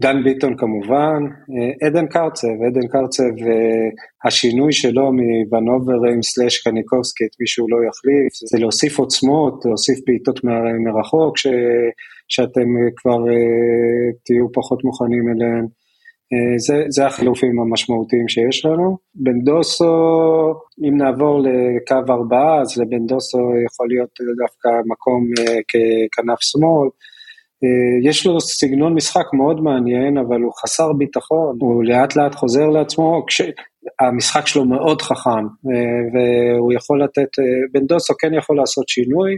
דן 0.00 0.22
ביטון 0.24 0.56
כמובן, 0.56 1.22
אה, 1.26 1.86
עדן 1.86 2.06
קרצב, 2.06 2.48
עדן 2.66 2.86
קרצב, 2.88 3.46
אה, 3.46 3.88
השינוי 4.24 4.72
שלו 4.72 5.10
מוונוברים 5.12 6.22
סלאש 6.22 6.58
קניקובסקי, 6.58 7.24
את 7.24 7.40
מי 7.40 7.46
שהוא 7.46 7.68
לא 7.70 7.76
יחליף, 7.76 8.32
זה 8.50 8.58
להוסיף 8.58 8.98
עוצמות, 8.98 9.64
להוסיף 9.64 9.98
בעיטות 10.06 10.40
מרחוק, 10.84 11.38
ש, 11.38 11.46
שאתם 12.28 12.68
כבר 12.96 13.28
אה, 13.28 14.12
תהיו 14.24 14.52
פחות 14.52 14.84
מוכנים 14.84 15.28
אליהם. 15.28 15.66
זה, 16.56 16.84
זה 16.88 17.06
החילופים 17.06 17.60
המשמעותיים 17.60 18.28
שיש 18.28 18.66
לנו. 18.66 18.98
בן 19.14 19.40
דוסו, 19.44 19.84
אם 20.88 20.96
נעבור 20.96 21.40
לקו 21.40 22.12
ארבעה, 22.12 22.60
אז 22.60 22.78
לבן 22.78 23.06
דוסו 23.06 23.38
יכול 23.66 23.88
להיות 23.88 24.18
דווקא 24.38 24.68
מקום 24.86 25.24
ככנף 25.68 26.38
שמאל. 26.40 26.88
אה, 27.64 28.10
יש 28.10 28.26
לו 28.26 28.40
סגנון 28.40 28.94
משחק 28.94 29.26
מאוד 29.32 29.60
מעניין, 29.60 30.18
אבל 30.18 30.40
הוא 30.40 30.52
חסר 30.52 30.92
ביטחון, 30.92 31.58
הוא 31.60 31.84
לאט 31.84 32.16
לאט 32.16 32.34
חוזר 32.34 32.66
לעצמו, 32.66 33.24
כשהמשחק 33.26 34.46
שלו 34.46 34.64
מאוד 34.64 35.02
חכם, 35.02 35.30
אה, 35.30 36.00
והוא 36.12 36.72
יכול 36.72 37.04
לתת, 37.04 37.38
אה, 37.38 37.44
בן 37.72 37.86
דוסו 37.86 38.14
כן 38.18 38.34
יכול 38.34 38.56
לעשות 38.56 38.88
שינוי, 38.88 39.32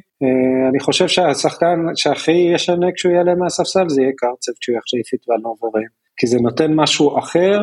אני 0.71 0.81
חושב 0.81 1.09
שהשחקן 1.09 1.77
שהכי 1.97 2.51
ישנה 2.55 2.87
כשהוא 2.95 3.13
יעלה 3.13 3.35
מהספסל 3.35 3.89
זה 3.89 4.03
יהיה 4.03 4.13
קרצב 4.17 4.53
כשהוא 4.61 4.77
יחליף 4.77 5.15
את 5.15 5.29
ונוברים, 5.29 5.89
כי 6.17 6.27
זה 6.27 6.39
נותן 6.41 6.75
משהו 6.75 7.19
אחר, 7.19 7.61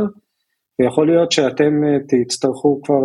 ויכול 0.80 1.08
להיות 1.08 1.32
שאתם 1.32 1.74
תצטרכו 2.08 2.82
כבר 2.84 3.02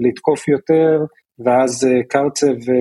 לתקוף 0.00 0.48
יותר, 0.48 0.98
ואז 1.44 1.84
אה, 1.84 2.02
קרצב 2.08 2.46
אה, 2.46 2.76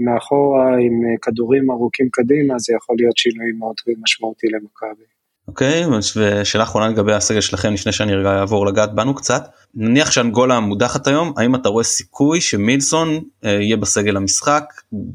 מאחורה 0.00 0.68
עם 0.68 1.04
אה, 1.04 1.16
כדורים 1.22 1.70
ארוכים 1.70 2.08
קדימה, 2.12 2.58
זה 2.58 2.72
יכול 2.76 2.96
להיות 2.98 3.16
שינוי 3.16 3.52
מאוד 3.58 3.74
משמעותי 4.02 4.46
למכבי. 4.46 5.04
אוקיי, 5.48 5.84
okay, 5.84 6.18
ושאלה 6.18 6.62
אחרונה 6.62 6.88
לגבי 6.88 7.12
הסגל 7.12 7.40
שלכם 7.40 7.72
לפני 7.72 7.92
שאני 7.92 8.14
רגע 8.14 8.38
אעבור 8.38 8.66
לגעת 8.66 8.94
בנו 8.94 9.14
קצת. 9.14 9.42
נניח 9.74 10.10
שאנגולה 10.10 10.60
מודחת 10.60 11.06
היום, 11.06 11.32
האם 11.36 11.54
אתה 11.54 11.68
רואה 11.68 11.84
סיכוי 11.84 12.40
שמילסון 12.40 13.08
יהיה 13.42 13.76
בסגל 13.76 14.16
המשחק, 14.16 14.64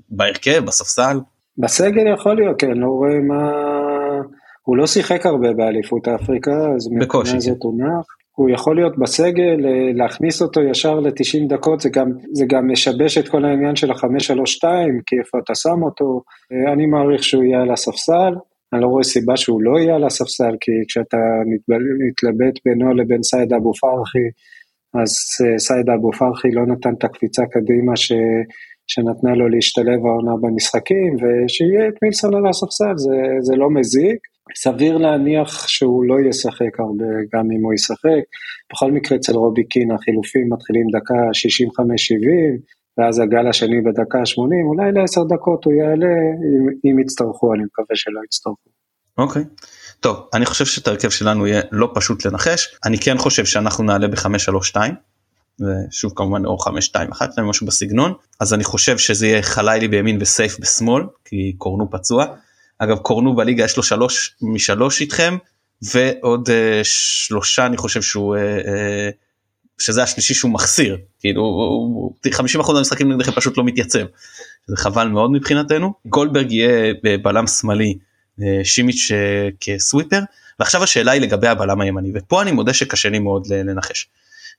בהרכב, 0.10 0.66
בספסל? 0.66 1.20
בסגל 1.58 2.14
יכול 2.14 2.36
להיות, 2.36 2.60
כן, 2.60 2.78
לא 2.78 2.88
רואה 2.88 3.20
מה... 3.20 3.52
הוא 4.64 4.78
לא 4.78 4.88
שיחק 4.88 5.26
הרבה 5.26 5.54
באליפות 5.54 6.08
אפריקה, 6.08 6.52
אז. 6.76 6.90
מבחינה 6.92 7.40
זאת 7.40 7.64
הוא 7.64 7.85
נח. 7.85 8.06
הוא 8.36 8.50
יכול 8.50 8.76
להיות 8.76 8.98
בסגל, 9.00 9.66
אה, 9.66 9.94
להכניס 9.94 10.42
אותו 10.42 10.62
ישר 10.62 11.00
ל-90 11.00 11.48
דקות, 11.48 11.80
זה 11.80 11.90
גם, 11.90 12.08
זה 12.34 12.46
גם 12.48 12.72
משבש 12.72 13.18
את 13.18 13.28
כל 13.28 13.46
העניין 13.46 13.76
של 13.76 13.92
ה-532, 13.92 14.64
כי 15.06 15.16
איפה 15.20 15.38
אתה 15.44 15.56
שם 15.56 15.84
אותו. 15.84 16.22
אה, 16.52 16.74
אני 16.74 16.86
מעריך 16.86 17.24
שהוא 17.24 17.44
יהיה 17.44 17.62
על 17.62 17.72
הספסל, 17.72 18.34
אני 18.74 18.82
לא 18.82 18.88
רואה 18.88 19.04
סיבה 19.04 19.38
שהוא 19.38 19.62
לא 19.62 19.80
יהיה 19.80 19.96
על 19.96 20.04
הספסל, 20.04 20.54
כי 20.62 20.72
כשאתה 20.88 21.18
מתלבט 22.08 22.60
בינו 22.66 22.94
לבין 22.94 23.24
סייד 23.24 23.54
אבו 23.54 23.72
פרחי, 23.74 24.28
אז 25.02 25.12
אה, 25.42 25.60
סייד 25.60 25.90
אבו 25.90 26.12
פרחי 26.12 26.52
לא 26.52 26.66
נתן 26.66 26.94
את 26.98 27.04
הקפיצה 27.04 27.44
קדימה 27.52 27.96
ש... 27.96 28.12
שנתנה 28.88 29.34
לו 29.36 29.50
להשתלב 29.50 30.00
העונה 30.06 30.32
במשחקים, 30.42 31.12
ושיהיה 31.16 31.88
את 31.88 31.94
מילסון 32.04 32.36
על 32.36 32.48
הספסל, 32.48 32.94
זה, 32.96 33.18
זה 33.42 33.56
לא 33.56 33.70
מזיק. 33.70 34.20
סביר 34.56 34.98
להניח 34.98 35.68
שהוא 35.68 36.04
לא 36.04 36.30
ישחק 36.30 36.80
הרבה, 36.80 37.06
גם 37.34 37.52
אם 37.52 37.64
הוא 37.64 37.74
ישחק. 37.74 38.24
בכל 38.74 38.92
מקרה 38.92 39.18
אצל 39.18 39.34
רובי 39.34 39.64
קין 39.64 39.92
החילופים 39.92 40.54
מתחילים 40.54 40.88
דקה 40.96 41.14
65-70, 41.14 42.72
ואז 42.98 43.20
הגל 43.20 43.48
השני 43.48 43.82
בדקה 43.82 44.26
80, 44.26 44.66
אולי 44.66 44.92
לעשר 44.92 45.22
דקות 45.24 45.66
הוא 45.66 45.74
יעלה, 45.74 46.16
אם, 46.44 46.92
אם 46.92 47.00
יצטרכו, 47.00 47.54
אני 47.54 47.64
מקווה 47.64 47.96
שלא 47.96 48.20
יצטרכו. 48.26 48.70
אוקיי. 49.18 49.42
Okay. 49.42 49.46
טוב, 50.00 50.28
אני 50.34 50.46
חושב 50.46 50.66
שאת 50.66 50.88
ההרכב 50.88 51.10
שלנו 51.10 51.48
יהיה 51.48 51.62
לא 51.72 51.92
פשוט 51.96 52.26
לנחש, 52.26 52.76
אני 52.86 52.98
כן 52.98 53.18
חושב 53.18 53.46
שאנחנו 53.46 53.84
נעלה 53.84 54.08
ב-532, 54.08 54.76
ושוב 55.60 56.14
כמובן 56.16 56.46
או 56.46 56.58
521 56.58 57.40
משהו 57.40 57.68
בסגנון, 57.68 58.14
אז 58.40 58.54
אני 58.54 58.64
חושב 58.64 58.98
שזה 58.98 59.28
יהיה 59.28 59.42
חלילי 59.42 59.88
בימין 59.88 60.18
וסייף 60.22 60.60
בשמאל, 60.60 61.04
כי 61.26 61.54
קורנו 61.58 61.92
פצוע. 61.92 62.26
אגב 62.84 62.98
קורנו 62.98 63.36
בליגה 63.36 63.66
יש 63.66 63.78
לו 63.78 63.84
שלוש 63.84 64.36
משלוש 64.42 65.02
איתכם, 65.02 65.38
ועוד 65.82 66.50
uh, 66.50 66.52
שלושה 66.84 67.66
אני 67.66 67.78
חושב 67.78 68.02
שהוא... 68.02 68.36
Uh, 68.36 68.40
uh, 68.66 69.32
שזה 69.82 70.04
השלישי 70.04 70.34
שהוא 70.34 70.52
מחסיר 70.52 70.98
כאילו 71.20 72.14
50% 72.28 72.74
מהמשחקים 72.74 73.12
נגדכם 73.12 73.32
פשוט 73.32 73.58
לא 73.58 73.64
מתייצב. 73.64 74.06
זה 74.68 74.78
חבל 74.78 75.08
מאוד 75.08 75.32
מבחינתנו 75.32 75.94
גולדברג 76.06 76.52
יהיה 76.52 76.94
בלם 77.22 77.48
שמאלי 77.48 77.98
אה, 78.42 78.66
שימיץ' 78.66 79.12
אה, 79.12 79.50
כסוויפר 79.60 80.20
ועכשיו 80.60 80.84
השאלה 80.84 81.12
היא 81.12 81.22
לגבי 81.22 81.48
הבלם 81.48 81.82
הימני 81.82 82.12
ופה 82.16 82.42
אני 82.42 82.52
מודה 82.52 82.74
שקשה 82.74 83.10
לי 83.10 83.20
מאוד 83.20 83.48
לנחש. 83.48 84.10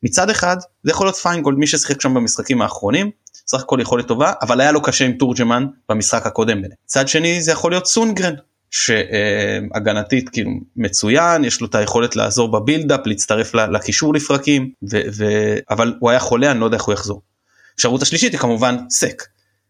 מצד 0.02 0.30
אחד 0.30 0.56
זה 0.82 0.90
יכול 0.90 1.06
להיות 1.06 1.16
פיינגולד 1.16 1.58
מי 1.58 1.66
ששיחק 1.66 2.00
שם 2.00 2.14
במשחקים 2.14 2.62
האחרונים 2.62 3.10
סך 3.52 3.60
הכל 3.60 3.78
יכולת 3.80 4.06
טובה 4.08 4.32
אבל 4.42 4.60
היה 4.60 4.72
לו 4.72 4.82
קשה 4.82 5.04
עם 5.04 5.12
תורג'מן 5.12 5.66
במשחק 5.88 6.26
הקודם. 6.26 6.62
מצד 6.84 7.08
שני 7.08 7.42
זה 7.42 7.52
יכול 7.52 7.72
להיות 7.72 7.86
סונגרן 7.86 8.34
שהגנתית 8.70 10.28
כאילו 10.28 10.50
מצוין 10.76 11.44
יש 11.44 11.60
לו 11.60 11.66
את 11.66 11.74
היכולת 11.74 12.16
לעזור 12.16 12.48
ב 12.48 12.55
build-up 12.55 13.06
להצטרף 13.06 13.54
לקישור 13.54 14.14
לפרקים 14.14 14.70
ו, 14.92 15.00
ו, 15.16 15.24
אבל 15.70 15.94
הוא 16.00 16.10
היה 16.10 16.18
חולה 16.18 16.50
אני 16.50 16.60
לא 16.60 16.64
יודע 16.64 16.76
איך 16.76 16.84
הוא 16.84 16.92
יחזור. 16.92 17.22
אפשרות 17.74 18.02
השלישית 18.02 18.32
היא 18.32 18.40
כמובן 18.40 18.76
סק 18.90 19.22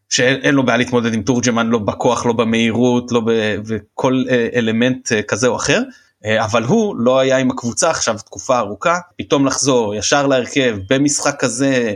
שאין 0.09 0.55
לו 0.55 0.65
בעיה 0.65 0.77
להתמודד 0.77 1.13
עם 1.13 1.21
תורג'מן 1.21 1.67
לא 1.67 1.79
בכוח 1.79 2.25
לא 2.25 2.33
במהירות 2.33 3.11
לא 3.11 3.21
בכל 3.25 4.23
אה, 4.29 4.47
אלמנט 4.55 5.11
אה, 5.11 5.21
כזה 5.21 5.47
או 5.47 5.55
אחר 5.55 5.81
אה, 6.25 6.45
אבל 6.45 6.63
הוא 6.63 6.95
לא 6.97 7.19
היה 7.19 7.37
עם 7.37 7.51
הקבוצה 7.51 7.89
עכשיו 7.89 8.17
תקופה 8.25 8.59
ארוכה 8.59 8.99
פתאום 9.17 9.45
לחזור 9.45 9.95
ישר 9.95 10.27
להרכב 10.27 10.77
במשחק 10.89 11.35
כזה 11.39 11.93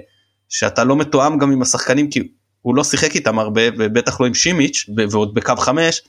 שאתה 0.50 0.84
לא 0.84 0.96
מתואם 0.96 1.38
גם 1.38 1.52
עם 1.52 1.62
השחקנים 1.62 2.10
כי 2.10 2.28
הוא 2.62 2.76
לא 2.76 2.84
שיחק 2.84 3.16
איתם 3.16 3.40
הרבה 3.40 3.62
ובטח 3.78 4.22
לא 4.22 4.26
עם 4.26 4.34
שימיץ' 4.34 4.86
ועוד 5.10 5.34
בקו 5.34 5.56
5 5.56 6.02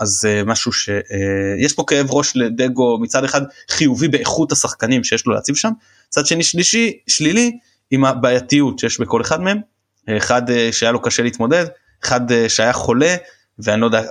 אז 0.00 0.24
uh, 0.24 0.44
משהו 0.44 0.72
שיש 0.72 1.72
uh, 1.72 1.76
פה 1.76 1.84
כאב 1.86 2.06
ראש 2.10 2.36
לדגו 2.36 2.98
מצד 3.00 3.24
אחד 3.24 3.42
חיובי 3.70 4.08
באיכות 4.08 4.52
השחקנים 4.52 5.04
שיש 5.04 5.26
לו 5.26 5.34
להציב 5.34 5.54
שם, 5.54 5.70
צד 6.08 6.26
שני 6.26 6.42
שלישי 6.42 6.98
שלילי 7.06 7.58
עם 7.90 8.04
הבעייתיות 8.04 8.78
שיש 8.78 9.00
בכל 9.00 9.20
אחד 9.20 9.40
מהם, 9.40 9.60
אחד 10.16 10.50
uh, 10.50 10.52
שהיה 10.72 10.92
לו 10.92 11.02
קשה 11.02 11.22
להתמודד, 11.22 11.66
אחד 12.04 12.48
שהיה 12.48 12.72
חולה 12.72 13.16
ואני 13.58 13.80
לא 13.80 13.86
יודע 13.86 14.02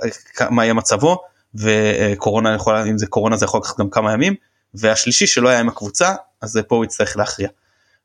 מה 0.50 0.64
יהיה 0.64 0.74
מצבו 0.74 1.18
וקורונה 1.54 2.54
יכולה 2.54 2.84
אם 2.84 2.98
זה 2.98 3.06
קורונה 3.06 3.36
זה 3.36 3.44
יכול 3.44 3.60
לקחת 3.60 3.80
גם 3.80 3.90
כמה 3.90 4.12
ימים 4.12 4.34
והשלישי 4.74 5.26
שלא 5.26 5.48
היה 5.48 5.60
עם 5.60 5.68
הקבוצה 5.68 6.14
אז 6.42 6.60
פה 6.68 6.76
הוא 6.76 6.84
יצטרך 6.84 7.16
להכריע. 7.16 7.48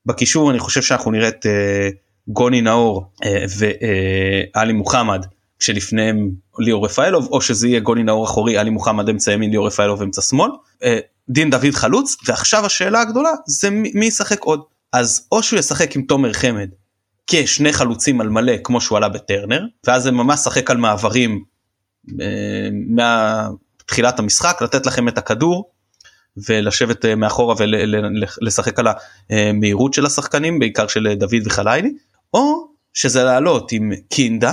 בקישור 0.06 0.52
אני 0.52 0.60
חושב 0.60 0.82
שאנחנו 0.82 1.12
נראה 1.12 1.28
את 1.28 1.46
uh, 1.46 1.96
גוני 2.28 2.62
נאור 2.62 3.06
uh, 3.24 3.28
ואלי 4.56 4.74
מוחמד 4.74 5.26
שלפניהם 5.60 6.32
ליאור 6.60 6.86
רפאלוב 6.86 7.28
או 7.32 7.42
שזה 7.42 7.68
יהיה 7.68 7.80
גולי 7.80 8.04
נאור 8.04 8.26
אחורי 8.26 8.58
עלי 8.58 8.70
מוחמד 8.70 9.10
אמצע 9.10 9.32
ימין 9.32 9.52
ליאור 9.52 9.68
רפאלוב 9.68 10.02
אמצע 10.02 10.22
שמאל. 10.22 10.52
אה, 10.84 11.00
דין 11.30 11.50
דוד 11.50 11.74
חלוץ 11.74 12.18
ועכשיו 12.28 12.66
השאלה 12.66 13.02
הגדולה 13.02 13.30
זה 13.46 13.70
מי 13.70 14.06
ישחק 14.06 14.42
עוד? 14.44 14.62
אז 14.94 15.28
או 15.32 15.44
שהוא 15.44 15.60
ישחק 15.60 15.96
עם 15.96 16.02
תומר 16.02 16.34
חמד 16.34 16.70
כשני 17.28 17.74
חלוצים 17.74 18.22
על 18.22 18.30
מלא 18.30 18.54
כמו 18.64 18.82
שהוא 18.82 18.98
עלה 18.98 19.10
בטרנר 19.10 19.62
ואז 19.88 20.04
זה 20.04 20.12
ממש 20.12 20.40
שחק 20.40 20.72
על 20.72 20.78
מעברים 20.78 21.44
אה, 22.22 22.70
מתחילת 23.80 24.20
המשחק 24.20 24.62
לתת 24.62 24.86
לכם 24.86 25.08
את 25.08 25.18
הכדור 25.18 25.72
ולשבת 26.50 27.06
אה, 27.06 27.16
מאחורה 27.16 27.56
ולשחק 27.60 28.80
על 28.80 28.88
המהירות 29.30 29.94
של 29.94 30.06
השחקנים 30.06 30.60
בעיקר 30.60 30.88
של 30.88 31.14
דוד 31.14 31.42
וחלילי 31.46 31.94
או 32.34 32.68
שזה 32.94 33.24
לעלות 33.24 33.72
עם 33.72 33.92
קינדה 34.10 34.52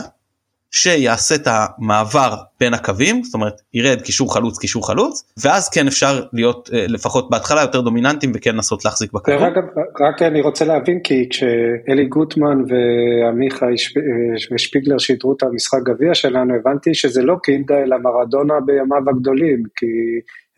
שיעשה 0.72 1.34
את 1.34 1.46
המעבר 1.46 2.34
בין 2.60 2.74
הקווים 2.74 3.22
זאת 3.22 3.34
אומרת 3.34 3.54
ירד 3.74 4.02
קישור 4.02 4.34
חלוץ 4.34 4.58
קישור 4.58 4.86
חלוץ 4.86 5.32
ואז 5.44 5.68
כן 5.68 5.86
אפשר 5.86 6.22
להיות 6.32 6.70
אה, 6.72 6.86
לפחות 6.88 7.30
בהתחלה 7.30 7.60
יותר 7.60 7.80
דומיננטים 7.80 8.32
וכן 8.34 8.54
לנסות 8.54 8.84
להחזיק 8.84 9.12
בכדור. 9.12 9.38
רק, 9.38 9.54
רק 10.00 10.22
אני 10.22 10.40
רוצה 10.40 10.64
להבין 10.64 11.00
כי 11.04 11.28
כשאלי 11.30 12.04
גוטמן 12.08 12.62
ועמיחי 12.68 13.64
אה, 13.66 14.58
שפיגלר 14.58 14.98
שידרו 14.98 15.32
את 15.32 15.42
המשחק 15.42 15.78
גביע 15.82 16.14
שלנו 16.14 16.54
הבנתי 16.54 16.94
שזה 16.94 17.22
לא 17.22 17.36
קינדה 17.42 17.74
אלא 17.82 17.96
מרדונה 17.98 18.54
בימיו 18.66 19.10
הגדולים 19.10 19.62
כי 19.76 19.86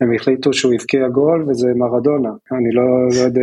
הם 0.01 0.15
החליטו 0.15 0.53
שהוא 0.53 0.73
הבקיע 0.73 1.07
גול 1.07 1.45
וזה 1.49 1.67
מרדונה, 1.75 2.29
אני 2.51 2.71
לא, 2.71 2.83
לא 3.15 3.21
יודע 3.21 3.41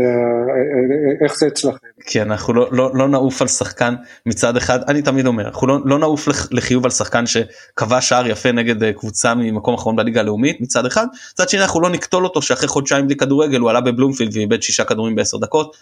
איך 1.25 1.39
זה 1.39 1.47
אצלכם. 1.47 1.87
כי 2.07 2.23
אנחנו 2.23 2.55
לא, 2.55 2.69
לא, 2.73 2.91
לא 2.95 3.09
נעוף 3.09 3.43
על 3.43 3.49
שחקן 3.49 3.95
מצד 4.27 4.57
אחד, 4.57 4.79
אני 4.89 5.03
תמיד 5.03 5.27
אומר, 5.27 5.47
אנחנו 5.47 5.67
לא, 5.67 5.79
לא 5.85 5.99
נעוף 5.99 6.29
לחיוב 6.51 6.85
על 6.85 6.91
שחקן 6.91 7.25
שכבש 7.27 8.09
שער 8.09 8.27
יפה 8.27 8.53
נגד 8.53 8.83
אה, 8.83 8.93
קבוצה 8.93 9.35
ממקום 9.35 9.75
אחרון 9.75 9.97
בליגה 9.97 10.21
הלאומית 10.21 10.61
מצד 10.61 10.87
אחד, 10.87 11.07
מצד 11.33 11.49
שני 11.49 11.63
אנחנו 11.63 11.81
לא 11.81 11.91
נקטול 11.91 12.25
אותו 12.25 12.43
שאחרי 12.43 12.69
חודשיים 12.69 13.07
בלי 13.07 13.17
כדורגל 13.17 13.61
הוא 13.61 13.71
עלה 13.71 13.81
בבלומפילד 13.81 14.37
ואיבד 14.37 14.63
שישה 14.63 14.85
כדורים 14.85 15.15
בעשר 15.15 15.39
דקות. 15.39 15.77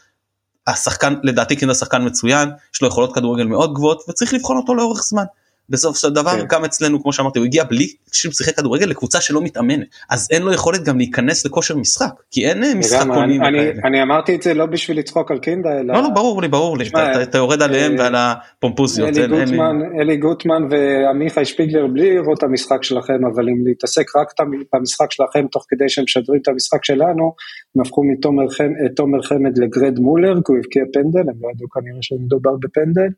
השחקן 0.66 1.14
לדעתי 1.22 1.56
כנראה 1.56 1.74
שחקן 1.74 2.06
מצוין, 2.06 2.48
יש 2.74 2.82
לו 2.82 2.88
יכולות 2.88 3.14
כדורגל 3.14 3.44
מאוד 3.44 3.74
גבוהות 3.74 4.02
וצריך 4.08 4.34
לבחון 4.34 4.56
אותו 4.56 4.74
לאורך 4.74 5.02
זמן. 5.02 5.24
בסוף 5.70 5.98
של 5.98 6.10
דבר 6.10 6.30
כן. 6.30 6.46
גם 6.48 6.64
אצלנו 6.64 7.02
כמו 7.02 7.12
שאמרתי 7.12 7.38
הוא 7.38 7.46
הגיע 7.46 7.64
בלי 7.64 7.86
שהוא 8.12 8.32
שיחק 8.32 8.56
כדורגל 8.56 8.86
לקבוצה 8.86 9.20
שלא 9.20 9.42
מתאמנת 9.42 9.86
אז 10.10 10.28
אין 10.30 10.42
לו 10.42 10.52
יכולת 10.52 10.84
גם 10.84 10.98
להיכנס 10.98 11.46
לכושר 11.46 11.76
משחק 11.76 12.12
כי 12.30 12.48
אין 12.48 12.64
אה, 12.64 12.74
משחקונים. 12.74 13.42
אני, 13.44 13.60
אני, 13.60 13.70
אני 13.84 14.02
אמרתי 14.02 14.34
את 14.34 14.42
זה 14.42 14.54
לא 14.54 14.66
בשביל 14.66 14.98
לצחוק 14.98 15.30
על 15.30 15.38
קינדה 15.38 15.80
אלא. 15.80 15.94
לא 15.94 16.02
לא 16.02 16.08
ברור 16.08 16.42
לי 16.42 16.48
ברור 16.48 16.78
לי 16.78 16.88
אתה, 16.88 17.12
אתה, 17.12 17.22
אתה 17.22 17.38
יורד 17.38 17.62
עליהם 17.62 17.92
אה, 17.92 17.98
ועל 17.98 18.14
הפומפוזיות. 18.16 19.08
אלי, 19.08 19.22
אין, 19.22 19.30
גוטמן. 19.30 19.76
אלי 20.00 20.16
גוטמן 20.16 20.62
ועמיחי 20.70 21.44
שפיגלר 21.44 21.86
בלי 21.86 22.14
לראות 22.14 22.38
את 22.38 22.42
המשחק 22.42 22.82
שלכם 22.82 23.26
אבל 23.34 23.48
אם 23.48 23.66
להתעסק 23.66 24.16
רק 24.16 24.32
במשחק 24.74 25.12
שלכם 25.12 25.46
תוך 25.46 25.64
כדי 25.68 25.88
שהם 25.88 26.04
משדרים 26.04 26.40
את 26.42 26.48
המשחק 26.48 26.84
שלנו 26.84 27.32
הם 27.74 27.82
הפכו 27.82 28.02
מתומר 28.04 29.22
חמד 29.22 29.58
לגרד 29.58 29.98
מולר 29.98 30.34
כי 30.34 30.52
הוא 30.52 30.58
הבקיע 30.58 30.82
פנדל 30.92 31.30
הם 31.30 31.36
לא 31.42 31.48
ידעו 31.54 31.68
כנראה 31.68 31.98
שמדובר 32.00 32.56
בפנדל 32.60 33.10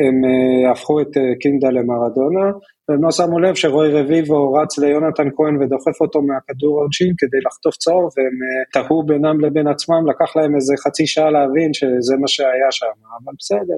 הם 0.00 0.16
uh, 0.24 0.72
הפכו 0.72 1.00
את 1.00 1.16
קינדה 1.40 1.70
למרדונה, 1.92 2.50
והם 2.88 3.04
לא 3.04 3.10
שמו 3.10 3.38
לב 3.38 3.54
שרוי 3.54 3.92
רביבו 3.92 4.52
רץ 4.52 4.78
ליונתן 4.78 5.28
כהן 5.36 5.62
ודוחף 5.62 6.00
אותו 6.00 6.22
מהכדור 6.22 6.80
עונשין 6.80 7.12
כדי 7.18 7.38
לחטוף 7.46 7.76
צהוב, 7.76 8.04
והם 8.16 8.36
uh, 8.82 8.86
תהו 8.86 9.02
בינם 9.02 9.40
לבין 9.40 9.68
עצמם, 9.68 10.06
לקח 10.10 10.36
להם 10.36 10.54
איזה 10.54 10.74
חצי 10.84 11.06
שעה 11.06 11.30
להבין 11.30 11.74
שזה 11.74 12.16
מה 12.20 12.28
שהיה 12.28 12.70
שם, 12.70 12.86
אבל 13.24 13.32
בסדר. 13.38 13.76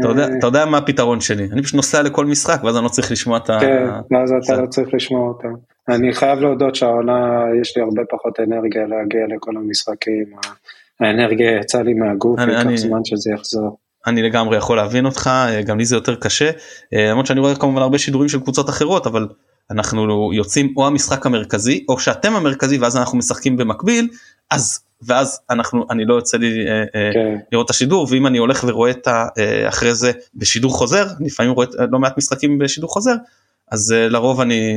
אתה 0.00 0.08
יודע, 0.08 0.26
אתה 0.38 0.46
יודע 0.46 0.64
מה 0.66 0.78
הפתרון 0.78 1.20
שלי, 1.20 1.48
אני 1.52 1.62
פשוט 1.62 1.74
נוסע 1.74 2.02
לכל 2.02 2.26
משחק 2.26 2.64
ואז 2.64 2.76
אני 2.76 2.84
לא 2.84 2.88
צריך 2.88 3.12
לשמוע 3.12 3.38
את 3.38 3.50
ה... 3.50 3.58
כן, 3.60 3.84
ואז 4.10 4.32
אתה 4.44 4.60
לא 4.62 4.66
צריך 4.66 4.94
לשמוע 4.94 5.28
אותה. 5.28 5.48
אני 5.88 6.12
חייב 6.12 6.38
להודות 6.38 6.74
שהעונה, 6.74 7.44
יש 7.60 7.76
לי 7.76 7.82
הרבה 7.82 8.02
פחות 8.10 8.40
אנרגיה 8.40 8.82
להגיע 8.82 9.36
לכל 9.36 9.56
המשחקים, 9.56 10.24
האנרגיה 11.00 11.56
יצאה 11.60 11.82
לי 11.82 11.94
מהגוף, 11.94 12.40
ייקח 12.40 12.74
זמן 12.74 13.04
שזה 13.04 13.30
יחזור. 13.34 13.78
אני 14.08 14.22
לגמרי 14.22 14.56
יכול 14.56 14.76
להבין 14.76 15.06
אותך 15.06 15.26
אה, 15.26 15.62
גם 15.62 15.78
לי 15.78 15.84
זה 15.84 15.96
יותר 15.96 16.14
קשה 16.14 16.50
אה, 16.94 17.10
למרות 17.10 17.26
שאני 17.26 17.40
רואה 17.40 17.54
כמובן 17.54 17.82
הרבה 17.82 17.98
שידורים 17.98 18.28
של 18.28 18.40
קבוצות 18.40 18.68
אחרות 18.68 19.06
אבל 19.06 19.28
אנחנו 19.70 20.30
יוצאים 20.32 20.74
או 20.76 20.86
המשחק 20.86 21.26
המרכזי 21.26 21.84
או 21.88 21.98
שאתם 21.98 22.34
המרכזי 22.34 22.78
ואז 22.78 22.96
אנחנו 22.96 23.18
משחקים 23.18 23.56
במקביל 23.56 24.08
אז 24.50 24.80
ואז 25.02 25.40
אנחנו 25.50 25.86
אני 25.90 26.04
לא 26.04 26.14
יוצא 26.14 26.36
לי 26.36 26.66
אה, 26.68 26.84
כן. 27.12 27.38
לראות 27.52 27.64
את 27.64 27.70
השידור 27.70 28.06
ואם 28.10 28.26
אני 28.26 28.38
הולך 28.38 28.64
ורואה 28.68 28.90
את 28.90 29.08
אחרי 29.68 29.94
זה 29.94 30.12
בשידור 30.34 30.72
חוזר 30.72 31.06
לפעמים 31.20 31.52
רואה 31.52 31.66
לא 31.90 31.98
מעט 31.98 32.18
משחקים 32.18 32.58
בשידור 32.58 32.90
חוזר 32.90 33.14
אז 33.70 33.94
לרוב 33.96 34.40
אני 34.40 34.74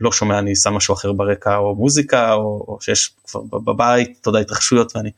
לא 0.00 0.12
שומע 0.12 0.38
אני 0.38 0.56
שם 0.56 0.74
משהו 0.74 0.94
אחר 0.94 1.12
ברקע 1.12 1.56
או 1.56 1.74
מוזיקה 1.74 2.32
או, 2.32 2.64
או 2.68 2.78
שיש 2.80 3.10
כבר 3.26 3.40
בבית 3.58 4.18
אתה 4.20 4.28
יודע 4.28 4.38
התרחשויות 4.38 4.96
ואני 4.96 5.10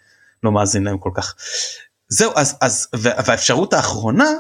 לא 0.43 0.53
מאזין 0.53 0.85
להם 0.85 0.99
כל 0.99 1.11
כך. 1.15 1.35
זהו 2.11 2.33
אז 2.37 2.57
אז 2.61 2.89
והאפשרות 2.97 3.73
האחרונה 3.73 4.31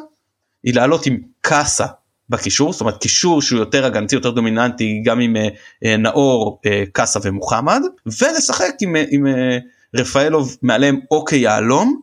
היא 0.62 0.74
לעלות 0.74 1.06
עם 1.06 1.18
קאסה 1.40 1.86
בקישור 2.28 2.72
זאת 2.72 2.80
אומרת 2.80 3.02
קישור 3.02 3.42
שהוא 3.42 3.58
יותר 3.58 3.84
הגנתי 3.84 4.14
יותר 4.14 4.30
דומיננטי 4.30 5.02
גם 5.04 5.20
עם 5.20 5.36
אה, 5.84 5.96
נאור 5.96 6.60
אה, 6.66 6.84
קאסה 6.92 7.20
ומוחמד 7.22 7.80
ולשחק 8.06 8.74
עם, 8.80 8.96
אה, 8.96 9.04
עם 9.10 9.26
אה, 9.26 9.58
רפאלוב 9.96 10.56
מעליהם 10.62 11.00
או 11.10 11.24
כיהלום 11.24 12.00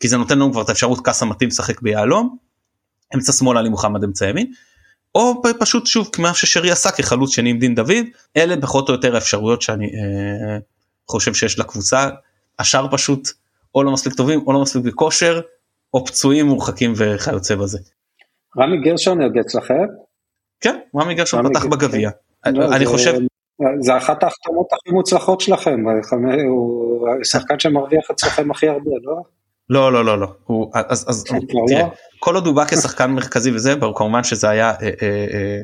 כי 0.00 0.08
זה 0.08 0.16
נותן 0.16 0.38
לנו 0.38 0.52
כבר 0.52 0.62
את 0.62 0.68
האפשרות 0.68 1.00
קאסה 1.04 1.26
מתאים 1.26 1.48
לשחק 1.48 1.82
ביהלום 1.82 2.36
אמצע 3.14 3.32
שמאל 3.32 3.58
עלי 3.58 3.68
מוחמד 3.68 4.04
אמצע 4.04 4.26
ימין 4.26 4.52
או 5.14 5.42
פשוט 5.60 5.86
שוב 5.86 6.08
כמו 6.12 6.34
ששרי 6.34 6.70
עשה 6.70 6.90
כחלוץ 6.90 7.34
שני 7.34 7.50
עם 7.50 7.58
דין 7.58 7.74
דוד 7.74 8.06
אלה 8.36 8.56
פחות 8.60 8.88
או 8.88 8.94
יותר 8.94 9.14
האפשרויות 9.14 9.62
שאני 9.62 9.86
אה, 9.86 10.58
חושב 11.08 11.34
שיש 11.34 11.58
לקבוצה. 11.58 12.08
השאר 12.58 12.86
פשוט 12.90 13.28
או 13.74 13.82
לא 13.82 13.92
מספיק 13.92 14.14
טובים 14.14 14.40
או 14.46 14.52
לא 14.52 14.62
מספיק 14.62 14.82
בכושר 14.82 15.40
או 15.94 16.04
פצועים 16.04 16.46
מורחקים 16.46 16.92
וכיוצא 16.96 17.54
בזה. 17.54 17.78
רמי 18.58 18.80
גרשון 18.80 19.22
נגד 19.22 19.40
אצלכם? 19.40 19.74
כן 20.60 20.78
רמי 20.96 21.14
גרשון 21.14 21.48
פתח 21.48 21.64
בגביע. 21.66 22.10
לא, 22.46 22.76
אני 22.76 22.86
זה, 22.86 22.90
חושב 22.90 23.14
זה 23.80 23.96
אחת 23.96 24.22
ההחתמות 24.22 24.66
הכי 24.72 24.90
מוצלחות 24.90 25.40
שלכם 25.40 25.84
הוא 26.48 27.08
שחקן 27.22 27.58
שמרוויח 27.58 28.10
אצלכם 28.10 28.50
הכי 28.50 28.68
הרבה 28.68 28.90
לא? 29.02 29.22
לא 29.70 29.92
לא 29.92 30.04
לא 30.04 30.18
לא 30.18 30.26
הוא 30.44 30.70
אז 30.74 31.04
אז 31.08 31.24
תראה, 31.24 31.82
לא? 31.82 31.88
כל 32.18 32.34
עוד 32.34 32.46
הוא 32.46 32.54
בא 32.54 32.64
כשחקן 32.64 33.10
מרכזי 33.10 33.50
וזה 33.54 33.76
ברור 33.76 33.98
כמובן 33.98 34.24
שזה 34.24 34.48
היה 34.48 34.70
אה, 34.70 34.90
אה, 35.02 35.26
אה, 35.32 35.60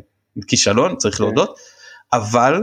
כישלון 0.46 0.96
צריך 0.96 1.16
כן. 1.18 1.24
להודות 1.24 1.57
אבל 2.12 2.62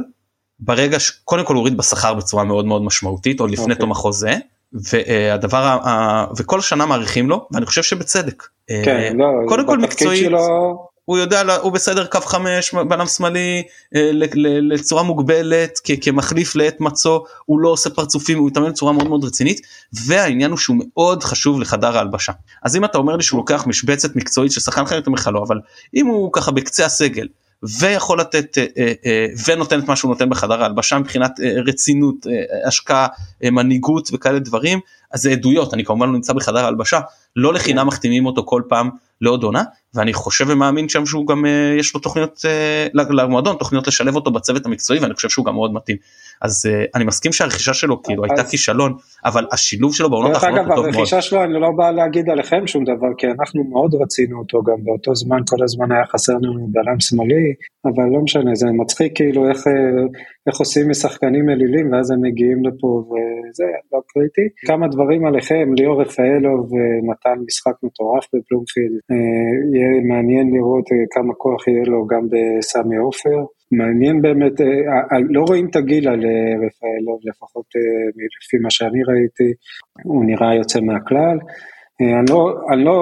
ברגע 0.60 1.00
שקודם 1.00 1.46
כל 1.46 1.54
הוא 1.54 1.60
הוריד 1.60 1.78
בשכר 1.78 2.14
בצורה 2.14 2.44
מאוד 2.44 2.66
מאוד 2.66 2.82
משמעותית 2.82 3.40
עוד 3.40 3.52
לפני 3.52 3.64
אוקיי. 3.64 3.76
תום 3.76 3.92
החוזה 3.92 4.34
והדבר 4.74 5.58
ה, 5.58 6.26
וכל 6.38 6.62
שנה 6.62 6.86
מעריכים 6.86 7.30
לו 7.30 7.48
ואני 7.52 7.66
חושב 7.66 7.84
שבצדק. 7.84 8.44
כן, 8.68 9.18
לא, 9.18 9.26
קודם 9.48 9.68
כל 9.68 9.78
מקצועית 9.78 10.26
שלו... 10.26 10.92
הוא 11.06 11.18
יודע 11.18 11.56
הוא 11.56 11.72
בסדר 11.72 12.06
קו 12.06 12.20
חמש 12.22 12.74
בלם 12.74 13.08
שמאלי 13.08 13.64
אה, 13.96 14.10
לצורה 14.62 15.04
מוגבלת 15.04 15.80
כמחליף 16.02 16.56
לעת 16.56 16.82
מצו 16.82 17.24
הוא 17.46 17.60
לא 17.60 17.70
עושה 17.70 17.90
פרצופים 17.90 18.38
הוא 18.38 18.48
מתאמן 18.48 18.70
בצורה 18.70 18.94
מאוד 18.94 19.08
מאוד 19.08 19.24
רצינית 19.24 19.62
והעניין 20.06 20.52
הוא 20.52 20.58
שהוא 20.58 20.78
מאוד 20.80 21.24
חשוב 21.24 21.62
לחדר 21.62 21.98
ההלבשה. 21.98 22.32
אז 22.64 22.76
אם 22.76 22.86
אתה 22.86 22.98
אומר 22.98 23.16
לי 23.16 23.24
שהוא 23.24 23.38
לוקח 23.38 23.68
משבצת 23.68 24.16
מקצועית 24.16 24.52
של 24.52 24.62
שחקן 24.62 24.82
אחר 24.82 24.98
אתה 24.98 25.08
אומר 25.08 25.20
לך 25.20 25.30
לא 25.34 25.44
אבל 25.48 25.60
אם 25.96 26.06
הוא 26.06 26.30
ככה 26.34 26.52
בקצה 26.52 26.86
הסגל 26.86 27.28
ויכול 27.64 28.20
לתת 28.20 28.58
אה, 28.58 28.66
אה, 29.06 29.26
ונותן 29.48 29.80
את 29.80 29.88
מה 29.88 29.96
שהוא 29.96 30.12
נותן 30.12 30.30
בחדר 30.30 30.64
ההלבשה 30.64 31.00
מבחינת 31.00 31.32
רצינות 31.68 32.16
השקעה 32.68 33.08
מנהיגות 33.44 34.10
וכאלה 34.14 34.40
דברים 34.40 34.80
אז 35.12 35.22
זה 35.22 35.32
עדויות 35.32 35.74
אני 35.74 35.86
כמובן 35.86 36.08
לא 36.08 36.14
נמצא 36.14 36.34
בחדר 36.34 36.66
ההלבשה 36.66 37.00
לא 37.36 37.54
לחינם 37.54 37.88
מחתימים 37.88 38.26
אותו 38.26 38.44
כל 38.46 38.62
פעם 38.68 38.90
לעוד 39.22 39.44
עונה 39.44 39.64
ואני 39.96 40.14
חושב 40.14 40.46
ומאמין 40.50 40.90
שם 40.90 41.06
שהוא 41.06 41.28
גם 41.28 41.46
אה, 41.46 41.76
יש 41.80 41.94
לו 41.96 42.00
תוכניות 42.00 42.42
אה, 42.46 42.88
למועדון 42.94 43.56
תוכניות 43.60 43.88
לשלב 43.88 44.16
אותו 44.16 44.32
בצוות 44.32 44.66
המקצועי 44.66 45.00
ואני 45.00 45.14
חושב 45.14 45.30
שהוא 45.30 45.46
גם 45.46 45.56
מאוד 45.56 45.74
מתאים 45.74 45.98
אז 46.42 46.66
אה, 46.70 46.86
אני 46.96 47.04
מסכים 47.04 47.32
שהרכישה 47.32 47.74
שלו 47.74 48.04
כאילו 48.04 48.24
הייתה 48.24 48.44
כישלון 48.44 48.94
אבל 49.26 49.46
השילוב 49.52 49.96
שלו 49.96 50.10
בעונות 50.10 50.32
האחרונות 50.34 50.58
הוא 50.58 50.66
טוב 50.66 50.76
מאוד. 50.76 50.86
דרך 50.86 50.96
אגב 50.96 51.00
הרכישה 51.00 51.22
שלו 51.22 51.44
אני 51.44 51.54
לא 51.54 51.70
בא 51.78 51.92
להגיד 51.92 52.30
עליכם 52.30 52.68
שום 52.68 52.84
דבר 52.84 53.08
כי 53.18 53.28
אנחנו 53.28 53.64
מאוד 53.64 53.96
רצינו 53.96 54.40
אותו 54.40 54.64
גם 54.64 54.84
באותו 54.84 55.16
זמן 55.16 55.40
כל 55.50 55.64
הזמן 55.64 55.92
היה 55.92 56.06
חסר 56.06 56.34
לנו 56.34 56.68
בלם 56.72 57.00
שמאלי 57.00 57.54
אבל 57.86 58.04
לא 58.14 58.20
משנה 58.24 58.56
זה 58.56 58.68
מצחיק 58.72 59.12
כאילו 59.16 59.50
איך 59.50 59.68
איך 60.48 60.60
עושים 60.60 60.90
משחקנים 60.90 61.50
אלילים 61.50 61.92
ואז 61.92 62.12
הם 62.12 62.22
מגיעים 62.22 62.64
לפה 62.66 63.04
וזה 63.08 63.64
לא 63.94 64.00
קריטי 64.08 64.48
כמה 64.68 64.88
דברים 64.88 65.26
עליכם 65.26 65.74
ליאור 65.78 66.02
רפאלוב 66.02 66.70
נתן 67.10 67.38
משחק 67.48 67.76
מטורף 67.84 68.26
בבלומפילד 68.34 69.02
יהיה 69.74 70.02
מעניין 70.12 70.48
לראות 70.54 70.86
אה, 70.92 70.98
כמה 71.12 71.34
כוח 71.34 71.68
יהיה 71.68 71.84
לו 71.86 72.08
גם 72.08 72.28
בסמי 72.32 72.98
עופר. 72.98 73.40
מעניין 73.72 74.22
באמת, 74.22 74.62
אה, 74.62 74.68
אה, 75.12 75.20
לא 75.30 75.42
רואים 75.48 75.68
את 75.70 75.76
הגיל 75.76 76.08
על 76.10 76.20
רפאלוב, 76.66 77.20
לפחות 77.24 77.66
לפי 78.44 78.58
מה 78.64 78.72
שאני 78.72 79.02
ראיתי, 79.04 79.50
הוא 80.04 80.26
נראה 80.26 80.56
יוצא 80.56 80.80
מהכלל. 80.80 81.38
אני 82.02 82.26
לא, 82.30 82.56
אני 82.74 82.86
לא, 82.86 83.00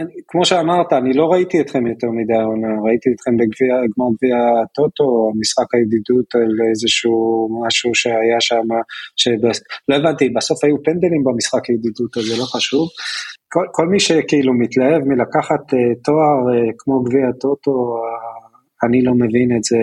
אני, 0.00 0.12
כמו 0.28 0.44
שאמרת, 0.44 0.92
אני 0.92 1.12
לא 1.12 1.32
ראיתי 1.32 1.60
אתכם 1.60 1.86
יותר 1.86 2.10
מדי 2.10 2.34
העונה, 2.34 2.68
ראיתי 2.84 3.10
אתכם 3.14 3.36
בגביע, 3.36 3.74
גמר 3.74 4.08
גביע 4.16 4.36
הטוטו, 4.62 5.32
משחק 5.40 5.74
הידידות 5.74 6.34
על 6.34 6.68
איזשהו 6.70 7.48
משהו 7.66 7.94
שהיה 7.94 8.40
שם, 8.40 8.66
שבס... 9.16 9.60
לא 9.88 9.94
הבנתי, 9.96 10.28
בסוף 10.28 10.64
היו 10.64 10.82
פנדלים 10.82 11.24
במשחק 11.24 11.64
הידידות 11.68 12.16
הזה, 12.16 12.34
לא 12.40 12.44
חשוב. 12.44 12.88
כל, 13.52 13.66
כל 13.72 13.86
מי 13.86 14.00
שכאילו 14.00 14.52
מתלהב 14.54 15.02
מלקחת 15.04 15.64
uh, 15.72 15.76
תואר 16.04 16.38
uh, 16.50 16.72
כמו 16.78 17.02
גביע 17.02 17.28
הטוטו, 17.28 17.70
uh, 17.70 18.86
אני 18.86 19.02
לא 19.02 19.12
מבין 19.14 19.56
את 19.56 19.64
זה, 19.64 19.76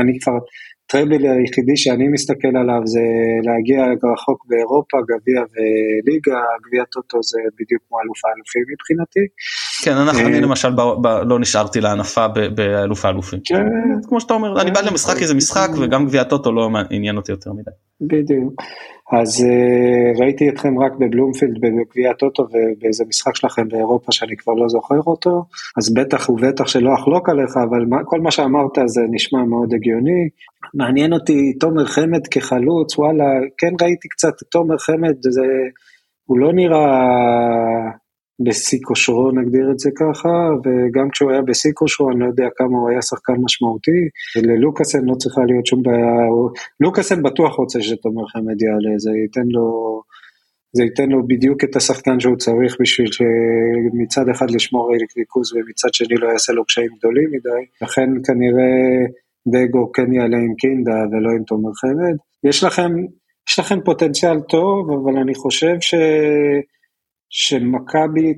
אני 0.00 0.18
כבר, 0.20 0.38
טראבל 0.86 1.26
היחידי 1.26 1.76
שאני 1.76 2.08
מסתכל 2.08 2.56
עליו 2.60 2.80
זה 2.84 3.00
להגיע 3.42 3.84
רחוק 4.12 4.46
באירופה, 4.48 4.96
גביע 5.10 5.40
וליגה, 5.52 6.40
גביע 6.66 6.84
טוטו 6.92 7.22
זה 7.22 7.38
בדיוק 7.60 7.82
כמו 7.88 7.98
אלוף 8.00 8.24
האלופים 8.24 8.62
מבחינתי. 8.72 9.24
כן, 9.84 9.92
אנחנו, 9.92 10.20
אני 10.20 10.40
למשל 10.40 10.68
לא 11.26 11.38
נשארתי 11.40 11.80
לענפה 11.80 12.28
באלוף 12.28 13.04
האלופים. 13.04 13.40
כן. 13.44 13.62
כמו 14.08 14.20
שאתה 14.20 14.34
אומר, 14.34 14.60
אני 14.60 14.70
בא 14.70 14.80
למשחק 14.80 15.22
איזה 15.22 15.34
משחק 15.34 15.68
וגם 15.80 16.06
גביע 16.06 16.24
טוטו 16.24 16.52
לא 16.52 16.70
עניין 16.90 17.16
אותי 17.16 17.32
יותר 17.32 17.52
מדי. 17.52 17.70
בדיוק. 18.00 18.62
אז 19.12 19.44
uh, 19.44 20.22
ראיתי 20.22 20.48
אתכם 20.48 20.78
רק 20.78 20.92
בבלומפילד 20.92 21.60
בגביע 21.60 22.10
הטוטו 22.10 22.42
ובאיזה 22.42 23.04
משחק 23.08 23.36
שלכם 23.36 23.68
באירופה 23.68 24.12
שאני 24.12 24.36
כבר 24.36 24.52
לא 24.52 24.68
זוכר 24.68 25.00
אותו, 25.06 25.44
אז 25.78 25.94
בטח 25.94 26.28
ובטח 26.28 26.66
שלא 26.66 26.94
אחלוק 26.94 27.28
עליך, 27.28 27.56
אבל 27.56 27.84
כל 28.04 28.20
מה 28.20 28.30
שאמרת 28.30 28.78
זה 28.86 29.00
נשמע 29.10 29.44
מאוד 29.44 29.74
הגיוני. 29.74 30.28
מעניין 30.74 31.12
אותי 31.12 31.52
תומר 31.60 31.84
חמד 31.84 32.26
כחלוץ, 32.26 32.98
וואלה, 32.98 33.24
כן 33.58 33.72
ראיתי 33.82 34.08
קצת 34.08 34.34
תומר 34.50 34.78
חמד, 34.78 35.16
זה, 35.20 35.46
הוא 36.24 36.38
לא 36.38 36.52
נראה 36.52 36.86
בשיא 38.44 38.78
כושרו 38.84 39.30
נגדיר 39.30 39.70
את 39.72 39.78
זה 39.78 39.90
ככה, 39.96 40.50
וגם 40.64 41.10
כשהוא 41.10 41.30
היה 41.30 41.42
בשיא 41.42 41.70
כושרו 41.74 42.10
אני 42.10 42.20
לא 42.20 42.26
יודע 42.26 42.48
כמה 42.56 42.78
הוא 42.78 42.90
היה 42.90 43.02
שחקן 43.02 43.32
משמעותי, 43.44 44.00
וללוקאסן 44.36 45.04
לא 45.04 45.14
צריכה 45.14 45.40
להיות 45.46 45.66
שום 45.66 45.82
בעיה, 45.82 46.26
לוקאסן 46.80 47.22
בטוח 47.22 47.54
רוצה 47.58 47.82
שתומר 47.82 48.26
חמד 48.26 48.62
יעלה, 48.62 48.98
זה 48.98 49.10
ייתן 49.10 49.48
לו, 49.50 50.00
זה 50.72 50.82
ייתן 50.84 51.08
לו 51.08 51.26
בדיוק 51.26 51.64
את 51.64 51.76
השחקן 51.76 52.20
שהוא 52.20 52.36
צריך 52.36 52.76
בשביל 52.80 53.08
שמצד 53.12 54.28
אחד 54.28 54.50
לשמור 54.50 54.92
על 54.92 54.98
ריכוז 55.18 55.52
ומצד 55.52 55.94
שני 55.94 56.16
לא 56.16 56.28
יעשה 56.28 56.52
לו 56.52 56.64
קשיים 56.64 56.90
גדולים 56.98 57.28
מדי, 57.30 57.64
לכן 57.82 58.08
כנראה 58.26 58.72
דגו 59.48 59.92
כן 59.92 60.12
יעלה 60.12 60.36
עם 60.36 60.54
קינדה 60.54 60.96
ולא 61.10 61.30
עם 61.30 61.42
תומר 61.46 61.70
חמד. 61.74 62.16
יש 62.44 62.64
לכם, 62.64 62.90
יש 63.48 63.58
לכם 63.58 63.80
פוטנציאל 63.84 64.40
טוב, 64.40 64.90
אבל 64.90 65.18
אני 65.18 65.34
חושב 65.34 65.76
ש... 65.80 65.94
שמכבי, 67.30 68.32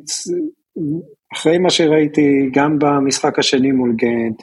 אחרי 1.34 1.58
מה 1.58 1.70
שראיתי 1.70 2.50
גם 2.52 2.78
במשחק 2.78 3.38
השני 3.38 3.72
מול 3.72 3.92
גנט, 3.96 4.42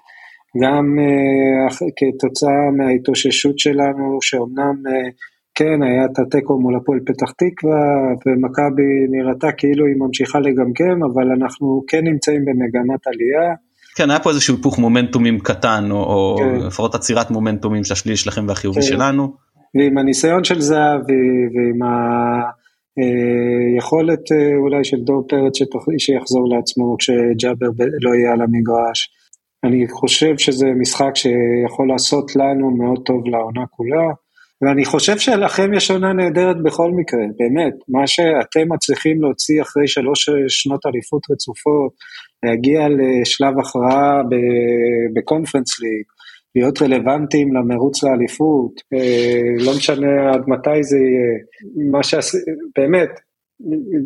גם 0.63 0.85
uh, 0.99 1.73
כתוצאה 1.97 2.71
מההתאוששות 2.77 3.59
שלנו, 3.59 4.17
שאומנם 4.21 4.75
uh, 4.87 5.11
כן, 5.55 5.83
היה 5.83 6.05
את 6.05 6.19
התיקו 6.19 6.59
מול 6.59 6.75
הפועל 6.75 6.99
פתח 7.05 7.31
תקווה, 7.31 7.85
ומכבי 8.25 9.07
נראתה 9.09 9.51
כאילו 9.57 9.85
היא 9.85 9.95
ממשיכה 9.97 10.39
לגמגם, 10.39 11.03
אבל 11.13 11.31
אנחנו 11.31 11.83
כן 11.87 12.03
נמצאים 12.03 12.45
במגמת 12.45 13.07
עלייה. 13.07 13.53
כן, 13.95 14.09
היה 14.09 14.19
פה 14.19 14.29
איזשהו 14.29 14.55
היפוך 14.55 14.79
מומנטומים 14.79 15.39
קטן, 15.39 15.87
או, 15.91 16.35
כן. 16.39 16.55
או 16.61 16.67
לפחות 16.67 16.95
עצירת 16.95 17.31
מומנטומים 17.31 17.83
שהשלילי 17.83 18.17
שלכם 18.17 18.47
והחיובי 18.47 18.81
כן. 18.81 18.87
שלנו. 18.87 19.33
ועם 19.75 19.97
הניסיון 19.97 20.43
של 20.43 20.61
זהבי, 20.61 21.47
ועם 21.53 21.81
ה... 21.83 22.64
אה, 22.99 23.77
יכולת 23.77 24.31
אה, 24.31 24.57
אולי 24.57 24.83
של 24.83 24.97
דור 24.97 25.27
פרץ 25.29 25.53
שיחזור 25.97 26.49
לעצמו 26.55 26.95
כשג'אבר 26.99 27.67
לא 28.01 28.15
יהיה 28.15 28.31
על 28.33 28.41
המגרש. 28.41 29.09
אני 29.65 29.87
חושב 29.87 30.37
שזה 30.37 30.67
משחק 30.81 31.11
שיכול 31.15 31.87
לעשות 31.87 32.35
לנו 32.35 32.71
מאוד 32.77 33.01
טוב 33.05 33.27
לעונה 33.27 33.65
כולה, 33.69 34.07
ואני 34.61 34.85
חושב 34.85 35.17
שלכם 35.17 35.73
יש 35.73 35.91
עונה 35.91 36.13
נהדרת 36.13 36.63
בכל 36.63 36.91
מקרה, 36.91 37.19
באמת, 37.39 37.73
מה 37.89 38.07
שאתם 38.07 38.73
מצליחים 38.73 39.21
להוציא 39.21 39.61
אחרי 39.61 39.87
שלוש 39.87 40.29
שנות 40.47 40.85
אליפות 40.85 41.21
רצופות, 41.31 41.91
להגיע 42.45 42.87
לשלב 42.89 43.59
הכרעה 43.59 44.21
בקונפרנס 45.15 45.79
ליג, 45.79 46.05
להיות 46.55 46.81
רלוונטיים 46.81 47.53
למרוץ 47.53 48.03
לאליפות, 48.03 48.81
אה, 48.93 49.65
לא 49.65 49.71
משנה 49.77 50.33
עד 50.33 50.41
מתי 50.47 50.83
זה 50.83 50.97
יהיה, 50.97 51.33
מה 51.91 52.03
שעשי, 52.03 52.37
באמת, 52.77 53.09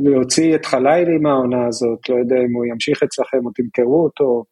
להוציא 0.04 0.56
את 0.56 0.66
חלילי 0.66 1.18
מהעונה 1.22 1.68
הזאת, 1.68 2.10
לא 2.10 2.16
יודע 2.16 2.36
אם 2.36 2.54
הוא 2.54 2.66
ימשיך 2.66 3.04
אצלכם 3.04 3.46
או 3.46 3.52
תמכרו 3.56 4.04
אותו, 4.04 4.44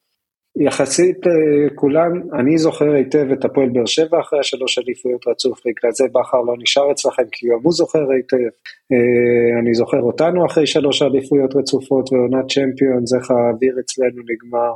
יחסית 0.59 1.27
אה, 1.27 1.69
כולם, 1.75 2.11
אני 2.39 2.57
זוכר 2.57 2.91
היטב 2.91 3.31
את 3.31 3.45
הפועל 3.45 3.69
באר 3.69 3.85
שבע 3.85 4.19
אחרי 4.19 4.39
השלוש 4.39 4.77
אליפויות 4.77 5.27
רצוף, 5.27 5.59
בגלל 5.59 5.91
זה 5.91 6.05
בכר 6.13 6.41
לא 6.41 6.53
נשאר 6.61 6.91
אצלכם 6.91 7.23
כי 7.31 7.47
גם 7.47 7.59
הוא 7.63 7.73
זוכר 7.73 8.11
היטב. 8.11 8.51
אה, 8.91 9.59
אני 9.61 9.73
זוכר 9.73 10.01
אותנו 10.01 10.45
אחרי 10.45 10.67
שלוש 10.67 11.01
אליפויות 11.01 11.55
רצופות 11.55 12.13
ועונת 12.13 12.45
צ'מפיונס, 12.51 13.13
איך 13.13 13.31
האוויר 13.31 13.75
אצלנו 13.79 14.21
נגמר. 14.31 14.73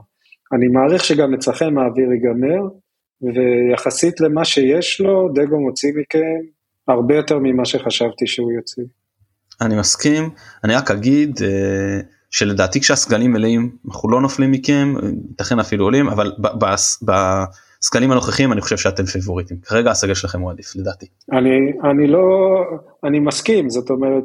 אני 0.53 0.67
מעריך 0.67 1.03
שגם 1.03 1.33
אצלכם 1.33 1.77
האוויר 1.77 2.11
ייגמר, 2.11 2.61
ויחסית 3.21 4.21
למה 4.21 4.45
שיש 4.45 5.01
לו, 5.01 5.29
דגו 5.33 5.59
מוציא 5.59 5.91
מכם 5.95 6.41
הרבה 6.87 7.15
יותר 7.15 7.39
ממה 7.39 7.65
שחשבתי 7.65 8.27
שהוא 8.27 8.51
יוציא. 8.51 8.83
אני 9.61 9.75
מסכים, 9.79 10.29
אני 10.63 10.75
רק 10.75 10.91
אגיד, 10.91 11.39
אה, 11.43 11.99
שלדעתי 12.31 12.79
כשהסגלים 12.79 13.31
מלאים 13.31 13.71
אנחנו 13.87 14.09
לא 14.11 14.21
נופלים 14.21 14.51
מכם, 14.51 14.93
ייתכן 15.29 15.59
אפילו 15.59 15.85
עולים, 15.85 16.07
אבל 16.07 16.31
בסגלים 17.01 18.11
הנוכחיים 18.11 18.51
אני 18.51 18.61
חושב 18.61 18.77
שאתם 18.77 19.05
פיבוריטים. 19.05 19.57
כרגע 19.63 19.91
הסגל 19.91 20.13
שלכם 20.13 20.41
הוא 20.41 20.51
עדיף 20.51 20.75
לדעתי. 20.75 21.05
אני, 21.31 21.49
אני 21.91 22.07
לא, 22.07 22.19
אני 23.03 23.19
מסכים, 23.19 23.69
זאת 23.69 23.89
אומרת, 23.89 24.23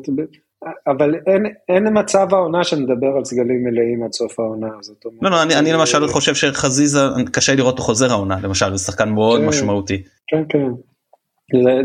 אבל 0.86 1.14
אין, 1.26 1.46
אין 1.68 1.98
מצב 1.98 2.26
העונה 2.34 2.64
שנדבר 2.64 3.16
על 3.16 3.24
סגלים 3.24 3.64
מלאים 3.64 4.02
עד 4.02 4.12
סוף 4.12 4.40
העונה. 4.40 4.68
הזאת. 4.78 5.04
לא, 5.22 5.30
לא, 5.30 5.42
אני, 5.42 5.56
אני 5.56 5.72
למשל 5.72 6.06
חושב 6.06 6.34
שחזיזה, 6.34 7.00
קשה 7.32 7.54
לראות 7.54 7.72
אותו 7.72 7.82
חוזר 7.82 8.10
העונה, 8.10 8.36
למשל, 8.42 8.76
זה 8.76 8.84
שחקן 8.84 9.08
מאוד 9.08 9.40
כן, 9.40 9.46
משמעותי. 9.46 10.02
כן, 10.26 10.42
כן. 10.48 10.68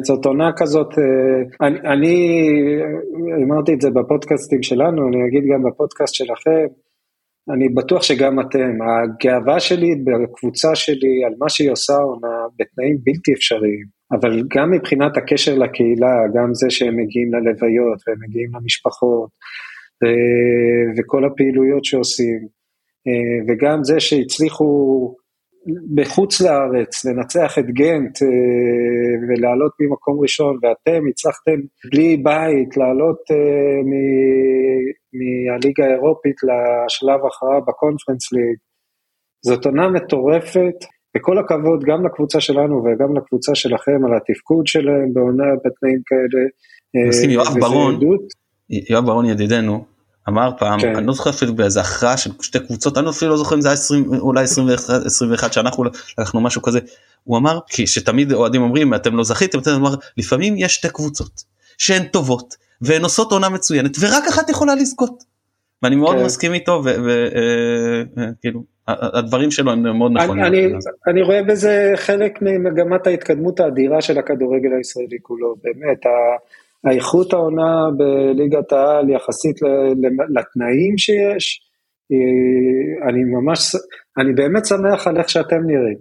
זאת 0.03 0.25
עונה 0.25 0.51
כזאת, 0.57 0.87
אה, 0.99 1.67
אני, 1.67 1.79
אני 1.79 3.43
אמרתי 3.43 3.73
את 3.73 3.81
זה 3.81 3.89
בפודקאסטים 3.89 4.63
שלנו, 4.63 5.07
אני 5.07 5.17
אגיד 5.27 5.43
גם 5.53 5.63
בפודקאסט 5.63 6.13
שלכם, 6.13 6.65
אני 7.49 7.69
בטוח 7.69 8.03
שגם 8.03 8.39
אתם, 8.39 8.71
הגאווה 8.81 9.59
שלי 9.59 9.95
בקבוצה 9.95 10.75
שלי 10.75 11.25
על 11.25 11.33
מה 11.39 11.49
שהיא 11.49 11.71
עושה 11.71 11.93
עונה 11.93 12.37
בתנאים 12.59 12.97
בלתי 13.03 13.33
אפשריים, 13.33 13.85
אבל 14.11 14.43
גם 14.55 14.71
מבחינת 14.71 15.17
הקשר 15.17 15.55
לקהילה, 15.55 16.15
גם 16.35 16.53
זה 16.53 16.69
שהם 16.69 16.97
מגיעים 16.97 17.33
ללוויות 17.33 17.99
והם 18.07 18.17
מגיעים 18.21 18.49
למשפחות 18.55 19.29
אה, 20.03 20.93
וכל 20.97 21.25
הפעילויות 21.25 21.85
שעושים, 21.85 22.39
אה, 23.07 23.39
וגם 23.47 23.83
זה 23.83 23.99
שהצליחו 23.99 24.71
בחוץ 25.95 26.41
לארץ, 26.41 27.05
לנצח 27.05 27.59
את 27.59 27.65
גנט 27.65 28.21
אה, 28.21 29.27
ולעלות 29.27 29.71
ממקום 29.79 30.19
ראשון, 30.19 30.55
ואתם 30.61 31.07
הצלחתם 31.09 31.59
בלי 31.91 32.17
בית 32.17 32.77
לעלות 32.77 33.21
מהליגה 35.13 35.85
האירופית 35.85 36.35
לשלב 36.43 37.19
הכרעה 37.25 37.59
בקונפרנס 37.67 38.31
ליג. 38.31 38.57
זאת 39.45 39.65
עונה 39.65 39.89
מטורפת, 39.89 40.79
וכל 41.17 41.37
הכבוד 41.37 41.83
גם 41.83 42.05
לקבוצה 42.05 42.41
שלנו 42.41 42.83
וגם 42.83 43.17
לקבוצה 43.17 43.55
שלכם 43.55 44.05
על 44.05 44.11
התפקוד 44.17 44.67
שלהם 44.67 45.13
בעונה 45.13 45.43
בתנאים 45.65 46.01
כאלה. 46.05 46.43
אה, 46.95 47.31
יואב 47.31 47.59
ברון, 47.59 47.99
יואב 48.69 49.05
ברון 49.05 49.25
ידידנו, 49.25 49.85
אמר 50.29 50.51
פעם, 50.57 50.79
כן. 50.79 50.95
אני 50.95 51.07
לא 51.07 51.13
זוכר 51.13 51.29
אפילו 51.29 51.55
באיזה 51.55 51.81
הכרעה 51.81 52.17
של 52.17 52.31
שתי 52.41 52.59
קבוצות, 52.59 52.97
אני 52.97 53.09
אפילו 53.09 53.31
לא 53.31 53.37
זוכר 53.37 53.55
אם 53.55 53.61
זה 53.61 53.67
היה 53.67 53.73
20, 53.73 54.13
אולי 54.19 54.43
21, 54.43 55.05
21 55.05 55.53
שאנחנו 55.53 55.83
לקחנו 56.17 56.41
משהו 56.41 56.61
כזה, 56.61 56.79
הוא 57.23 57.37
אמר, 57.37 57.59
כי 57.67 57.87
שתמיד 57.87 58.33
אוהדים 58.33 58.61
אומרים 58.61 58.93
אתם 58.93 59.15
לא 59.15 59.23
זכיתם, 59.23 59.59
אתם 59.59 59.71
אמר, 59.71 59.95
לפעמים 60.17 60.55
יש 60.57 60.75
שתי 60.75 60.89
קבוצות 60.89 61.43
שהן 61.77 62.03
טובות 62.03 62.55
והן 62.81 63.03
עושות 63.03 63.31
עונה 63.31 63.49
מצוינת 63.49 63.97
ורק 63.99 64.23
אחת 64.29 64.49
יכולה 64.49 64.75
לזכות. 64.75 65.23
ואני 65.83 65.95
מאוד 65.95 66.15
כן. 66.15 66.25
מסכים 66.25 66.53
איתו 66.53 66.81
וכאילו 66.83 68.63
אה, 68.89 68.93
אה, 68.93 69.19
הדברים 69.19 69.51
שלו 69.51 69.71
הם 69.71 69.97
מאוד 69.97 70.11
נכונים. 70.11 70.43
אני, 70.43 70.67
אני 71.07 71.21
רואה 71.21 71.43
בזה 71.43 71.91
חלק 71.95 72.41
ממגמת 72.41 73.07
ההתקדמות 73.07 73.59
האדירה 73.59 74.01
של 74.01 74.17
הכדורגל 74.19 74.73
הישראלי 74.77 75.17
כולו, 75.21 75.55
באמת. 75.63 76.05
האיכות 76.83 77.33
העונה 77.33 77.87
בליגת 77.97 78.71
העל 78.71 79.09
יחסית 79.09 79.55
לתנאים 80.35 80.97
שיש, 80.97 81.61
אני 83.09 83.23
ממש, 83.23 83.75
אני 84.17 84.33
באמת 84.33 84.65
שמח 84.65 85.07
על 85.07 85.17
איך 85.17 85.29
שאתם 85.29 85.61
נראים, 85.65 85.97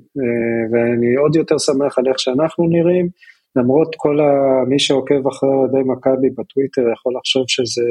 ואני 0.73 1.15
עוד 1.15 1.37
יותר 1.37 1.59
שמח 1.59 1.99
על 1.99 2.09
איך 2.09 2.19
שאנחנו 2.19 2.69
נראים, 2.69 3.09
למרות 3.57 3.95
כל 3.97 4.21
ה... 4.21 4.65
מי 4.69 4.79
שעוקב 4.79 5.27
אחרי 5.29 5.49
אוהדי 5.49 5.83
מכבי 5.87 6.31
בטוויטר 6.31 6.83
יכול 6.93 7.13
לחשוב 7.17 7.45
שזה, 7.47 7.91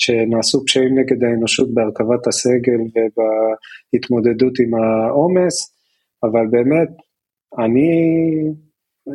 שנעשו 0.00 0.64
פשעים 0.66 0.98
נגד 0.98 1.24
האנושות 1.24 1.74
בהרכבת 1.74 2.26
הסגל 2.26 2.80
ובהתמודדות 2.92 4.52
עם 4.60 4.74
העומס, 4.74 5.74
אבל 6.24 6.46
באמת, 6.50 6.88
אני 7.58 7.90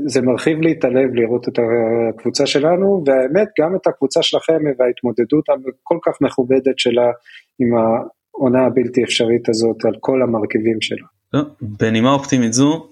זה 0.05 0.21
מרחיב 0.21 0.61
לי 0.61 0.71
את 0.71 0.83
הלב 0.83 1.13
לראות 1.13 1.47
את 1.47 1.59
הקבוצה 1.59 2.45
שלנו, 2.45 3.03
והאמת 3.05 3.47
גם 3.61 3.75
את 3.75 3.87
הקבוצה 3.87 4.23
שלכם 4.23 4.57
וההתמודדות 4.79 5.49
הכל 5.49 5.97
כך 6.05 6.21
מכובדת 6.21 6.79
שלה 6.79 7.11
עם 7.59 7.69
העונה 7.77 8.65
הבלתי 8.65 9.03
אפשרית 9.03 9.49
הזאת 9.49 9.85
על 9.85 9.93
כל 9.99 10.21
המרכיבים 10.21 10.81
שלה. 10.81 11.05
בנימה 11.61 12.13
אופטימית 12.13 12.53
זו, 12.53 12.87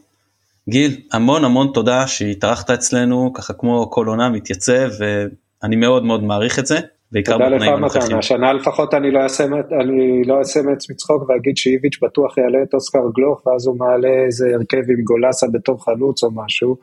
גיל, 0.69 1.01
המון 1.11 1.45
המון 1.45 1.67
תודה 1.73 2.07
שהתארחת 2.07 2.69
אצלנו, 2.69 3.33
ככה 3.33 3.53
כמו 3.53 3.89
כל 3.91 4.07
עונה 4.07 4.29
מתייצב, 4.29 4.89
ואני 4.99 5.75
מאוד 5.75 6.05
מאוד 6.05 6.23
מעריך 6.23 6.59
את 6.59 6.65
זה. 6.65 6.79
בעיקר 7.13 7.37
בתנאים 7.37 7.73
הנוכחים. 7.73 8.17
השנה 8.17 8.53
לפחות 8.53 8.93
אני 8.93 9.11
לא 9.11 9.19
אעשה, 9.19 9.43
אני 9.81 10.23
לא 10.25 10.39
אעשה 10.39 10.61
מעצמי 10.61 10.95
צחוק 10.95 11.29
ואגיד 11.29 11.57
שאיביץ' 11.57 11.99
בטוח 12.01 12.37
יעלה 12.37 12.63
את 12.63 12.73
אוסקר 12.73 12.99
גלוך 13.15 13.47
ואז 13.47 13.67
הוא 13.67 13.77
מעלה 13.79 14.25
איזה 14.25 14.45
הרכב 14.53 14.91
עם 14.91 15.03
גולסה 15.03 15.47
בתור 15.53 15.83
חלוץ 15.85 16.23
או 16.23 16.29
משהו, 16.31 16.77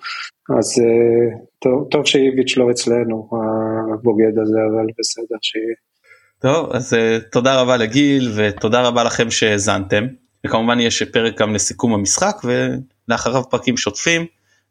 אז 0.58 0.82
אה, 0.82 1.38
טוב, 1.58 1.88
טוב 1.90 2.06
שאיביץ' 2.06 2.56
לא 2.56 2.70
אצלנו 2.70 3.30
הבוגד 3.94 4.38
הזה 4.42 4.58
אבל 4.70 4.86
בסדר 4.98 5.36
שיהיה. 5.42 5.74
טוב 6.40 6.70
אז 6.72 6.94
אה, 6.94 7.18
תודה 7.32 7.60
רבה 7.60 7.76
לגיל 7.76 8.32
ותודה 8.36 8.88
רבה 8.88 9.04
לכם 9.04 9.30
שהאזנתם 9.30 10.04
וכמובן 10.46 10.80
יש 10.80 11.02
פרק 11.02 11.40
גם 11.40 11.54
לסיכום 11.54 11.94
המשחק 11.94 12.36
ולאחריו 12.44 13.42
פרקים 13.50 13.76
שוטפים 13.76 14.26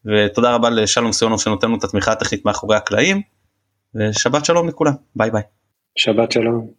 ותודה 0.06 0.56
רבה 0.56 0.70
לשלום 0.70 1.12
סיונוב 1.12 1.42
שנותן 1.42 1.68
לנו 1.68 1.78
את 1.78 1.84
התמיכה 1.84 2.12
הטכנית 2.12 2.46
מאחורי 2.46 2.76
הקלעים. 2.76 3.39
ושבת 3.96 4.46
שלום 4.46 4.68
לכולם 4.68 4.94
ביי 5.16 5.32
ביי. 5.32 5.44
שבת 5.96 6.32
שלום. 6.32 6.72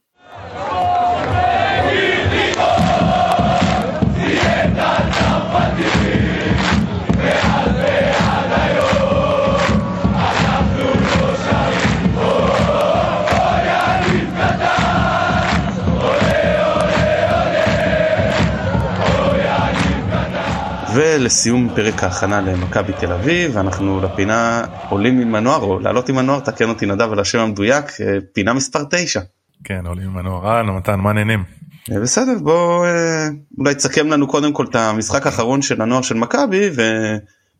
ולסיום 21.21 21.69
פרק 21.75 22.03
ההכנה 22.03 22.41
למכבי 22.41 22.93
תל 22.93 23.13
אביב 23.13 23.59
אנחנו 23.59 24.01
לפינה 24.01 24.65
עולים 24.89 25.21
עם 25.21 25.35
הנוער 25.35 25.61
או 25.61 25.79
לעלות 25.79 26.09
עם 26.09 26.19
הנוער 26.19 26.41
תקן 26.41 26.69
אותי 26.69 26.87
נדב 26.87 27.13
על 27.13 27.19
השם 27.19 27.39
המדויק 27.39 27.85
אה, 28.01 28.19
פינה 28.33 28.53
מספר 28.53 28.85
9. 28.91 29.21
כן 29.65 29.87
עולים 29.87 30.09
עם 30.09 30.17
הנוער 30.17 30.49
אהלן 30.49 30.69
מתן 30.69 31.01
מה 31.01 31.13
נהנים. 31.13 31.45
אה, 31.93 32.01
בסדר 32.01 32.39
בוא 32.43 32.87
אה, 32.87 33.29
אולי 33.59 33.75
תסכם 33.75 34.09
לנו 34.09 34.27
קודם 34.27 34.53
כל 34.53 34.65
את 34.65 34.75
המשחק 34.75 35.27
האחרון 35.27 35.63
של 35.63 35.83
הנוער 35.83 36.03
של 36.03 36.15
מכבי 36.15 36.71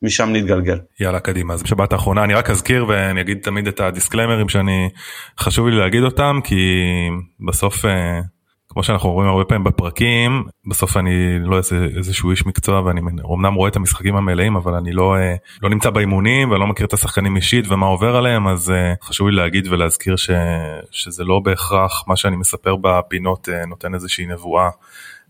ומשם 0.03 0.33
נתגלגל. 0.33 0.79
יאללה 1.01 1.21
קדימה 1.21 1.55
אז 1.55 1.63
בשבת 1.63 1.93
האחרונה 1.93 2.25
אני 2.25 2.35
רק 2.35 2.51
אזכיר 2.51 2.87
ואני 2.89 3.21
אגיד 3.21 3.39
תמיד 3.43 3.67
את 3.67 3.81
הדיסקליימרים 3.81 4.49
שאני 4.49 4.89
חשוב 5.41 5.69
לי 5.69 5.79
להגיד 5.79 6.03
אותם 6.03 6.41
כי 6.45 6.57
בסוף. 7.49 7.85
כמו 8.73 8.83
שאנחנו 8.83 9.13
רואים 9.13 9.31
הרבה 9.31 9.45
פעמים 9.45 9.65
בפרקים 9.65 10.45
בסוף 10.67 10.97
אני 10.97 11.39
לא 11.39 11.57
איזה 11.57 11.89
איזשהו 11.97 12.31
איש 12.31 12.47
מקצוע 12.47 12.81
ואני 12.81 13.01
אמנם 13.35 13.55
רואה 13.55 13.69
את 13.69 13.77
המשחקים 13.77 14.17
המלאים 14.17 14.57
אבל 14.57 14.75
אני 14.75 14.93
לא 14.93 15.17
אה, 15.17 15.35
לא 15.63 15.71
נמצא 15.71 15.91
באימונים 15.91 16.51
ולא 16.51 16.67
מכיר 16.67 16.87
את 16.87 16.93
השחקנים 16.93 17.37
אישית 17.37 17.65
ומה 17.69 17.87
עובר 17.87 18.17
עליהם 18.17 18.49
אז 18.49 18.71
אה, 18.71 18.95
חשוב 19.03 19.29
לי 19.29 19.37
להגיד 19.37 19.69
ולהזכיר 19.69 20.17
ש, 20.17 20.31
שזה 20.91 21.25
לא 21.25 21.41
בהכרח 21.41 22.05
מה 22.07 22.17
שאני 22.17 22.37
מספר 22.37 22.77
בפינות 22.77 23.49
אה, 23.49 23.67
נותן 23.67 23.95
איזושהי 23.95 24.27
נבואה 24.27 24.71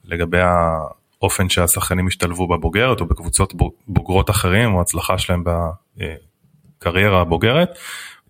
לגבי 0.04 0.40
האופן 0.40 1.48
שהשחקנים 1.48 2.06
השתלבו 2.06 2.48
בבוגרת 2.48 3.00
או 3.00 3.06
בקבוצות 3.06 3.54
בוגרות 3.88 4.30
אחרים 4.30 4.74
או 4.74 4.80
הצלחה 4.80 5.18
שלהם 5.18 5.44
בקריירה 6.78 7.20
הבוגרת 7.20 7.70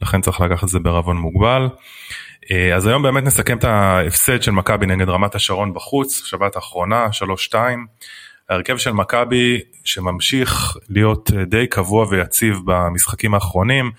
לכן 0.02 0.20
צריך 0.20 0.40
לקחת 0.40 0.64
את 0.64 0.68
זה 0.68 0.78
בערבון 0.78 1.16
מוגבל. 1.16 1.68
אה, 2.50 2.76
אז 2.76 2.86
היום 2.86 3.02
באמת 3.02 3.24
נסכם 3.24 3.58
את 3.58 3.64
ההפסד 3.64 4.42
של 4.42 4.50
מכבי 4.50 4.86
נגד 4.86 5.08
רמת 5.08 5.34
השרון 5.34 5.74
בחוץ, 5.74 6.22
שבת 6.24 6.56
האחרונה, 6.56 7.06
3-2. 7.52 7.54
ההרכב 8.48 8.76
של 8.76 8.92
מכבי 8.92 9.60
שממשיך 9.84 10.76
להיות 10.88 11.30
אה, 11.36 11.44
די 11.44 11.66
קבוע 11.66 12.06
ויציב 12.10 12.58
במשחקים 12.64 13.34
האחרונים, 13.34 13.90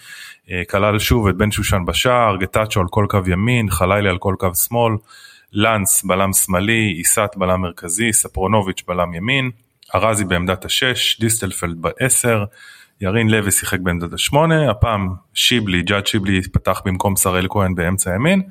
אה, 0.51 0.61
כלל 0.69 0.99
שוב 0.99 1.27
את 1.27 1.35
בן 1.35 1.51
שושן 1.51 1.85
בשער, 1.85 2.37
גטאצ'ו 2.37 2.79
על 2.79 2.87
כל 2.89 3.05
קו 3.09 3.19
ימין, 3.27 3.69
חלילי 3.69 4.09
על 4.09 4.17
כל 4.17 4.35
קו 4.39 4.55
שמאל, 4.55 4.93
לנץ 5.53 6.03
בלם 6.03 6.33
שמאלי, 6.33 6.93
עיסת 6.97 7.29
בלם 7.35 7.61
מרכזי, 7.61 8.13
ספרונוביץ' 8.13 8.83
בלם 8.87 9.13
ימין, 9.13 9.51
ארזי 9.95 10.25
בעמדת 10.25 10.65
השש, 10.65 11.19
דיסטלפלד 11.19 11.81
בעשר, 11.81 12.43
ירין 13.01 13.29
לוי 13.29 13.51
שיחק 13.51 13.79
בעמדת 13.79 14.13
השמונה, 14.13 14.71
הפעם 14.71 15.09
שיבלי, 15.33 15.81
ג'אד 15.81 16.07
שיבלי 16.07 16.41
פתח 16.41 16.81
במקום 16.85 17.15
שראל 17.15 17.47
כהן 17.49 17.75
באמצע 17.75 18.15
ימין, 18.15 18.41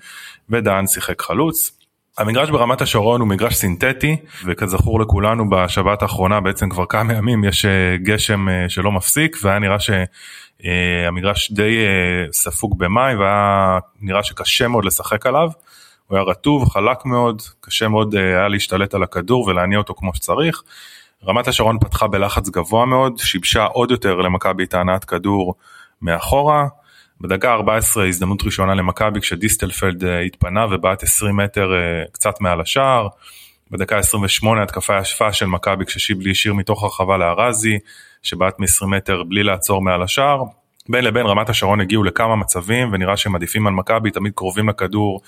ודהן 0.50 0.86
שיחק 0.86 1.22
חלוץ. 1.22 1.80
המגרש 2.18 2.50
ברמת 2.50 2.80
השרון 2.80 3.20
הוא 3.20 3.28
מגרש 3.28 3.54
סינתטי 3.54 4.16
וכזכור 4.44 5.00
לכולנו 5.00 5.50
בשבת 5.50 6.02
האחרונה 6.02 6.40
בעצם 6.40 6.68
כבר 6.68 6.86
כמה 6.86 7.14
ימים 7.14 7.44
יש 7.44 7.64
אה, 7.64 7.96
גשם 8.02 8.48
אה, 8.48 8.68
שלא 8.68 8.92
מפסיק 8.92 9.36
והיה 9.42 9.58
נראה 9.58 9.76
שהמגרש 9.80 11.52
די 11.52 11.78
אה, 11.78 12.32
ספוג 12.32 12.78
במים 12.78 13.20
והיה 13.20 13.78
נראה 14.00 14.22
שקשה 14.22 14.68
מאוד 14.68 14.84
לשחק 14.84 15.26
עליו. 15.26 15.48
הוא 16.06 16.16
היה 16.16 16.24
רטוב, 16.24 16.68
חלק 16.68 17.04
מאוד, 17.04 17.42
קשה 17.60 17.88
מאוד 17.88 18.14
היה 18.14 18.48
להשתלט 18.48 18.94
על 18.94 19.02
הכדור 19.02 19.46
ולהניע 19.46 19.78
אותו 19.78 19.94
כמו 19.94 20.14
שצריך. 20.14 20.62
רמת 21.26 21.48
השרון 21.48 21.78
פתחה 21.78 22.06
בלחץ 22.06 22.48
גבוה 22.48 22.86
מאוד, 22.86 23.18
שיבשה 23.18 23.64
עוד 23.64 23.90
יותר 23.90 24.14
למכבי 24.14 24.64
ההנעת 24.72 25.04
כדור 25.04 25.54
מאחורה. 26.02 26.66
בדקה 27.20 27.52
14 27.52 28.06
הזדמנות 28.06 28.42
ראשונה 28.42 28.74
למכבי 28.74 29.20
כשדיסטלפלד 29.20 30.04
התפנה 30.26 30.66
ובעט 30.70 31.02
20 31.02 31.36
מטר 31.36 31.70
קצת 32.12 32.40
מעל 32.40 32.60
השער. 32.60 33.08
בדקה 33.70 33.98
28 33.98 34.62
התקפה 34.62 34.98
ישפה 34.98 35.32
של 35.32 35.46
מכבי 35.46 35.84
כששיבלי 35.84 36.30
השאיר 36.30 36.54
מתוך 36.54 36.82
הרחבה 36.82 37.16
לארזי 37.16 37.78
שבעט 38.22 38.58
מ-20 38.58 38.86
מטר 38.86 39.22
בלי 39.22 39.42
לעצור 39.42 39.82
מעל 39.82 40.02
השער. 40.02 40.44
בין 40.90 41.04
לבין 41.04 41.26
רמת 41.26 41.48
השרון 41.48 41.80
הגיעו 41.80 42.04
לכמה 42.04 42.36
מצבים 42.36 42.92
ונראה 42.92 43.16
שהם 43.16 43.34
עדיפים 43.34 43.66
על 43.66 43.72
מכבי 43.72 44.10
תמיד 44.10 44.32
קרובים 44.34 44.68
לכדור 44.68 45.20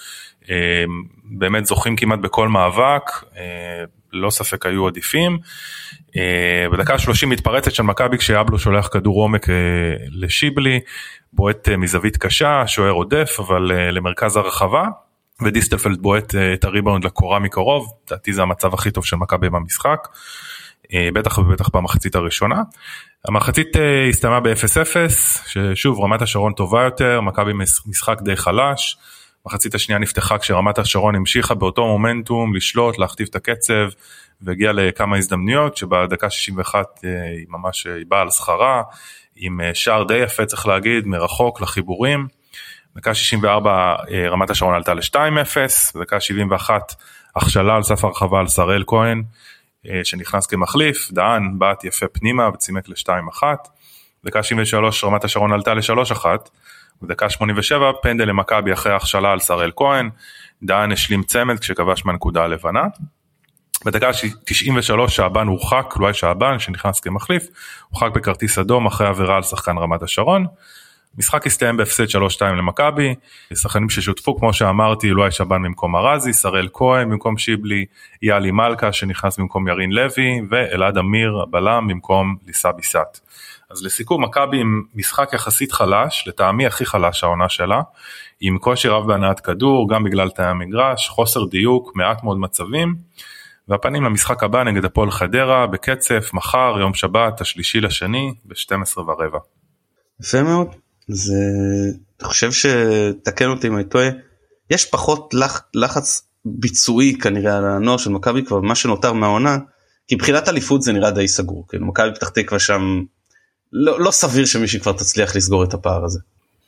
אה, 0.51 0.85
באמת 1.25 1.67
זוכים 1.67 1.97
כמעט 1.97 2.19
בכל 2.19 2.49
מאבק 2.49 3.03
אה, 3.37 3.85
לא 4.13 4.31
ספק 4.31 4.67
היו 4.67 4.87
עדיפים. 4.87 5.39
אה, 6.17 6.67
בדקה 6.73 6.99
30 6.99 7.29
מתפרצת 7.29 7.73
של 7.73 7.83
מכבי 7.83 8.19
כשאבלו 8.19 8.59
שולח 8.59 8.89
כדור 8.89 9.23
עומק 9.23 9.47
לשיבלי 10.11 10.81
בועט 11.33 11.69
מזווית 11.69 12.17
קשה 12.17 12.67
שוער 12.67 12.91
עודף 12.91 13.37
אבל 13.39 13.73
למרכז 13.93 14.37
הרחבה 14.37 14.85
ודיסטלפלד 15.45 16.03
בועט 16.03 16.35
את 16.55 16.65
הריבאונד 16.65 17.05
לקורה 17.05 17.39
מקרוב 17.39 17.93
לדעתי 18.07 18.33
זה 18.33 18.43
המצב 18.43 18.75
הכי 18.75 18.91
טוב 18.91 19.05
של 19.05 19.17
מכבי 19.17 19.51
במשחק. 19.51 20.09
בטח 21.15 21.39
ובטח 21.39 21.69
במחצית 21.69 22.15
הראשונה. 22.15 22.63
המחצית 23.29 23.77
אה, 23.77 24.09
הסתיימה 24.09 24.41
ב-0-0, 24.41 24.97
ששוב 25.47 26.01
רמת 26.01 26.23
השרון 26.23 26.53
טובה 26.53 26.83
יותר, 26.83 27.20
מכבי 27.20 27.53
משחק 27.87 28.23
די 28.23 28.37
חלש. 28.37 28.97
מחצית 29.47 29.75
השנייה 29.75 29.99
נפתחה 29.99 30.39
כשרמת 30.39 30.79
השרון 30.79 31.14
המשיכה 31.14 31.55
באותו 31.55 31.87
מומנטום 31.87 32.55
לשלוט, 32.55 32.99
להכתיב 32.99 33.27
את 33.31 33.37
הקצב 33.37 33.89
והגיעה 34.41 34.73
לכמה 34.73 35.16
הזדמנויות 35.16 35.77
שבדקה 35.77 36.31
61 36.31 36.87
אה, 37.05 37.23
היא 37.23 37.47
ממש 37.49 37.87
אה, 37.87 37.95
היא 37.95 38.05
באה 38.09 38.20
על 38.20 38.31
שכרה 38.31 38.83
עם 39.37 39.61
שער 39.75 40.05
די 40.05 40.18
יפה 40.18 40.47
צריך 40.47 40.66
להגיד 40.66 41.07
מרחוק 41.07 41.61
לחיבורים. 41.61 42.27
דקה 42.97 43.14
64 43.14 43.95
רמת 44.31 44.51
השרון 44.51 44.75
עלתה 44.75 44.95
ל-2-0, 44.95 45.99
דקה 46.01 46.20
71 46.20 46.95
הכשלה 47.37 47.77
על 47.77 47.83
סף 47.83 48.05
הרחבה 48.05 48.41
על 48.41 48.47
שראל 48.47 48.85
כהן 48.87 49.23
שנכנס 50.05 50.47
כמחליף, 50.47 51.12
דהן 51.12 51.59
בעט 51.59 51.85
יפה 51.85 52.07
פנימה 52.09 52.49
וצימק 52.49 52.89
ל-2-1, 52.89 53.43
דקה 54.24 54.43
73 54.43 55.05
רמת 55.05 55.24
השרון 55.24 55.53
עלתה 55.53 55.74
ל-3-1, 55.74 56.24
בדקה 57.03 57.30
87 57.30 57.93
פנדל 58.03 58.24
למכבי 58.24 58.72
אחרי 58.72 58.93
הכשלה 58.93 59.33
על 59.33 59.41
שראל 59.41 59.70
כהן, 59.76 60.11
דהן 60.62 60.93
השלים 60.93 61.22
צמד 61.22 61.59
כשכבש 61.59 62.05
מהנקודה 62.05 62.45
הלבנה. 62.45 62.83
בדקה 63.85 64.11
93 64.45 65.16
שעבן 65.16 65.47
הורחק, 65.47 65.95
היה 66.01 66.14
שעבן 66.14 66.59
שנכנס 66.59 67.01
כמחליף, 67.01 67.47
הורחק 67.89 68.16
בכרטיס 68.16 68.59
אדום 68.59 68.87
אחרי 68.87 69.07
עבירה 69.07 69.37
על 69.37 69.43
שחקן 69.43 69.78
רמת 69.78 70.03
השרון. 70.03 70.47
משחק 71.19 71.47
הסתיים 71.47 71.77
בהפסד 71.77 72.05
3-2 72.07 72.43
למכבי, 72.43 73.15
שחקנים 73.55 73.91
ששותפו 73.91 74.39
כמו 74.39 74.53
שאמרתי 74.53 75.09
אלוהי 75.09 75.31
שבן 75.31 75.63
במקום 75.63 75.97
ארזי, 75.97 76.33
שראל 76.33 76.69
כהן 76.73 77.11
במקום 77.11 77.39
שיבלי, 77.39 77.85
יאלי 78.23 78.51
מלכה 78.51 78.93
שנכנס 78.93 79.39
במקום 79.39 79.69
ירין 79.69 79.93
לוי 79.93 80.41
ואלעד 80.51 80.99
אמיר 80.99 81.41
הבלם 81.43 81.89
במקום 81.89 82.37
ליסה 82.47 82.73
ביסת. 82.73 83.19
אז 83.71 83.85
לסיכום 83.85 84.25
מכבי 84.25 84.61
עם 84.61 84.83
משחק 84.95 85.31
יחסית 85.33 85.73
חלש, 85.73 86.25
לטעמי 86.29 86.67
הכי 86.67 86.85
חלש 86.85 87.25
העונה 87.25 87.49
שלה, 87.49 87.81
עם 88.41 88.59
קושי 88.59 88.89
רב 88.89 89.07
בהנעת 89.07 89.41
כדור 89.41 89.89
גם 89.89 90.05
בגלל 90.05 90.31
תאי 90.31 90.45
המגרש, 90.47 91.09
חוסר 91.09 91.45
דיוק, 91.45 91.93
מעט 91.95 92.25
מאוד 92.25 92.39
מצבים. 92.39 92.95
והפנים 93.69 94.03
למשחק 94.03 94.43
הבא 94.43 94.63
נגד 94.65 94.85
הפועל 94.85 95.11
חדרה 95.11 95.67
בקצף 95.67 96.31
מחר 96.35 96.77
יום 96.81 96.95
שבת 96.95 97.41
השלישי 97.41 97.81
לשני 97.81 98.35
ב-12 98.45 98.99
ורבע. 98.99 99.39
יפה 100.21 100.43
מאוד 100.43 100.69
זה 101.09 101.34
אני 102.20 102.28
חושב 102.28 102.53
שתקן 102.53 103.48
אותי 103.48 103.68
אם 103.68 103.76
אני 103.76 103.84
טועה 103.84 104.09
יש 104.70 104.84
פחות 104.84 105.34
לח, 105.34 105.62
לחץ 105.74 106.28
ביצועי 106.44 107.18
כנראה 107.18 107.57
על 107.57 107.64
הנוער 107.64 107.96
של 107.96 108.11
מכבי 108.11 108.44
כבר 108.44 108.61
מה 108.61 108.74
שנותר 108.74 109.12
מהעונה 109.12 109.59
כי 110.09 110.14
מבחינת 110.14 110.48
אליפות 110.48 110.82
זה 110.82 110.92
נראה 110.92 111.11
די 111.11 111.28
סגור 111.28 111.64
כאילו 111.68 111.86
מכבי 111.86 112.14
פתח 112.14 112.28
תקווה 112.28 112.59
שם 112.59 113.03
לא, 113.72 114.00
לא 114.00 114.11
סביר 114.11 114.44
שמישהי 114.44 114.80
כבר 114.80 114.92
תצליח 114.92 115.36
לסגור 115.36 115.64
את 115.64 115.74
הפער 115.74 116.05
הזה. 116.05 116.18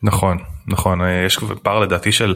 נכון 0.03 0.39
נכון 0.69 1.01
יש 1.27 1.39
פער 1.63 1.81
לדעתי 1.81 2.13
של 2.13 2.35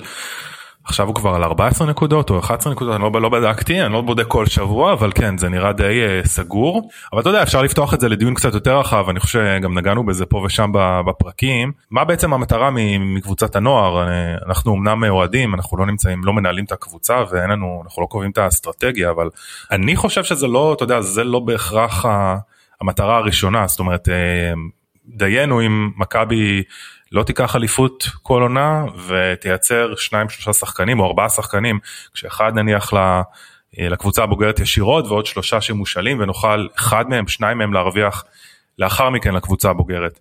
עכשיו 0.89 1.07
הוא 1.07 1.14
כבר 1.14 1.34
על 1.34 1.45
14 1.45 1.86
נקודות 1.86 2.30
או 2.30 2.39
11 2.39 2.72
נקודות 2.72 2.95
אני 2.95 3.03
לא, 3.03 3.22
לא 3.22 3.28
בדקתי 3.28 3.82
אני 3.82 3.93
לא 3.93 4.01
בודק 4.01 4.26
כל 4.28 4.47
שבוע 4.47 4.93
אבל 4.93 5.12
כן 5.14 5.39
זה 5.39 5.49
נראה 5.49 5.72
די 5.72 6.01
uh, 6.22 6.26
סגור. 6.26 6.91
אבל 7.12 7.20
אתה 7.20 7.28
יודע 7.28 7.43
אפשר 7.43 7.62
לפתוח 7.62 7.95
את 7.95 8.01
זה 8.01 8.09
לדיון 8.09 8.34
קצת 8.34 8.55
יותר 8.55 8.78
רחב 8.78 9.09
אני 9.09 9.20
חושב 9.20 9.45
שגם 9.59 9.78
נגענו 9.78 10.07
בזה 10.07 10.26
פה 10.26 10.43
ושם 10.47 10.70
בפרקים. 11.07 11.72
מה 11.91 12.05
בעצם 12.05 12.32
המטרה 12.32 12.70
מקבוצת 13.01 13.57
הנוער? 13.57 14.09
אה, 14.09 14.34
אנחנו 14.47 14.74
אמנם 14.74 15.05
אוהדים 15.05 15.55
אנחנו 15.55 15.76
לא 15.76 15.86
נמצאים 15.86 16.24
לא 16.24 16.32
מנהלים 16.32 16.64
את 16.64 16.72
הקבוצה 16.72 17.22
ואין 17.30 17.51
לנו 17.51 17.82
אנחנו 17.84 18.03
לא 18.03 18.07
קובעים 18.07 18.30
את 18.30 18.39
האסטרטגיה 18.39 19.11
אבל 19.11 19.30
אני 19.70 19.97
חושב 19.97 20.24
שזה 20.24 20.47
לא 20.47 20.72
אתה 20.72 20.84
יודע 20.84 21.01
זה 21.01 21.24
לא 21.24 21.41
בהכרח 21.41 22.05
המטרה 22.80 23.16
הראשונה. 23.16 23.66
זאת 23.66 23.80
אומרת 23.80 24.09
אה, 24.09 24.53
דיינו 25.07 25.61
עם 25.61 25.91
מכבי. 25.97 26.62
לא 27.13 27.23
תיקח 27.23 27.57
אליפות 27.57 28.09
כל 28.23 28.43
עונה 28.43 28.85
ותייצר 29.09 29.95
שניים 29.97 30.29
שלושה 30.29 30.53
שחקנים 30.53 31.01
או 31.01 31.07
ארבעה 31.07 31.29
שחקנים 31.29 31.79
כשאחד 32.15 32.53
נניח 32.55 32.95
אה, 32.95 33.89
לקבוצה 33.89 34.23
הבוגרת 34.23 34.61
ישירות 34.61 35.07
ועוד 35.07 35.27
שלושה 35.27 35.61
שמושאלים 35.61 36.21
ונוכל 36.21 36.67
אחד 36.79 37.05
מהם 37.09 37.29
שניים 37.29 37.59
מהם 37.59 37.73
להרוויח 37.73 38.25
לאחר 38.79 39.11
מכן 39.11 39.35
לקבוצה 39.35 39.71
הבוגרת. 39.71 40.19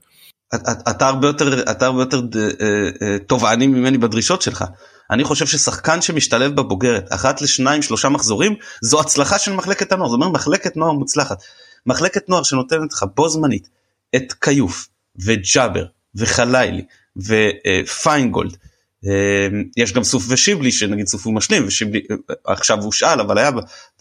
אתה 0.89 1.07
הרבה 1.07 1.27
יותר 1.27 1.71
אתה 1.71 1.85
הרבה 1.85 2.01
יותר 2.01 2.21
אה, 2.35 2.89
אה, 3.01 3.17
תובעני 3.27 3.67
ממני 3.67 3.97
בדרישות 3.97 4.41
שלך. 4.41 4.65
אני 5.11 5.23
חושב 5.23 5.45
ששחקן 5.45 6.01
שמשתלב 6.01 6.55
בבוגרת 6.55 7.13
אחת 7.13 7.41
לשניים 7.41 7.81
שלושה 7.81 8.09
מחזורים 8.09 8.55
זו 8.81 8.99
הצלחה 8.99 9.39
של 9.39 9.53
מחלקת 9.53 9.91
הנוער. 9.91 10.09
זאת 10.09 10.15
אומרת 10.15 10.33
מחלקת 10.33 10.77
נוער 10.77 10.91
מוצלחת. 10.91 11.37
מחלקת 11.85 12.29
נוער 12.29 12.43
שנותנת 12.43 12.93
לך 12.93 13.05
בו 13.15 13.29
זמנית 13.29 13.69
את 14.15 14.33
כיוף 14.33 14.87
וג'אבר 15.25 15.85
וחלילי 16.17 16.83
ופיינגולד. 17.17 18.57
אה, 19.05 19.47
יש 19.77 19.93
גם 19.93 20.03
סוף 20.03 20.25
ושיבלי 20.29 20.71
שנגיד 20.71 21.07
סוף 21.07 21.25
הוא 21.25 21.33
משלים 21.33 21.67
ושיבלי 21.67 22.01
אה, 22.11 22.15
עכשיו 22.45 22.83
הוא 22.83 22.91
שאל 22.91 23.21
אבל 23.21 23.37
היה 23.37 23.51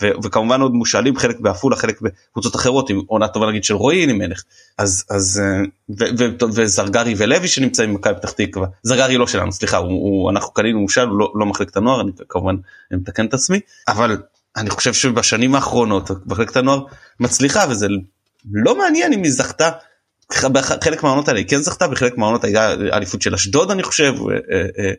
וכמובן 0.03 0.61
עוד 0.61 0.73
מושאלים 0.73 1.17
חלק 1.17 1.41
בעפולה 1.41 1.77
חלק 1.77 2.01
בקבוצות 2.01 2.57
אחרות 2.57 2.91
עם 2.91 3.03
עונה 3.07 3.29
טובה 3.29 3.47
נגיד 3.47 3.65
של 3.65 3.75
רועי 3.75 4.13
מלך 4.13 4.43
אז 4.79 5.05
אז 5.11 5.43
אה, 5.45 6.47
וזרגרי 6.55 7.15
ולוי 7.17 7.49
שנמצאים 7.49 7.95
במכבי 7.95 8.15
פתח 8.15 8.31
תקווה. 8.31 8.67
זרגרי 8.83 9.17
לא 9.17 9.27
שלנו 9.27 9.53
סליחה 9.53 9.77
הוא, 9.77 9.89
הוא 9.89 10.31
אנחנו 10.31 10.53
קנינו 10.53 10.81
מושאל 10.81 11.05
לא, 11.05 11.33
לא 11.35 11.47
מחלקת 11.47 11.77
הנוער 11.77 12.01
אני 12.01 12.11
כמובן 12.29 12.57
מתקן 12.91 13.27
את 13.27 13.35
עצמי. 13.35 13.61
אבל 13.89 14.17
אני 14.57 14.71
חושב 14.71 14.95
שבשנים 14.95 15.55
האחרונות 15.55 16.11
מחלקת 16.27 16.57
הנוער 16.57 16.85
מצליחה 17.21 17.65
וזה 17.71 17.87
לא 18.53 18.79
מעניין 18.79 19.13
אם 19.13 19.23
היא 19.23 19.33
זכתה 19.33 19.71
בחלק 20.53 21.03
מהעונות 21.03 21.29
האלה 21.29 21.39
היא 21.39 21.49
כן 21.49 21.57
זכתה 21.57 21.89
בחלק 21.89 22.19
מהעונות 22.19 22.45
הייתה 22.45 22.73
אליפות 22.73 23.23
של 23.23 23.35
אשדוד 23.35 23.71
אני 23.71 23.83
חושב 23.83 24.15
אה, 24.31 24.37
אה, 24.79 24.93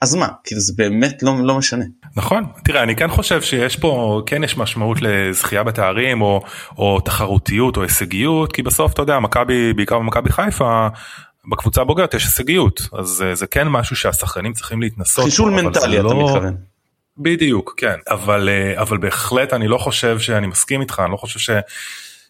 אז 0.00 0.14
מה 0.14 0.28
כאילו 0.44 0.60
זה 0.60 0.72
באמת 0.76 1.22
לא 1.22 1.34
לא 1.42 1.58
משנה 1.58 1.84
נכון 2.16 2.44
תראה 2.64 2.82
אני 2.82 2.96
כן 2.96 3.08
חושב 3.08 3.42
שיש 3.42 3.76
פה 3.76 4.22
כן 4.26 4.44
יש 4.44 4.56
משמעות 4.56 4.98
לזכייה 5.02 5.62
בתארים 5.62 6.22
או 6.22 6.40
או 6.78 7.00
תחרותיות 7.00 7.76
או 7.76 7.82
הישגיות 7.82 8.52
כי 8.52 8.62
בסוף 8.62 8.92
אתה 8.92 9.02
יודע 9.02 9.18
מכבי 9.18 9.72
בעיקר 9.72 9.98
במכבי 9.98 10.32
חיפה 10.32 10.88
בקבוצה 11.50 11.80
הבוגרת 11.80 12.14
יש 12.14 12.24
הישגיות 12.24 12.80
אז 12.98 13.24
אה, 13.26 13.34
זה 13.34 13.46
כן 13.46 13.68
משהו 13.68 13.96
שהשחקנים 13.96 14.52
צריכים 14.52 14.82
להתנסות. 14.82 15.24
חישול 15.24 15.50
מנטלי 15.50 15.96
אתה 15.96 16.02
לא... 16.02 16.24
מתכוון. 16.24 16.56
בדיוק 17.18 17.74
כן 17.76 17.96
אבל 18.08 18.48
אבל 18.76 18.98
בהחלט 18.98 19.52
אני 19.52 19.68
לא 19.68 19.78
חושב 19.78 20.18
שאני 20.18 20.46
מסכים 20.46 20.80
איתך 20.80 21.02
אני 21.04 21.12
לא 21.12 21.16
חושב 21.16 21.38
ש, 21.38 21.50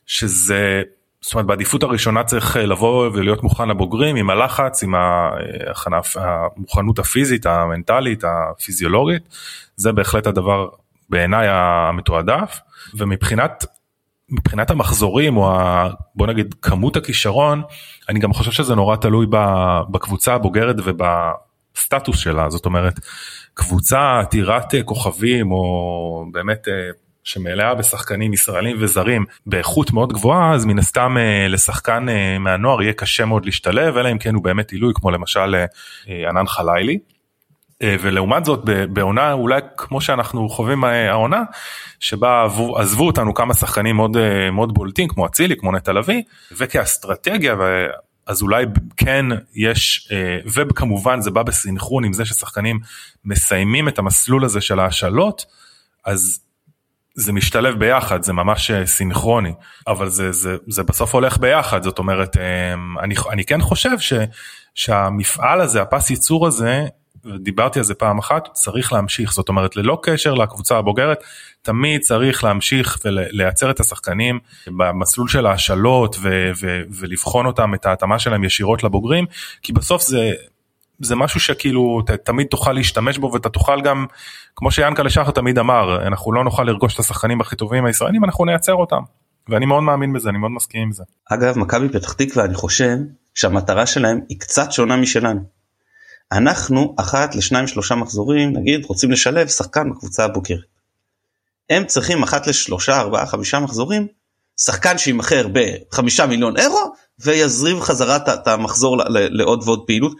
שזה 0.07 0.82
זאת 1.27 1.35
אומרת 1.35 1.47
בעדיפות 1.47 1.83
הראשונה 1.83 2.24
צריך 2.24 2.57
אה, 2.57 2.66
לבוא 2.66 3.11
ולהיות 3.12 3.43
מוכן 3.43 3.68
לבוגרים 3.68 4.16
עם 4.16 4.31
הלחץ 4.31 4.83
עם 4.83 4.95
ההכנה, 4.95 6.01
המוכנות 6.14 6.99
הפיזית 6.99 7.47
המנטלית 7.47 8.24
הפיזיולוגית. 8.24 9.22
זה 9.77 9.93
בהחלט 9.93 10.27
הדבר 10.27 10.68
בעיניי 11.09 11.47
המתועדף. 11.51 12.61
ומבחינת 12.95 13.64
מבחינת 14.31 14.70
המחזורים 14.70 15.37
או 15.37 15.51
ה, 15.51 15.89
בוא 16.14 16.27
נגיד 16.27 16.55
כמות 16.62 16.97
הכישרון 16.97 17.62
אני 18.09 18.20
גם 18.20 18.33
חושב 18.33 18.51
שזה 18.51 18.74
נורא 18.74 18.97
תלוי 18.97 19.27
בקבוצה 19.91 20.35
הבוגרת 20.35 20.77
ובסטטוס 20.85 22.18
שלה. 22.18 22.51
זאת 22.51 22.66
אומרת 22.66 23.01
קבוצה 23.55 24.20
עתירת 24.20 24.74
כוכבים 24.85 25.53
או 25.53 26.27
באמת 26.33 26.68
אה, 26.68 26.91
שמלאה 27.27 27.74
בשחקנים 27.74 28.33
ישראלים 28.33 28.77
וזרים 28.81 29.24
באיכות 29.47 29.93
מאוד 29.93 30.12
גבוהה 30.12 30.55
אז 30.55 30.64
מן 30.64 30.79
הסתם 30.79 31.16
אה, 31.18 31.49
לשחקן 31.49 32.09
אה, 32.09 32.39
מהנוער 32.39 32.83
יהיה 32.83 32.93
קשה 32.93 33.24
מאוד 33.24 33.45
להשתלב 33.45 33.97
אלא 33.97 34.12
אם 34.12 34.18
כן 34.18 34.35
הוא 34.35 34.45
באמת 34.45 34.70
עילוי 34.70 34.93
כמו 34.95 35.11
למשל 35.11 35.55
אה, 36.09 36.29
ענן 36.29 36.47
חלילי. 36.47 36.99
ולעומת 37.83 38.45
זאת 38.45 38.64
בעונה 38.93 39.33
אולי 39.33 39.61
כמו 39.77 40.01
שאנחנו 40.01 40.49
חווים 40.49 40.85
העונה 40.85 41.43
שבה 42.01 42.47
עזבו 42.77 43.07
אותנו 43.07 43.35
כמה 43.35 43.55
שחקנים 43.55 43.97
מאוד 43.97 44.16
מאוד 44.53 44.74
בולטים 44.74 45.09
כמו 45.09 45.27
אצילי 45.27 45.57
כמו 45.57 45.72
נטע 45.72 45.93
לביא 45.93 46.22
וכאסטרטגיה 46.53 47.55
אז 48.27 48.43
אולי 48.43 48.64
כן 48.97 49.27
יש 49.55 50.12
וכמובן 50.47 51.20
זה 51.20 51.31
בא 51.31 51.43
בסינכרון 51.43 52.05
עם 52.05 52.12
זה 52.12 52.24
ששחקנים 52.24 52.79
מסיימים 53.24 53.89
את 53.89 53.99
המסלול 53.99 54.45
הזה 54.45 54.61
של 54.61 54.81
ההשאלות 54.81 55.47
אז 56.05 56.46
זה 57.17 57.33
משתלב 57.33 57.79
ביחד 57.79 58.23
זה 58.23 58.33
ממש 58.33 58.71
סינכרוני 58.85 59.53
אבל 59.87 60.09
זה 60.09 60.33
זה 60.33 60.57
זה 60.67 60.83
בסוף 60.83 61.14
הולך 61.14 61.39
ביחד 61.39 61.83
זאת 61.83 61.99
אומרת 61.99 62.37
אני 63.03 63.14
אני 63.31 63.45
כן 63.45 63.61
חושב 63.61 63.99
ש, 63.99 64.12
שהמפעל 64.75 65.61
הזה 65.61 65.83
הפס 65.83 66.11
ייצור 66.11 66.47
הזה 66.47 66.87
דיברתי 67.41 67.79
על 67.79 67.85
זה 67.85 67.95
פעם 67.95 68.19
אחת 68.19 68.49
צריך 68.53 68.93
להמשיך 68.93 69.33
זאת 69.33 69.49
אומרת 69.49 69.77
ללא 69.77 69.99
קשר 70.03 70.35
לקבוצה 70.35 70.79
הבוגרת 70.79 71.19
תמיד 71.62 72.01
צריך 72.01 72.45
להמשיך 72.45 72.99
ולייצר 73.05 73.71
את 73.71 73.81
השחקנים 73.81 74.39
במסלול 74.67 75.29
של 75.29 75.47
ההשאלות 75.47 76.17
ולבחון 77.01 77.47
אותם 77.47 77.75
את 77.75 77.87
ההתאמה 77.87 78.19
שלהם 78.19 78.45
ישירות 78.45 78.85
לבוגרים 78.85 79.25
כי 79.62 79.73
בסוף 79.73 80.03
זה 80.03 80.33
זה 81.01 81.17
משהו 81.17 81.41
שכאילו 81.41 82.03
ת, 82.07 82.11
תמיד 82.11 82.47
תוכל 82.47 82.73
להשתמש 82.73 83.19
בו 83.19 83.33
ואתה 83.33 83.49
תוכל 83.49 83.81
גם 83.81 84.07
כמו 84.57 84.71
שיאנקלה 84.71 85.11
שחר 85.11 85.31
תמיד 85.31 85.59
אמר 85.59 86.07
אנחנו 86.07 86.33
לא 86.33 86.45
נוכל 86.45 86.63
לרכוש 86.63 86.95
את 86.95 86.99
השחקנים 86.99 87.41
הכי 87.41 87.57
טובים 87.57 87.85
הישראלים 87.85 88.25
אנחנו 88.25 88.45
נייצר 88.45 88.75
אותם 88.75 89.01
ואני 89.49 89.67
מאוד 89.67 89.83
מאמין 89.83 90.13
בזה 90.13 90.29
אני 90.29 90.39
מאוד 90.39 90.51
מסכים 90.51 90.83
עם 90.83 90.93
זה. 90.93 91.05
אגב 91.33 91.59
מכבי 91.59 91.89
פתח 91.89 92.13
תקווה 92.13 92.45
אני 92.45 92.55
חושב 92.55 92.97
שהמטרה 93.35 93.87
שלהם 93.87 94.21
היא 94.29 94.41
קצת 94.41 94.73
שונה 94.73 94.97
משלנו. 94.97 95.41
אנחנו 96.33 96.95
אחת 96.99 97.35
לשניים 97.35 97.67
שלושה 97.67 97.95
מחזורים 97.95 98.53
נגיד 98.53 98.85
רוצים 98.85 99.11
לשלב 99.11 99.49
שחקן 99.49 99.91
בקבוצה 99.91 100.25
הבוגרת. 100.25 100.77
הם 101.71 101.85
צריכים 101.85 102.23
אחת 102.23 102.47
לשלושה 102.47 103.01
ארבעה 103.01 103.27
חמישה 103.27 103.61
מחזורים 103.61 104.07
שחקן 104.61 104.99
שימכר 104.99 105.47
בחמישה 105.53 106.27
מיליון 106.27 106.57
אירו 106.57 106.93
ויזריב 107.19 107.81
חזרה 107.81 108.17
את 108.17 108.47
המחזור 108.47 108.97
לעוד 109.09 109.63
ועוד 109.65 109.85
פעילות. 109.87 110.17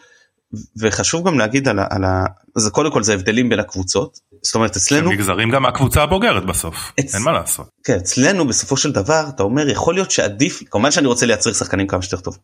וחשוב 0.80 1.26
גם 1.26 1.38
להגיד 1.38 1.68
על 1.68 1.78
ה... 1.78 1.86
על 1.90 2.05
ה... 2.05 2.24
זה 2.57 2.70
קודם 2.70 2.92
כל 2.92 3.03
זה 3.03 3.14
הבדלים 3.14 3.49
בין 3.49 3.61
הקבוצות 3.61 4.18
זאת 4.42 4.55
אומרת 4.55 4.76
אצלנו 4.76 5.11
נגזרים 5.11 5.51
גם 5.51 5.62
מהקבוצה 5.62 6.03
הבוגרת 6.03 6.47
בסוף 6.47 6.92
אצ... 7.01 7.14
אין 7.14 7.22
מה 7.22 7.32
לעשות. 7.32 7.68
כן 7.84 7.97
אצלנו 7.97 8.47
בסופו 8.47 8.76
של 8.76 8.92
דבר 8.92 9.24
אתה 9.28 9.42
אומר 9.42 9.68
יכול 9.68 9.94
להיות 9.94 10.11
שעדיף 10.11 10.62
כמובן 10.70 10.90
שאני 10.90 11.07
רוצה 11.07 11.26
לייצר 11.26 11.53
שחקנים 11.53 11.86
כמה 11.86 12.03
שיותר 12.03 12.20
טוב. 12.20 12.38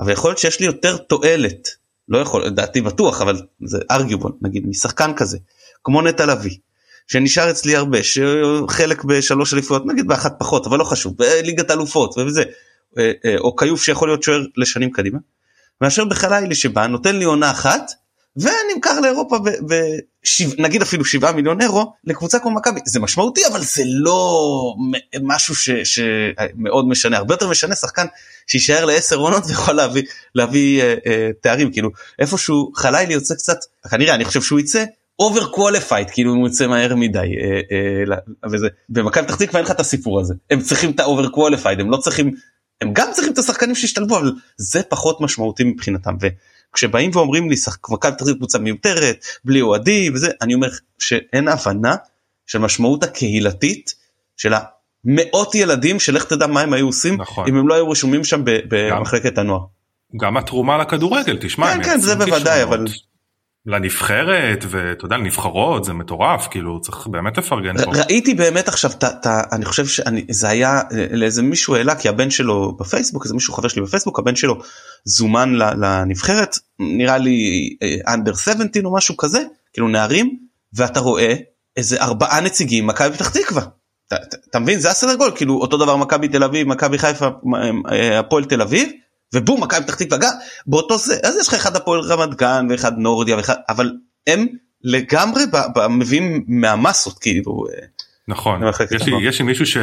אבל 0.00 0.12
יכול 0.12 0.30
להיות 0.30 0.38
שיש 0.38 0.60
לי 0.60 0.66
יותר 0.66 0.96
תועלת 0.96 1.68
לא 2.08 2.18
יכול 2.18 2.46
לדעתי 2.46 2.80
בטוח 2.80 3.22
אבל 3.22 3.42
זה 3.64 3.78
ארגיובול 3.90 4.32
נגיד 4.42 4.66
משחקן 4.66 5.14
כזה 5.14 5.38
כמו 5.84 6.02
נטע 6.02 6.26
לביא 6.26 6.56
שנשאר 7.06 7.50
אצלי 7.50 7.76
הרבה 7.76 7.98
שחלק 8.02 9.04
בשלוש 9.04 9.54
אליפויות 9.54 9.86
נגיד 9.86 10.08
באחת 10.08 10.34
פחות 10.38 10.66
אבל 10.66 10.78
לא 10.78 10.84
חשוב 10.84 11.16
בליגת 11.16 11.70
אלופות 11.70 12.18
וזה 12.18 12.42
אה, 12.98 13.12
אה, 13.24 13.38
או 13.38 13.56
כיוף 13.56 13.82
שיכול 13.82 14.08
להיות 14.08 14.22
שוער 14.22 14.44
לשנים 14.56 14.90
קדימה. 14.90 15.18
מאשר 15.80 16.04
בחלילי 16.04 16.54
שבא 16.54 16.86
נותן 16.86 17.16
לי 17.16 17.24
עונה 17.24 17.50
אחת 17.50 17.92
ונמכר 18.36 19.00
לאירופה 19.00 19.36
ונגיד 20.58 20.82
אפילו 20.82 21.04
7 21.04 21.32
מיליון 21.32 21.60
אירו 21.60 21.92
לקבוצה 22.04 22.38
כמו 22.38 22.50
מכבי. 22.50 22.80
זה 22.86 23.00
משמעותי 23.00 23.46
אבל 23.46 23.60
זה 23.60 23.82
לא 23.86 24.74
משהו 25.22 25.54
שמאוד 25.84 26.88
משנה. 26.88 27.16
הרבה 27.16 27.34
יותר 27.34 27.48
משנה 27.48 27.74
שחקן 27.74 28.06
שיישאר 28.46 28.84
לעשר 28.84 29.16
עונות 29.16 29.42
ויכול 29.46 29.74
להביא 29.74 30.02
להביא 30.34 30.82
אה, 30.82 30.94
אה, 31.06 31.30
תארים. 31.40 31.72
כאילו 31.72 31.90
איפשהו 32.18 32.72
חלילי 32.76 33.14
יוצא 33.14 33.34
קצת 33.34 33.58
כנראה 33.90 34.14
אני 34.14 34.24
חושב 34.24 34.42
שהוא 34.42 34.60
יצא 34.60 34.84
overqualified 35.18 36.10
כאילו 36.10 36.32
הוא 36.32 36.48
יוצא 36.48 36.66
מהר 36.66 36.94
מדי 36.94 37.18
אה, 37.18 37.60
אה, 37.72 38.50
וזה 38.52 38.68
במכבי 38.88 39.24
פתח 39.26 39.34
תקווה 39.34 39.60
אין 39.60 39.64
לך 39.64 39.70
את 39.70 39.80
הסיפור 39.80 40.20
הזה. 40.20 40.34
הם 40.50 40.60
צריכים 40.60 40.90
את 40.90 41.00
ה 41.00 41.28
overqualified 41.28 41.80
הם 41.80 41.90
לא 41.90 41.96
צריכים 41.96 42.34
הם 42.84 42.92
גם 42.92 43.08
צריכים 43.12 43.32
את 43.32 43.38
השחקנים 43.38 43.74
שישתלבו 43.74 44.18
אבל 44.18 44.32
זה 44.56 44.82
פחות 44.82 45.20
משמעותי 45.20 45.64
מבחינתם 45.64 46.14
וכשבאים 46.20 47.10
ואומרים 47.14 47.50
לי 47.50 47.56
מכבי 47.90 48.12
תחזיר 48.18 48.34
קבוצה 48.34 48.58
מיותרת 48.58 49.24
בלי 49.44 49.60
אוהדים 49.60 50.14
וזה 50.14 50.30
אני 50.42 50.54
אומר 50.54 50.68
שאין 50.98 51.48
הבנה 51.48 51.96
של 52.46 52.58
משמעות 52.58 53.02
הקהילתית 53.02 53.94
של 54.36 54.54
המאות 54.54 55.54
ילדים 55.54 56.00
שלך 56.00 56.24
תדע 56.24 56.46
מה 56.46 56.60
הם 56.60 56.72
היו 56.72 56.86
עושים 56.86 57.20
נכון. 57.20 57.48
אם 57.48 57.56
הם 57.56 57.68
לא 57.68 57.74
היו 57.74 57.90
רשומים 57.90 58.24
שם 58.24 58.42
במחלקת 58.44 59.38
הנוער. 59.38 59.64
גם 60.20 60.36
התרומה 60.36 60.78
לכדורגל 60.78 61.38
תשמע 61.40 61.74
כן 61.74 61.82
כן 61.82 62.00
זה 62.00 62.16
בוודאי 62.16 62.62
אבל 62.62 62.84
לנבחרת 63.66 64.64
ואתה 64.68 65.04
יודע 65.04 65.16
לנבחרות 65.16 65.84
זה 65.84 65.92
מטורף 65.92 66.48
כאילו 66.50 66.80
צריך 66.80 67.06
באמת 67.06 67.38
לפרגן 67.38 67.84
פה. 67.84 67.90
ראיתי 67.90 68.34
באמת 68.34 68.68
עכשיו 68.68 68.90
ת, 68.90 69.26
אני 69.52 69.64
חושב 69.64 69.86
שזה 69.86 70.48
היה 70.48 70.80
לאיזה 71.10 71.42
מישהו 71.42 71.74
העלה 71.74 71.94
כי 71.94 72.08
הבן 72.08 72.30
שלו 72.30 72.76
בפייסבוק 72.80 73.24
איזה 73.24 73.34
מישהו 73.34 73.54
חבר 73.54 73.68
שלי 73.68 73.82
בפייסבוק 73.82 74.18
הבן 74.18 74.36
שלו 74.36 74.58
זומן 75.04 75.54
לנבחרת 75.54 76.58
נראה 76.78 77.18
לי 77.18 77.70
אנדר 78.08 78.34
17 78.34 78.82
או 78.84 78.94
משהו 78.94 79.16
כזה 79.16 79.42
כאילו 79.72 79.88
נערים 79.88 80.38
ואתה 80.72 81.00
רואה 81.00 81.34
איזה 81.76 82.02
ארבעה 82.02 82.40
נציגים 82.40 82.86
מכבי 82.86 83.14
פתח 83.14 83.28
תקווה. 83.28 83.62
אתה 84.50 84.58
מבין 84.58 84.78
זה 84.78 84.90
הסדר 84.90 85.14
גול 85.14 85.30
כאילו 85.34 85.54
אותו 85.60 85.76
דבר 85.76 85.96
מכבי 85.96 86.28
תל 86.28 86.44
אביב 86.44 86.68
מכבי 86.68 86.98
חיפה 86.98 87.28
הפועל 88.18 88.44
תל 88.44 88.62
אביב 88.62 88.88
ובום 89.34 89.62
מכבי 89.62 89.82
פתח 89.82 89.94
תקווה 89.94 90.18
גם 90.18 90.32
באותו 90.66 90.98
זה. 90.98 91.16
אז 91.24 91.36
יש 91.40 91.48
לך 91.48 91.54
אחד 91.54 91.76
הפועל 91.76 92.00
רמת 92.00 92.34
גן 92.34 92.66
ואחד 92.70 92.98
נורדיה 92.98 93.36
ואחד 93.36 93.54
אבל 93.68 93.92
הם 94.26 94.46
לגמרי 94.84 95.42
מביאים 95.90 96.44
מהמסות 96.48 97.18
כאילו. 97.18 97.64
אה, 97.72 97.86
נכון. 98.28 98.60
יש 98.90 99.06
לי, 99.06 99.12
יש 99.22 99.38
לי 99.38 99.44
מישהו 99.44 99.66
ש, 99.66 99.76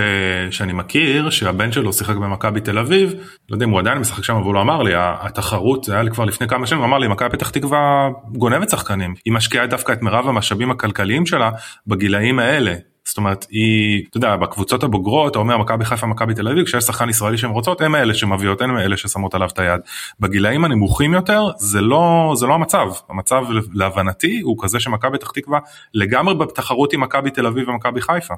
שאני 0.51 0.73
מכיר 0.73 1.29
שהבן 1.29 1.71
שלו 1.71 1.93
שיחק 1.93 2.15
במכבי 2.15 2.61
תל 2.61 2.77
אביב 2.77 3.13
לא 3.49 3.55
יודע 3.55 3.65
אם 3.65 3.69
הוא 3.69 3.79
עדיין 3.79 3.97
משחק 3.97 4.23
שם 4.23 4.35
אבל 4.35 4.53
הוא 4.53 4.61
אמר 4.61 4.81
לי 4.83 4.91
התחרות 4.95 5.83
זה 5.83 5.93
היה 5.93 6.03
לי 6.03 6.11
כבר 6.11 6.25
לפני 6.25 6.47
כמה 6.47 6.67
שנים 6.67 6.81
הוא 6.81 6.87
אמר 6.87 6.97
לי 6.97 7.07
מכבי 7.07 7.29
פתח 7.29 7.49
תקווה 7.49 8.09
גונבת 8.35 8.69
שחקנים. 8.69 9.13
היא 9.25 9.33
משקיעה 9.33 9.67
דווקא 9.67 9.93
את 9.93 10.01
מירב 10.01 10.27
המשאבים 10.27 10.71
הכלכליים 10.71 11.25
שלה 11.25 11.51
בגילאים 11.87 12.39
האלה 12.39 12.73
זאת 13.11 13.17
אומרת 13.17 13.45
היא, 13.49 14.03
אתה 14.09 14.17
יודע, 14.17 14.35
בקבוצות 14.35 14.83
הבוגרות, 14.83 15.31
אתה 15.31 15.39
אומר 15.39 15.57
מכבי 15.57 15.85
חיפה, 15.85 16.07
מכבי 16.07 16.33
תל 16.33 16.47
אביב, 16.47 16.65
כשיש 16.65 16.83
שחקן 16.83 17.09
ישראלי 17.09 17.37
שהן 17.37 17.51
רוצות, 17.51 17.81
הם 17.81 17.95
אלה 17.95 18.13
שמביאות, 18.13 18.61
הם 18.61 18.77
אלה 18.77 18.97
ששמות 18.97 19.33
עליו 19.35 19.47
את 19.53 19.59
היד. 19.59 19.81
בגילאים 20.19 20.65
הנמוכים 20.65 21.13
יותר, 21.13 21.47
זה 21.57 21.81
לא, 21.81 22.33
זה 22.35 22.45
לא 22.45 22.53
המצב. 22.53 22.87
המצב 23.09 23.43
להבנתי 23.73 24.39
הוא 24.39 24.57
כזה 24.59 24.79
שמכבי 24.79 25.17
פתח 25.17 25.31
תקווה 25.31 25.59
לגמרי 25.93 26.35
בתחרות 26.35 26.93
עם 26.93 27.01
מכבי 27.01 27.31
תל 27.31 27.47
אביב 27.47 27.69
ומכבי 27.69 28.01
חיפה. 28.01 28.33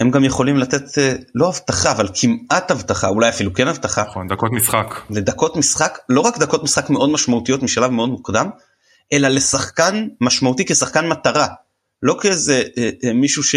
הם 0.00 0.10
גם 0.10 0.24
יכולים 0.24 0.56
לתת 0.56 0.98
אה, 0.98 1.14
לא 1.34 1.48
הבטחה 1.48 1.92
אבל 1.92 2.08
כמעט 2.14 2.70
הבטחה 2.70 3.08
אולי 3.08 3.28
אפילו 3.28 3.54
כן 3.54 3.68
הבטחה 3.68 4.02
נכון 4.02 4.28
דקות 4.28 4.52
משחק 4.52 5.00
לדקות 5.10 5.56
משחק 5.56 5.98
לא 6.08 6.20
רק 6.20 6.38
דקות 6.38 6.62
משחק 6.62 6.90
מאוד 6.90 7.10
משמעותיות 7.10 7.62
משלב 7.62 7.90
מאוד 7.90 8.08
מוקדם 8.08 8.50
אלא 9.12 9.28
לשחקן 9.28 10.08
משמעותי 10.20 10.64
כשחקן 10.64 11.08
מטרה 11.08 11.46
לא 12.02 12.16
כאיזה 12.20 12.62
אה, 12.78 12.90
אה, 13.04 13.12
מישהו 13.12 13.42
ש... 13.42 13.54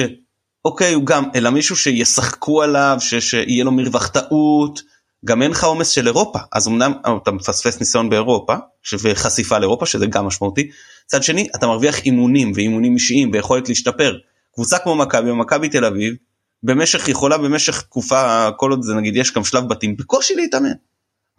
אוקיי 0.66 0.94
הוא 0.94 1.06
גם 1.06 1.24
אלא 1.36 1.50
מישהו 1.50 1.76
שישחקו 1.76 2.64
עליו 2.64 2.98
ש, 3.00 3.16
שיהיה 3.16 3.64
לו 3.64 3.72
מרווח 3.72 4.08
טעות 4.08 4.82
גם 5.26 5.42
אין 5.42 5.52
לך 5.52 5.64
עומס 5.64 5.90
של 5.90 6.08
אירופה 6.08 6.40
אז 6.54 6.68
אמנם 6.68 6.94
אתה 7.24 7.32
מפספס 7.32 7.80
ניסיון 7.80 8.10
באירופה 8.10 8.56
וחשיפה 9.04 9.60
לאירופה 9.60 9.86
שזה 9.86 10.06
גם 10.08 10.26
משמעותי 10.26 10.70
צד 11.06 11.24
שני 11.24 11.48
אתה 11.56 11.68
מרוויח 11.68 12.00
אימונים 12.00 12.52
ואימונים 12.56 12.94
אישיים 12.94 13.32
ויכולת 13.34 13.70
להשתפר 13.70 14.18
קבוצה 14.54 14.80
כמו 14.80 14.96
מכבי 14.96 15.32
מכבי 15.32 15.70
תל 15.70 15.86
אביב 15.86 16.16
במשך 16.64 17.10
יכולה 17.10 17.38
במשך 17.38 17.82
תקופה 17.82 18.50
כל 18.58 18.72
עוד 18.72 18.82
זה 18.82 18.96
נגיד 18.96 19.16
יש 19.16 19.34
גם 19.34 19.44
שלב 19.44 19.70
בתים 19.70 19.98
בקושי 19.98 20.36
להתאמן. 20.36 20.70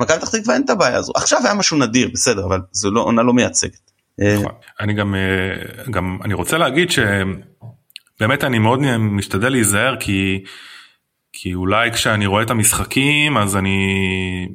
מכבי 0.01 0.19
פתח 0.19 0.31
תקווה 0.31 0.55
אין 0.55 0.65
את 0.65 0.71
הבעיה 0.71 0.97
הזו 0.97 1.13
עכשיו 1.17 1.41
היה 1.45 1.55
משהו 1.55 1.79
נדיר 1.79 2.11
בסדר 2.13 2.47
אבל 2.47 2.61
זו 2.73 2.91
לא 2.91 3.01
עונה 3.01 3.23
לא 3.23 3.33
מייצגת. 3.33 3.91
נכון. 4.19 4.53
אני 4.81 4.95
גם 4.95 5.15
גם 5.91 6.19
אני 6.25 6.35
רוצה 6.35 6.59
להגיד 6.59 6.91
ש... 6.91 6.99
באמת 8.21 8.45
אני 8.45 8.59
מאוד 8.59 8.81
משתדל 8.99 9.49
להיזהר 9.49 9.97
כי 10.01 10.45
כי 11.33 11.55
אולי 11.55 11.93
כשאני 11.93 12.27
רואה 12.27 12.43
את 12.43 12.51
המשחקים 12.51 13.37
אז 13.37 13.57
אני 13.57 14.49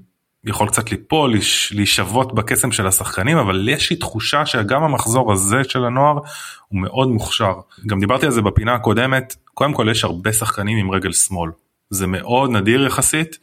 יכול 0.45 0.67
קצת 0.67 0.91
ליפול 0.91 1.33
להישבות 1.71 2.35
בקסם 2.35 2.71
של 2.71 2.87
השחקנים 2.87 3.37
אבל 3.37 3.69
יש 3.69 3.89
לי 3.89 3.95
תחושה 3.95 4.45
שגם 4.45 4.83
המחזור 4.83 5.31
הזה 5.31 5.63
של 5.63 5.85
הנוער 5.85 6.19
הוא 6.67 6.81
מאוד 6.81 7.09
מוכשר. 7.09 7.53
גם 7.87 7.99
דיברתי 7.99 8.25
על 8.25 8.31
זה 8.31 8.41
בפינה 8.41 8.73
הקודמת 8.73 9.35
קודם 9.53 9.73
כל 9.73 9.87
יש 9.91 10.03
הרבה 10.03 10.33
שחקנים 10.33 10.77
עם 10.77 10.91
רגל 10.91 11.11
שמאל. 11.11 11.51
זה 11.89 12.07
מאוד 12.07 12.49
נדיר 12.49 12.85
יחסית. 12.85 13.37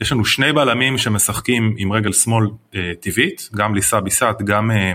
יש 0.00 0.12
לנו 0.12 0.24
שני 0.24 0.52
בלמים 0.52 0.98
שמשחקים 0.98 1.74
עם 1.78 1.92
רגל 1.92 2.12
שמאל 2.12 2.46
אה, 2.74 2.92
טבעית 3.00 3.48
גם 3.54 3.74
ליסה 3.74 4.00
ביסת 4.00 4.36
גם 4.44 4.70
אה, 4.70 4.92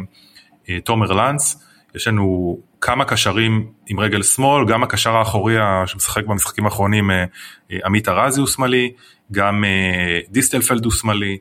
אה, 0.69 0.79
תומר 0.79 1.11
לנץ 1.11 1.63
יש 1.95 2.07
לנו 2.07 2.57
כמה 2.81 3.05
קשרים 3.05 3.67
עם 3.87 3.99
רגל 3.99 4.23
שמאל, 4.23 4.65
גם 4.67 4.83
הקשר 4.83 5.15
האחורי 5.15 5.55
שמשחק 5.85 6.25
במשחקים 6.25 6.65
האחרונים 6.65 7.11
אה, 7.11 7.25
אה, 7.71 7.77
עמית 7.85 8.09
ארזי 8.09 8.39
הוא 8.39 8.47
שמאלי, 8.47 8.93
גם 9.31 9.63
אה, 9.63 10.19
דיסטלפלד 10.29 10.85
הוא 10.85 10.93
שמאלי, 10.93 11.37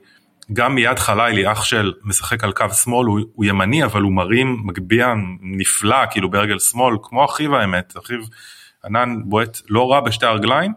גם 0.53 0.75
מיד 0.75 0.99
חלילי 0.99 1.53
אח 1.53 1.65
של 1.65 1.93
משחק 2.03 2.45
על 2.45 2.53
קו 2.53 2.71
שמאל 2.71 3.07
הוא, 3.07 3.21
הוא 3.35 3.45
ימני 3.45 3.85
אבל 3.85 4.03
הוא 4.03 4.13
מרים 4.13 4.63
מגביה 4.65 5.15
נפלא 5.41 6.07
כאילו 6.11 6.31
ברגל 6.31 6.59
שמאל 6.59 6.97
כמו 7.03 7.25
אחיו 7.25 7.57
האמת 7.57 7.95
אחיו 8.05 8.19
ענן 8.85 9.17
בועט 9.25 9.61
לא 9.69 9.91
רע 9.91 10.01
בשתי 10.01 10.27
הרגליים 10.27 10.73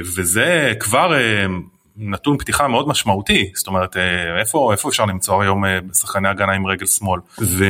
וזה 0.00 0.72
כבר 0.80 1.12
נתון 1.96 2.38
פתיחה 2.38 2.68
מאוד 2.68 2.88
משמעותי 2.88 3.50
זאת 3.54 3.66
אומרת 3.66 3.96
אה, 3.96 4.40
איפה 4.40 4.72
איפה 4.72 4.88
אפשר 4.88 5.04
למצוא 5.04 5.42
היום 5.42 5.64
שחקני 5.92 6.28
הגנה 6.28 6.52
עם 6.52 6.66
רגל 6.66 6.86
שמאל 6.86 7.20
ו, 7.40 7.64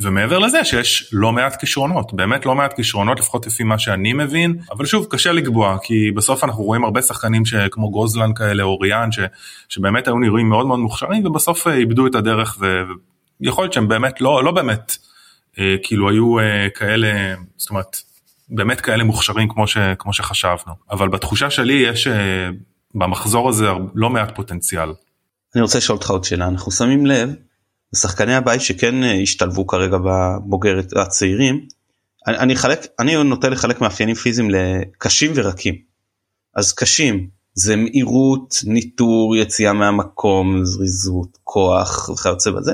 ומעבר 0.00 0.38
לזה 0.38 0.64
שיש 0.64 1.10
לא 1.12 1.32
מעט 1.32 1.60
כישרונות 1.60 2.14
באמת 2.14 2.46
לא 2.46 2.54
מעט 2.54 2.76
כישרונות 2.76 3.20
לפחות 3.20 3.46
לפי 3.46 3.64
מה 3.64 3.78
שאני 3.78 4.12
מבין 4.12 4.56
אבל 4.70 4.86
שוב 4.86 5.06
קשה 5.10 5.32
לקבוע 5.32 5.76
כי 5.82 6.10
בסוף 6.10 6.44
אנחנו 6.44 6.64
רואים 6.64 6.84
הרבה 6.84 7.02
שחקנים 7.02 7.42
כמו 7.70 7.90
גוזלן 7.90 8.34
כאלה 8.34 8.62
או 8.62 8.78
ריאן 8.78 9.12
ש, 9.12 9.18
שבאמת 9.68 10.06
היו 10.06 10.18
נראים 10.18 10.48
מאוד 10.48 10.66
מאוד 10.66 10.78
מוכשרים 10.78 11.26
ובסוף 11.26 11.66
איבדו 11.66 12.06
את 12.06 12.14
הדרך 12.14 12.58
ויכול 13.40 13.64
להיות 13.64 13.72
שהם 13.72 13.88
באמת 13.88 14.20
לא 14.20 14.44
לא 14.44 14.50
באמת 14.50 14.96
כאילו 15.82 16.10
היו 16.10 16.36
כאלה 16.74 17.34
זאת 17.56 17.70
אומרת. 17.70 17.96
באמת 18.48 18.80
כאלה 18.80 19.04
מוכשרים 19.04 19.48
כמו, 19.48 19.66
ש, 19.66 19.78
כמו 19.98 20.12
שחשבנו 20.12 20.74
אבל 20.90 21.08
בתחושה 21.08 21.50
שלי 21.50 21.72
יש 21.72 22.06
אה, 22.06 22.48
במחזור 22.94 23.48
הזה 23.48 23.66
לא 23.94 24.10
מעט 24.10 24.36
פוטנציאל. 24.36 24.88
אני 25.54 25.62
רוצה 25.62 25.78
לשאול 25.78 25.96
אותך 25.98 26.10
עוד 26.10 26.24
שאלה. 26.24 26.46
אנחנו 26.46 26.72
שמים 26.72 27.06
לב 27.06 27.34
לשחקני 27.92 28.34
הבית 28.34 28.60
שכן 28.60 29.02
אה, 29.02 29.14
השתלבו 29.22 29.66
כרגע 29.66 29.98
בבוגרת 29.98 30.92
הצעירים. 30.96 31.66
אני, 32.26 32.38
אני 32.38 32.56
חלק 32.56 32.86
אני 32.98 33.24
נוטה 33.24 33.48
לחלק 33.48 33.80
מאפיינים 33.80 34.14
פיזיים 34.14 34.50
לקשים 34.50 35.32
ורקים. 35.34 35.74
אז 36.54 36.72
קשים 36.72 37.28
זה 37.54 37.76
מהירות 37.76 38.54
ניטור 38.64 39.36
יציאה 39.36 39.72
מהמקום 39.72 40.64
זריזות 40.64 41.38
כוח 41.44 42.08
וכיוצא 42.08 42.50
בזה. 42.50 42.72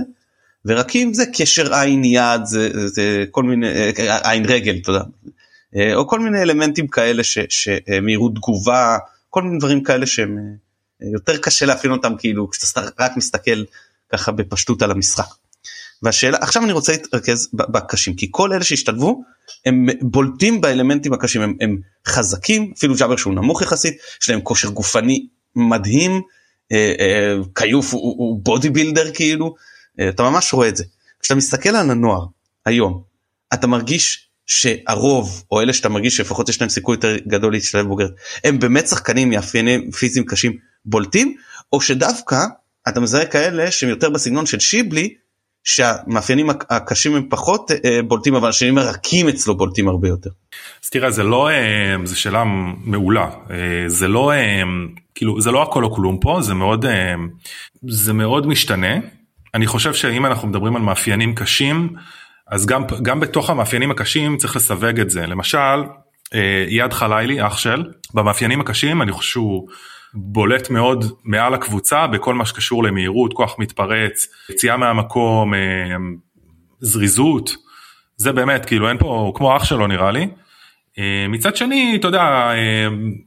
ורקים 0.64 1.14
זה 1.14 1.24
קשר 1.34 1.74
עין 1.74 2.04
יד 2.04 2.44
זה, 2.44 2.88
זה 2.88 3.24
כל 3.30 3.42
מיני 3.42 3.66
אה, 3.66 4.30
עין 4.30 4.44
רגל 4.44 4.78
תודה 4.84 5.02
אה, 5.76 5.94
או 5.94 6.06
כל 6.06 6.20
מיני 6.20 6.42
אלמנטים 6.42 6.88
כאלה 6.88 7.22
שמהירות 7.24 8.34
תגובה 8.34 8.98
כל 9.30 9.42
מיני 9.42 9.58
דברים 9.58 9.82
כאלה 9.82 10.06
שהם 10.06 10.38
אה, 11.02 11.08
יותר 11.12 11.36
קשה 11.36 11.66
להפעיל 11.66 11.92
אותם 11.92 12.12
כאילו 12.18 12.50
כשאתה 12.50 12.80
רק 12.98 13.16
מסתכל 13.16 13.64
ככה 14.12 14.32
בפשטות 14.32 14.82
על 14.82 14.90
המשחק. 14.90 15.34
והשאלה 16.02 16.38
עכשיו 16.40 16.64
אני 16.64 16.72
רוצה 16.72 16.92
להתרכז 16.92 17.48
בקשים 17.54 18.14
כי 18.14 18.28
כל 18.30 18.52
אלה 18.52 18.64
שהשתלבו 18.64 19.22
הם 19.66 19.86
בולטים 20.00 20.60
באלמנטים 20.60 21.12
הקשים 21.12 21.42
הם, 21.42 21.56
הם 21.60 21.78
חזקים 22.06 22.72
אפילו 22.76 22.94
ג'אבר 22.94 23.16
שהוא 23.16 23.34
נמוך 23.34 23.62
יחסית 23.62 23.98
יש 24.22 24.30
להם 24.30 24.40
כושר 24.40 24.68
גופני 24.68 25.26
מדהים 25.56 26.22
אה, 26.72 26.92
אה, 27.00 27.36
כיוף 27.54 27.94
הוא, 27.94 28.14
הוא 28.18 28.40
בודי 28.42 28.70
בילדר 28.70 29.12
כאילו 29.14 29.54
אה, 30.00 30.08
אתה 30.08 30.22
ממש 30.22 30.52
רואה 30.52 30.68
את 30.68 30.76
זה 30.76 30.84
כשאתה 31.20 31.34
מסתכל 31.34 31.68
על 31.68 31.90
הנוער 31.90 32.26
היום 32.66 33.02
אתה 33.54 33.66
מרגיש 33.66 34.29
שהרוב 34.50 35.44
או 35.50 35.60
אלה 35.60 35.72
שאתה 35.72 35.88
מרגיש 35.88 36.16
שלפחות 36.16 36.48
יש 36.48 36.60
להם 36.60 36.70
סיכוי 36.70 36.94
יותר 36.94 37.16
גדול 37.28 37.52
להשתלב 37.52 37.86
בוגרת 37.86 38.10
הם 38.44 38.58
באמת 38.58 38.88
שחקנים 38.88 39.30
מאפיינים 39.30 39.90
פיזיים 39.90 40.26
קשים 40.26 40.52
בולטים 40.84 41.34
או 41.72 41.80
שדווקא 41.80 42.36
אתה 42.88 43.00
מזהה 43.00 43.26
כאלה 43.26 43.70
שהם 43.70 43.90
יותר 43.90 44.10
בסגנון 44.10 44.46
של 44.46 44.60
שיבלי 44.60 45.14
שהמאפיינים 45.64 46.50
הקשים 46.50 47.16
הם 47.16 47.26
פחות 47.30 47.70
אה, 47.84 48.02
בולטים 48.02 48.34
אבל 48.34 48.48
השנים 48.48 48.78
הרכים 48.78 49.28
אצלו 49.28 49.56
בולטים 49.56 49.88
הרבה 49.88 50.08
יותר. 50.08 50.30
אז 50.84 50.90
תראה 50.90 51.10
זה 51.10 51.22
לא 51.22 51.50
אה, 51.50 51.96
זו 52.04 52.20
שאלה 52.20 52.44
מעולה 52.84 53.30
אה, 53.50 53.56
זה 53.86 54.08
לא 54.08 54.32
כאילו 55.14 55.40
זה 55.40 55.50
לא 55.50 55.62
הכל 55.62 55.84
או 55.84 55.94
כלום 55.94 56.18
פה 56.20 56.38
זה 56.42 56.54
מאוד 56.54 56.84
זה 57.88 58.12
מאוד 58.12 58.46
משתנה 58.46 58.96
אני 59.54 59.66
חושב 59.66 59.94
שאם 59.94 60.26
אנחנו 60.26 60.48
מדברים 60.48 60.76
על 60.76 60.82
מאפיינים 60.82 61.34
קשים 61.34 61.96
אז 62.50 62.66
גם, 62.66 62.82
גם 63.02 63.20
בתוך 63.20 63.50
המאפיינים 63.50 63.90
הקשים 63.90 64.36
צריך 64.36 64.56
לסווג 64.56 65.00
את 65.00 65.10
זה. 65.10 65.26
למשל, 65.26 65.82
אייד 66.68 66.92
אה, 66.92 66.96
חלילי, 66.96 67.46
אח 67.46 67.58
של, 67.58 67.84
במאפיינים 68.14 68.60
הקשים 68.60 69.02
אני 69.02 69.12
חושב 69.12 69.30
שהוא 69.30 69.68
בולט 70.14 70.70
מאוד 70.70 71.04
מעל 71.24 71.54
הקבוצה 71.54 72.06
בכל 72.06 72.34
מה 72.34 72.46
שקשור 72.46 72.84
למהירות, 72.84 73.32
כוח 73.32 73.58
מתפרץ, 73.58 74.28
יציאה 74.50 74.76
מהמקום, 74.76 75.54
אה, 75.54 75.58
זריזות, 76.80 77.56
זה 78.16 78.32
באמת 78.32 78.64
כאילו 78.66 78.88
אין 78.88 78.98
פה, 78.98 79.32
כמו 79.34 79.56
אח 79.56 79.64
שלו 79.64 79.86
נראה 79.86 80.10
לי. 80.10 80.28
אה, 80.98 81.26
מצד 81.28 81.56
שני, 81.56 81.96
אתה 82.00 82.08
יודע, 82.08 82.52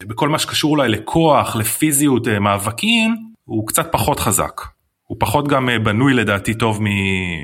בכל 0.08 0.30
מה 0.30 0.40
שקשור 0.40 0.72
אולי 0.72 0.90
לכוח, 0.90 1.56
לפיזיות, 1.56 2.28
מאבקים, 2.28 3.16
הוא 3.46 3.68
קצת 3.68 3.92
פחות 3.92 4.20
חזק. 4.20 4.62
הוא 5.06 5.18
פחות 5.20 5.48
גם 5.48 5.70
אה, 5.70 5.80
בנוי 5.80 6.14
לדעתי 6.14 6.54
טוב 6.54 6.80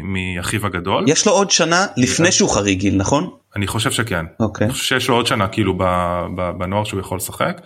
מאחיו 0.03 0.65
הגדול. 0.65 1.03
יש 1.07 1.27
לו 1.27 1.31
עוד 1.31 1.51
שנה 1.51 1.85
לפני 1.97 2.31
שהוא 2.31 2.49
חריג 2.49 2.79
גיל 2.79 2.95
נכון? 2.95 3.29
אני 3.55 3.67
חושב 3.67 3.91
שכן. 3.91 4.25
אוקיי. 4.39 4.65
אני 4.65 4.73
חושב 4.73 4.85
שיש 4.85 5.09
לו 5.09 5.15
עוד 5.15 5.27
שנה 5.27 5.47
כאילו 5.47 5.77
בנוער 6.57 6.83
שהוא 6.83 6.99
יכול 6.99 7.17
לשחק. 7.17 7.61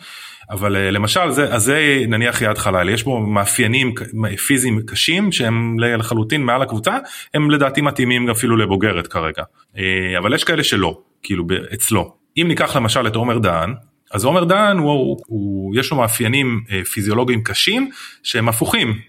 אבל 0.50 0.76
אה, 0.76 0.92
למשל 0.92 1.30
זה 1.30 1.54
אז 1.54 1.64
זה 1.64 2.04
נניח 2.08 2.42
יד 2.42 2.58
חלל 2.58 2.90
יש 2.90 3.04
בו 3.04 3.20
מאפיינים 3.20 3.94
פיזיים 4.48 4.82
קשים 4.88 5.32
שהם 5.32 5.80
לחלוטין 5.80 6.44
מעל 6.44 6.62
הקבוצה 6.62 6.98
הם 7.34 7.52
לדעתי 7.52 7.82
מתאימים 7.82 8.30
אפילו 8.30 8.58
לבוגרת 8.58 9.08
כרגע 9.08 9.44
אה, 9.78 10.18
אבל 10.18 10.34
יש 10.34 10.44
כאלה 10.44 10.64
שלא 10.64 11.02
כאילו 11.24 11.46
אצלו 11.74 12.16
אם 12.38 12.46
ניקח 12.48 12.76
למשל 12.76 13.08
את 13.08 13.16
עומר 13.16 13.38
דהן 13.38 13.74
אז 14.14 14.26
עומר 14.26 14.44
דהן 14.44 14.78
הוא, 14.78 14.92
הוא, 14.92 15.18
הוא 15.28 15.76
יש 15.76 15.92
לו 15.92 15.98
מאפיינים 15.98 16.64
אה, 16.72 16.84
פיזיולוגיים 16.84 17.44
קשים 17.44 17.90
שהם 18.24 18.50
הפוכים 18.50 19.00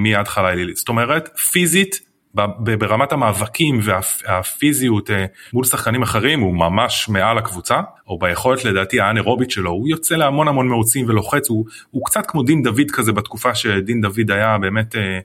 מיד 0.00 0.28
חלילי 0.28 0.74
זאת 0.74 0.88
אומרת 0.88 1.38
פיזית 1.38 2.12
ברמת 2.58 3.12
המאבקים 3.12 3.80
והפיזיות 3.82 5.10
אה, 5.10 5.26
מול 5.52 5.64
שחקנים 5.64 6.02
אחרים 6.02 6.40
הוא 6.40 6.54
ממש 6.54 7.08
מעל 7.08 7.38
הקבוצה 7.38 7.80
או 8.08 8.18
ביכולת 8.18 8.64
לדעתי 8.64 9.00
האנאירובית 9.00 9.50
שלו. 9.50 9.70
הוא 9.70 9.88
יוצא 9.88 10.16
להמון 10.16 10.48
המון 10.48 10.68
מרוצים 10.68 11.08
ולוחץ 11.08 11.48
הוא, 11.48 11.64
הוא 11.90 12.04
קצת 12.06 12.26
כמו 12.26 12.42
דין 12.42 12.62
דוד 12.62 12.90
כזה 12.92 13.12
בתקופה 13.12 13.54
שדין 13.54 14.00
דוד 14.00 14.30
היה 14.30 14.58
באמת 14.58 14.96
אה, 14.96 15.18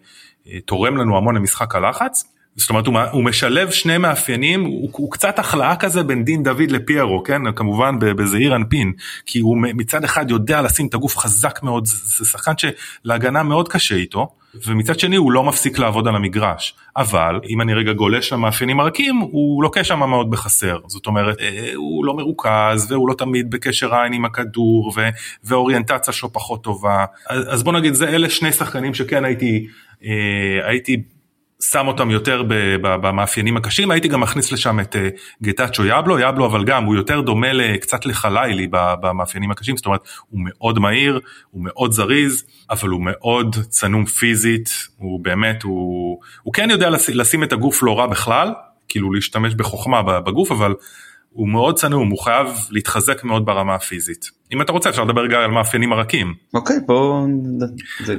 אה, 0.47 0.59
תורם 0.65 0.97
לנו 0.97 1.17
המון 1.17 1.35
למשחק 1.35 1.75
הלחץ 1.75 2.33
זאת 2.57 2.69
אומרת 2.69 2.87
הוא, 2.87 2.99
הוא 3.11 3.23
משלב 3.23 3.71
שני 3.71 3.97
מאפיינים 3.97 4.63
הוא, 4.63 4.89
הוא 4.91 5.11
קצת 5.11 5.39
החלאה 5.39 5.75
כזה 5.75 6.03
בין 6.03 6.23
דין 6.23 6.43
דוד 6.43 6.71
לפיירו 6.71 7.23
כן? 7.23 7.51
כמובן 7.51 7.99
בזעיר 7.99 8.55
אנפין 8.55 8.93
כי 9.25 9.39
הוא 9.39 9.57
מצד 9.61 10.03
אחד 10.03 10.31
יודע 10.31 10.61
לשים 10.61 10.87
את 10.87 10.93
הגוף 10.93 11.17
חזק 11.17 11.63
מאוד 11.63 11.85
זה 11.85 12.25
שחקן 12.25 12.53
שלהגנה 12.57 13.43
מאוד 13.43 13.67
קשה 13.67 13.95
איתו 13.95 14.27
ומצד 14.65 14.99
שני 14.99 15.15
הוא 15.15 15.31
לא 15.31 15.43
מפסיק 15.43 15.79
לעבוד 15.79 16.07
על 16.07 16.15
המגרש. 16.15 16.75
אבל 16.97 17.39
אם 17.49 17.61
אני 17.61 17.73
רגע 17.73 17.93
גולש 17.93 18.33
למאפיינים 18.33 18.79
הרכים 18.79 19.17
הוא 19.17 19.63
לוקה 19.63 19.83
שם 19.83 19.99
מאוד 19.99 20.31
בחסר. 20.31 20.79
זאת 20.87 21.07
אומרת 21.07 21.39
אה, 21.39 21.71
הוא 21.75 22.05
לא 22.05 22.13
מרוכז 22.13 22.91
והוא 22.91 23.09
לא 23.09 23.13
תמיד 23.13 23.51
בקשר 23.51 23.95
עין 23.95 24.13
עם 24.13 24.25
הכדור 24.25 24.93
ו, 24.95 25.09
ואוריינטציה 25.43 26.13
שלו 26.13 26.33
פחות 26.33 26.63
טובה. 26.63 27.05
אז, 27.29 27.43
אז 27.49 27.63
בוא 27.63 27.73
נגיד 27.73 27.93
זה 27.93 28.09
אלה 28.09 28.29
שני 28.29 28.51
שחקנים 28.51 28.93
שכן 28.93 29.25
הייתי 29.25 29.67
אה, 30.05 30.69
הייתי 30.69 31.01
שם 31.61 31.87
אותם 31.87 32.11
יותר 32.11 32.43
במאפיינים 32.81 33.57
הקשים. 33.57 33.91
הייתי 33.91 34.07
גם 34.07 34.21
מכניס 34.21 34.51
לשם 34.51 34.79
את 34.79 34.95
אה, 34.95 35.09
גטאצ'ו 35.43 35.85
יבלו. 35.85 36.19
יבלו 36.19 36.45
אבל 36.45 36.63
גם 36.63 36.83
הוא 36.83 36.95
יותר 36.95 37.21
דומה 37.21 37.47
קצת 37.81 38.05
לחלילי 38.05 38.67
במאפיינים 38.71 39.51
הקשים. 39.51 39.77
זאת 39.77 39.85
אומרת 39.85 40.01
הוא 40.29 40.39
מאוד 40.43 40.79
מהיר 40.79 41.19
הוא 41.51 41.63
מאוד 41.63 41.91
זריז 41.91 42.43
אבל 42.69 42.89
הוא 42.89 43.01
מאוד 43.03 43.55
צנום 43.69 44.05
פיזית. 44.05 44.69
הוא 44.97 45.19
באמת 45.23 45.63
הוא, 45.63 46.19
הוא 46.43 46.53
כן 46.53 46.69
יודע 46.69 46.89
לשים 47.13 47.43
את 47.43 47.53
הגוף 47.53 47.83
לא 47.83 47.99
רע 47.99 48.07
בכלל 48.07 48.53
כאילו 48.87 49.13
להשתמש 49.13 49.55
בחוכמה 49.55 50.01
בגוף 50.01 50.51
אבל 50.51 50.73
הוא 51.29 51.49
מאוד 51.49 51.75
צנום, 51.75 52.09
הוא 52.09 52.19
חייב 52.19 52.47
להתחזק 52.69 53.23
מאוד 53.23 53.45
ברמה 53.45 53.75
הפיזית. 53.75 54.36
אם 54.53 54.61
אתה 54.61 54.71
רוצה 54.71 54.89
אפשר 54.89 55.03
לדבר 55.03 55.21
רגע 55.21 55.37
על 55.37 55.51
מאפיינים 55.51 55.93
הרכים. 55.93 56.33
אוקיי 56.53 56.75
בוא... 56.85 57.27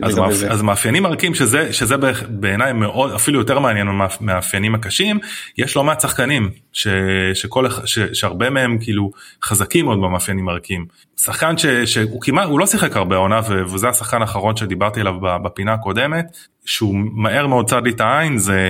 אז, 0.02 0.18
מאפ... 0.18 0.32
אז 0.48 0.62
מאפיינים 0.62 1.06
הרכים 1.06 1.34
שזה, 1.34 1.72
שזה 1.72 1.94
בעיניי 2.28 2.72
מאוד 2.72 3.12
אפילו 3.12 3.38
יותר 3.38 3.58
מעניין 3.58 3.86
מהמאפיינים 3.86 4.74
הקשים, 4.74 5.18
יש 5.58 5.76
לא 5.76 5.84
מעט 5.84 6.00
שחקנים 6.00 6.50
ש... 6.72 6.88
שכל... 7.34 7.66
ש... 7.84 7.98
שהרבה 7.98 8.50
מהם 8.50 8.78
כאילו 8.80 9.10
חזקים 9.42 9.84
מאוד 9.84 9.98
במאפיינים 9.98 10.48
הרכים. 10.48 10.86
שחקן 11.16 11.58
ש... 11.58 11.66
שהוא 11.66 12.20
כמעט, 12.22 12.48
הוא 12.48 12.60
לא 12.60 12.66
שיחק 12.66 12.96
הרבה 12.96 13.16
עונה 13.16 13.40
וזה 13.48 13.88
השחקן 13.88 14.20
האחרון 14.22 14.56
שדיברתי 14.56 15.00
עליו 15.00 15.14
בפינה 15.20 15.72
הקודמת, 15.72 16.26
שהוא 16.64 16.94
מהר 17.12 17.46
מאוד 17.46 17.68
צד 17.68 17.82
לי 17.84 17.90
את 17.90 18.00
העין 18.00 18.38
זה, 18.38 18.60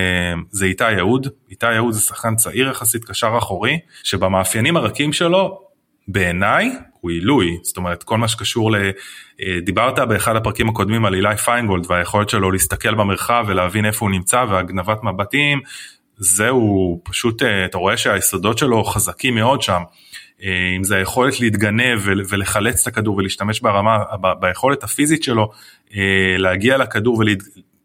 זה 0.51 0.67
איתי 0.67 0.93
יהוד, 0.93 1.27
איתי 1.51 1.73
יהוד 1.73 1.93
זה 1.93 2.01
שחקן 2.01 2.37
צעיר 2.37 2.69
יחסית 2.69 3.05
קשר 3.05 3.35
אחורי, 3.39 3.79
שבמאפיינים 4.03 4.77
הרכים 4.77 5.13
שלו 5.13 5.68
בעיניי 6.09 6.71
הוא 7.01 7.11
עילוי, 7.11 7.59
זאת 7.63 7.77
אומרת 7.77 8.03
כל 8.03 8.19
מה 8.19 8.29
שקשור 8.29 8.73
ל... 8.73 8.77
אה, 9.43 9.59
דיברת 9.65 9.99
באחד 9.99 10.37
הפרקים 10.37 10.69
הקודמים 10.69 11.05
על 11.05 11.15
אילי 11.15 11.37
פיינגולד 11.37 11.85
והיכולת 11.91 12.29
שלו 12.29 12.51
להסתכל 12.51 12.95
במרחב 12.95 13.45
ולהבין 13.49 13.87
איפה 13.87 14.05
הוא 14.05 14.11
נמצא 14.11 14.45
והגנבת 14.49 15.03
מבטים, 15.03 15.61
זהו 16.17 17.01
פשוט, 17.05 17.43
אה, 17.43 17.65
אתה 17.65 17.79
רואה 17.79 17.97
שהיסודות 17.97 18.59
שלו 18.59 18.85
חזקים 18.85 19.35
מאוד 19.35 19.63
שם. 19.63 19.83
אם 20.77 20.85
זה 20.85 20.97
היכולת 20.97 21.41
להתגנב 21.41 22.01
ולחלץ 22.05 22.81
את 22.81 22.87
הכדור 22.87 23.17
ולהשתמש 23.17 23.61
ברמה, 23.61 23.99
ביכולת 24.41 24.85
הפיזית 24.85 25.23
שלו 25.23 25.51
להגיע 26.39 26.77
לכדור 26.77 27.23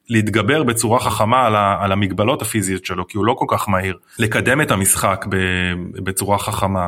ולהתגבר 0.09 0.63
בצורה 0.63 0.99
חכמה 0.99 1.47
על 1.83 1.91
המגבלות 1.91 2.41
הפיזיות 2.41 2.85
שלו 2.85 3.07
כי 3.07 3.17
הוא 3.17 3.25
לא 3.25 3.33
כל 3.33 3.45
כך 3.49 3.69
מהיר, 3.69 3.97
לקדם 4.19 4.61
את 4.61 4.71
המשחק 4.71 5.25
בצורה 6.03 6.37
חכמה. 6.39 6.87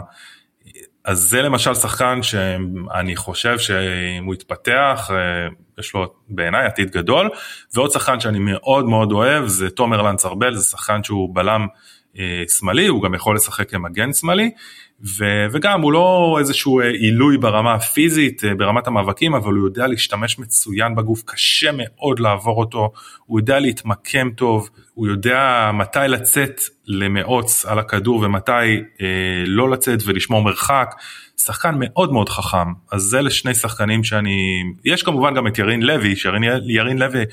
אז 1.05 1.19
זה 1.19 1.41
למשל 1.41 1.73
שחקן 1.73 2.23
שאני 2.23 3.15
חושב 3.15 3.59
שאם 3.59 4.25
הוא 4.25 4.33
יתפתח 4.33 5.11
יש 5.79 5.93
לו 5.93 6.13
בעיניי 6.29 6.65
עתיד 6.65 6.91
גדול. 6.91 7.29
ועוד 7.73 7.91
שחקן 7.91 8.19
שאני 8.19 8.39
מאוד 8.39 8.85
מאוד 8.85 9.11
אוהב 9.11 9.47
זה 9.47 9.69
תומר 9.69 10.01
לנץ 10.01 10.25
ארבל 10.25 10.55
זה 10.55 10.63
שחקן 10.63 11.03
שהוא 11.03 11.35
בלם 11.35 11.67
אה, 12.19 12.43
שמאלי 12.47 12.87
הוא 12.87 13.03
גם 13.03 13.13
יכול 13.13 13.35
לשחק 13.35 13.69
כמגן 13.69 14.13
שמאלי 14.13 14.51
ו- 15.03 15.45
וגם 15.51 15.81
הוא 15.81 15.93
לא 15.93 16.35
איזשהו 16.39 16.79
אה, 16.79 16.89
עילוי 16.89 17.37
ברמה 17.37 17.73
הפיזית 17.73 18.43
אה, 18.43 18.55
ברמת 18.55 18.87
המאבקים 18.87 19.35
אבל 19.35 19.53
הוא 19.53 19.67
יודע 19.67 19.87
להשתמש 19.87 20.39
מצוין 20.39 20.95
בגוף 20.95 21.23
קשה 21.25 21.69
מאוד 21.73 22.19
לעבור 22.19 22.59
אותו 22.59 22.91
הוא 23.25 23.39
יודע 23.39 23.59
להתמקם 23.59 24.29
טוב 24.29 24.69
הוא 24.93 25.07
יודע 25.07 25.71
מתי 25.73 25.99
לצאת 26.07 26.61
למאוץ 26.87 27.65
על 27.65 27.79
הכדור 27.79 28.19
ומתי 28.19 28.51
אה, 29.01 29.43
לא 29.45 29.69
לצאת 29.69 29.99
ולשמור 30.05 30.43
מרחק 30.43 30.95
שחקן 31.37 31.75
מאוד 31.79 32.13
מאוד 32.13 32.29
חכם 32.29 32.73
אז 32.91 33.01
זה 33.01 33.21
לשני 33.21 33.53
שחקנים 33.53 34.03
שאני 34.03 34.63
יש 34.85 35.03
כמובן 35.03 35.33
גם 35.33 35.47
את 35.47 35.59
ירין 35.59 35.81
לוי 35.81 36.15
שירין 36.15 36.97
לוי 36.97 37.23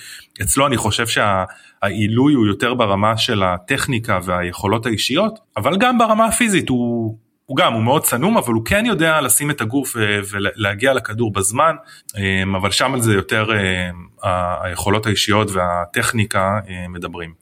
אצלו 0.43 0.67
אני 0.67 0.77
חושב 0.77 1.07
שהעילוי 1.07 2.35
הוא 2.35 2.47
יותר 2.47 2.75
ברמה 2.75 3.17
של 3.17 3.43
הטכניקה 3.43 4.19
והיכולות 4.25 4.87
האישיות 4.87 5.39
אבל 5.57 5.77
גם 5.77 5.99
ברמה 5.99 6.27
הפיזית 6.27 6.69
הוא. 6.69 7.23
הוא 7.53 7.57
גם 7.57 7.73
הוא 7.73 7.83
מאוד 7.83 8.03
צנום 8.03 8.37
אבל 8.37 8.53
הוא 8.53 8.65
כן 8.65 8.85
יודע 8.87 9.21
לשים 9.21 9.51
את 9.51 9.61
הגוף 9.61 9.97
אה, 9.97 10.03
ולהגיע 10.31 10.93
לכדור 10.93 11.33
בזמן 11.33 11.75
אה, 12.17 12.59
אבל 12.61 12.71
שם 12.71 12.95
על 12.95 13.01
זה 13.01 13.13
יותר 13.13 13.47
אה, 13.53 14.65
היכולות 14.65 15.07
האישיות 15.07 15.51
והטכניקה 15.51 16.61
מדברים. 16.89 17.33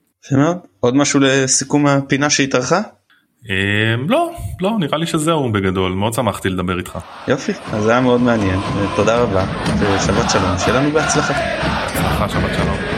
עוד 0.80 0.96
משהו 0.96 1.20
לסיכום 1.20 1.86
הפינה 1.86 2.30
שהתארכה? 2.30 2.80
לא 4.08 4.32
לא 4.60 4.76
נראה 4.78 4.98
לי 4.98 5.06
שזהו 5.06 5.52
בגדול 5.52 5.92
מאוד 5.92 6.14
שמחתי 6.14 6.48
לדבר 6.48 6.78
איתך. 6.78 6.98
יופי 7.28 7.52
אז 7.72 7.82
זה 7.82 7.90
היה 7.90 8.00
מאוד 8.00 8.20
מעניין 8.20 8.60
תודה 8.96 9.18
רבה 9.18 9.44
ושבת 9.80 10.30
שלום 10.30 10.58
שיהיה 10.58 10.80
לנו 10.80 10.90
בהצלחה. 10.90 11.32
בהצלחה 11.32 12.28
שבת 12.28 12.54
שלום. 12.54 12.89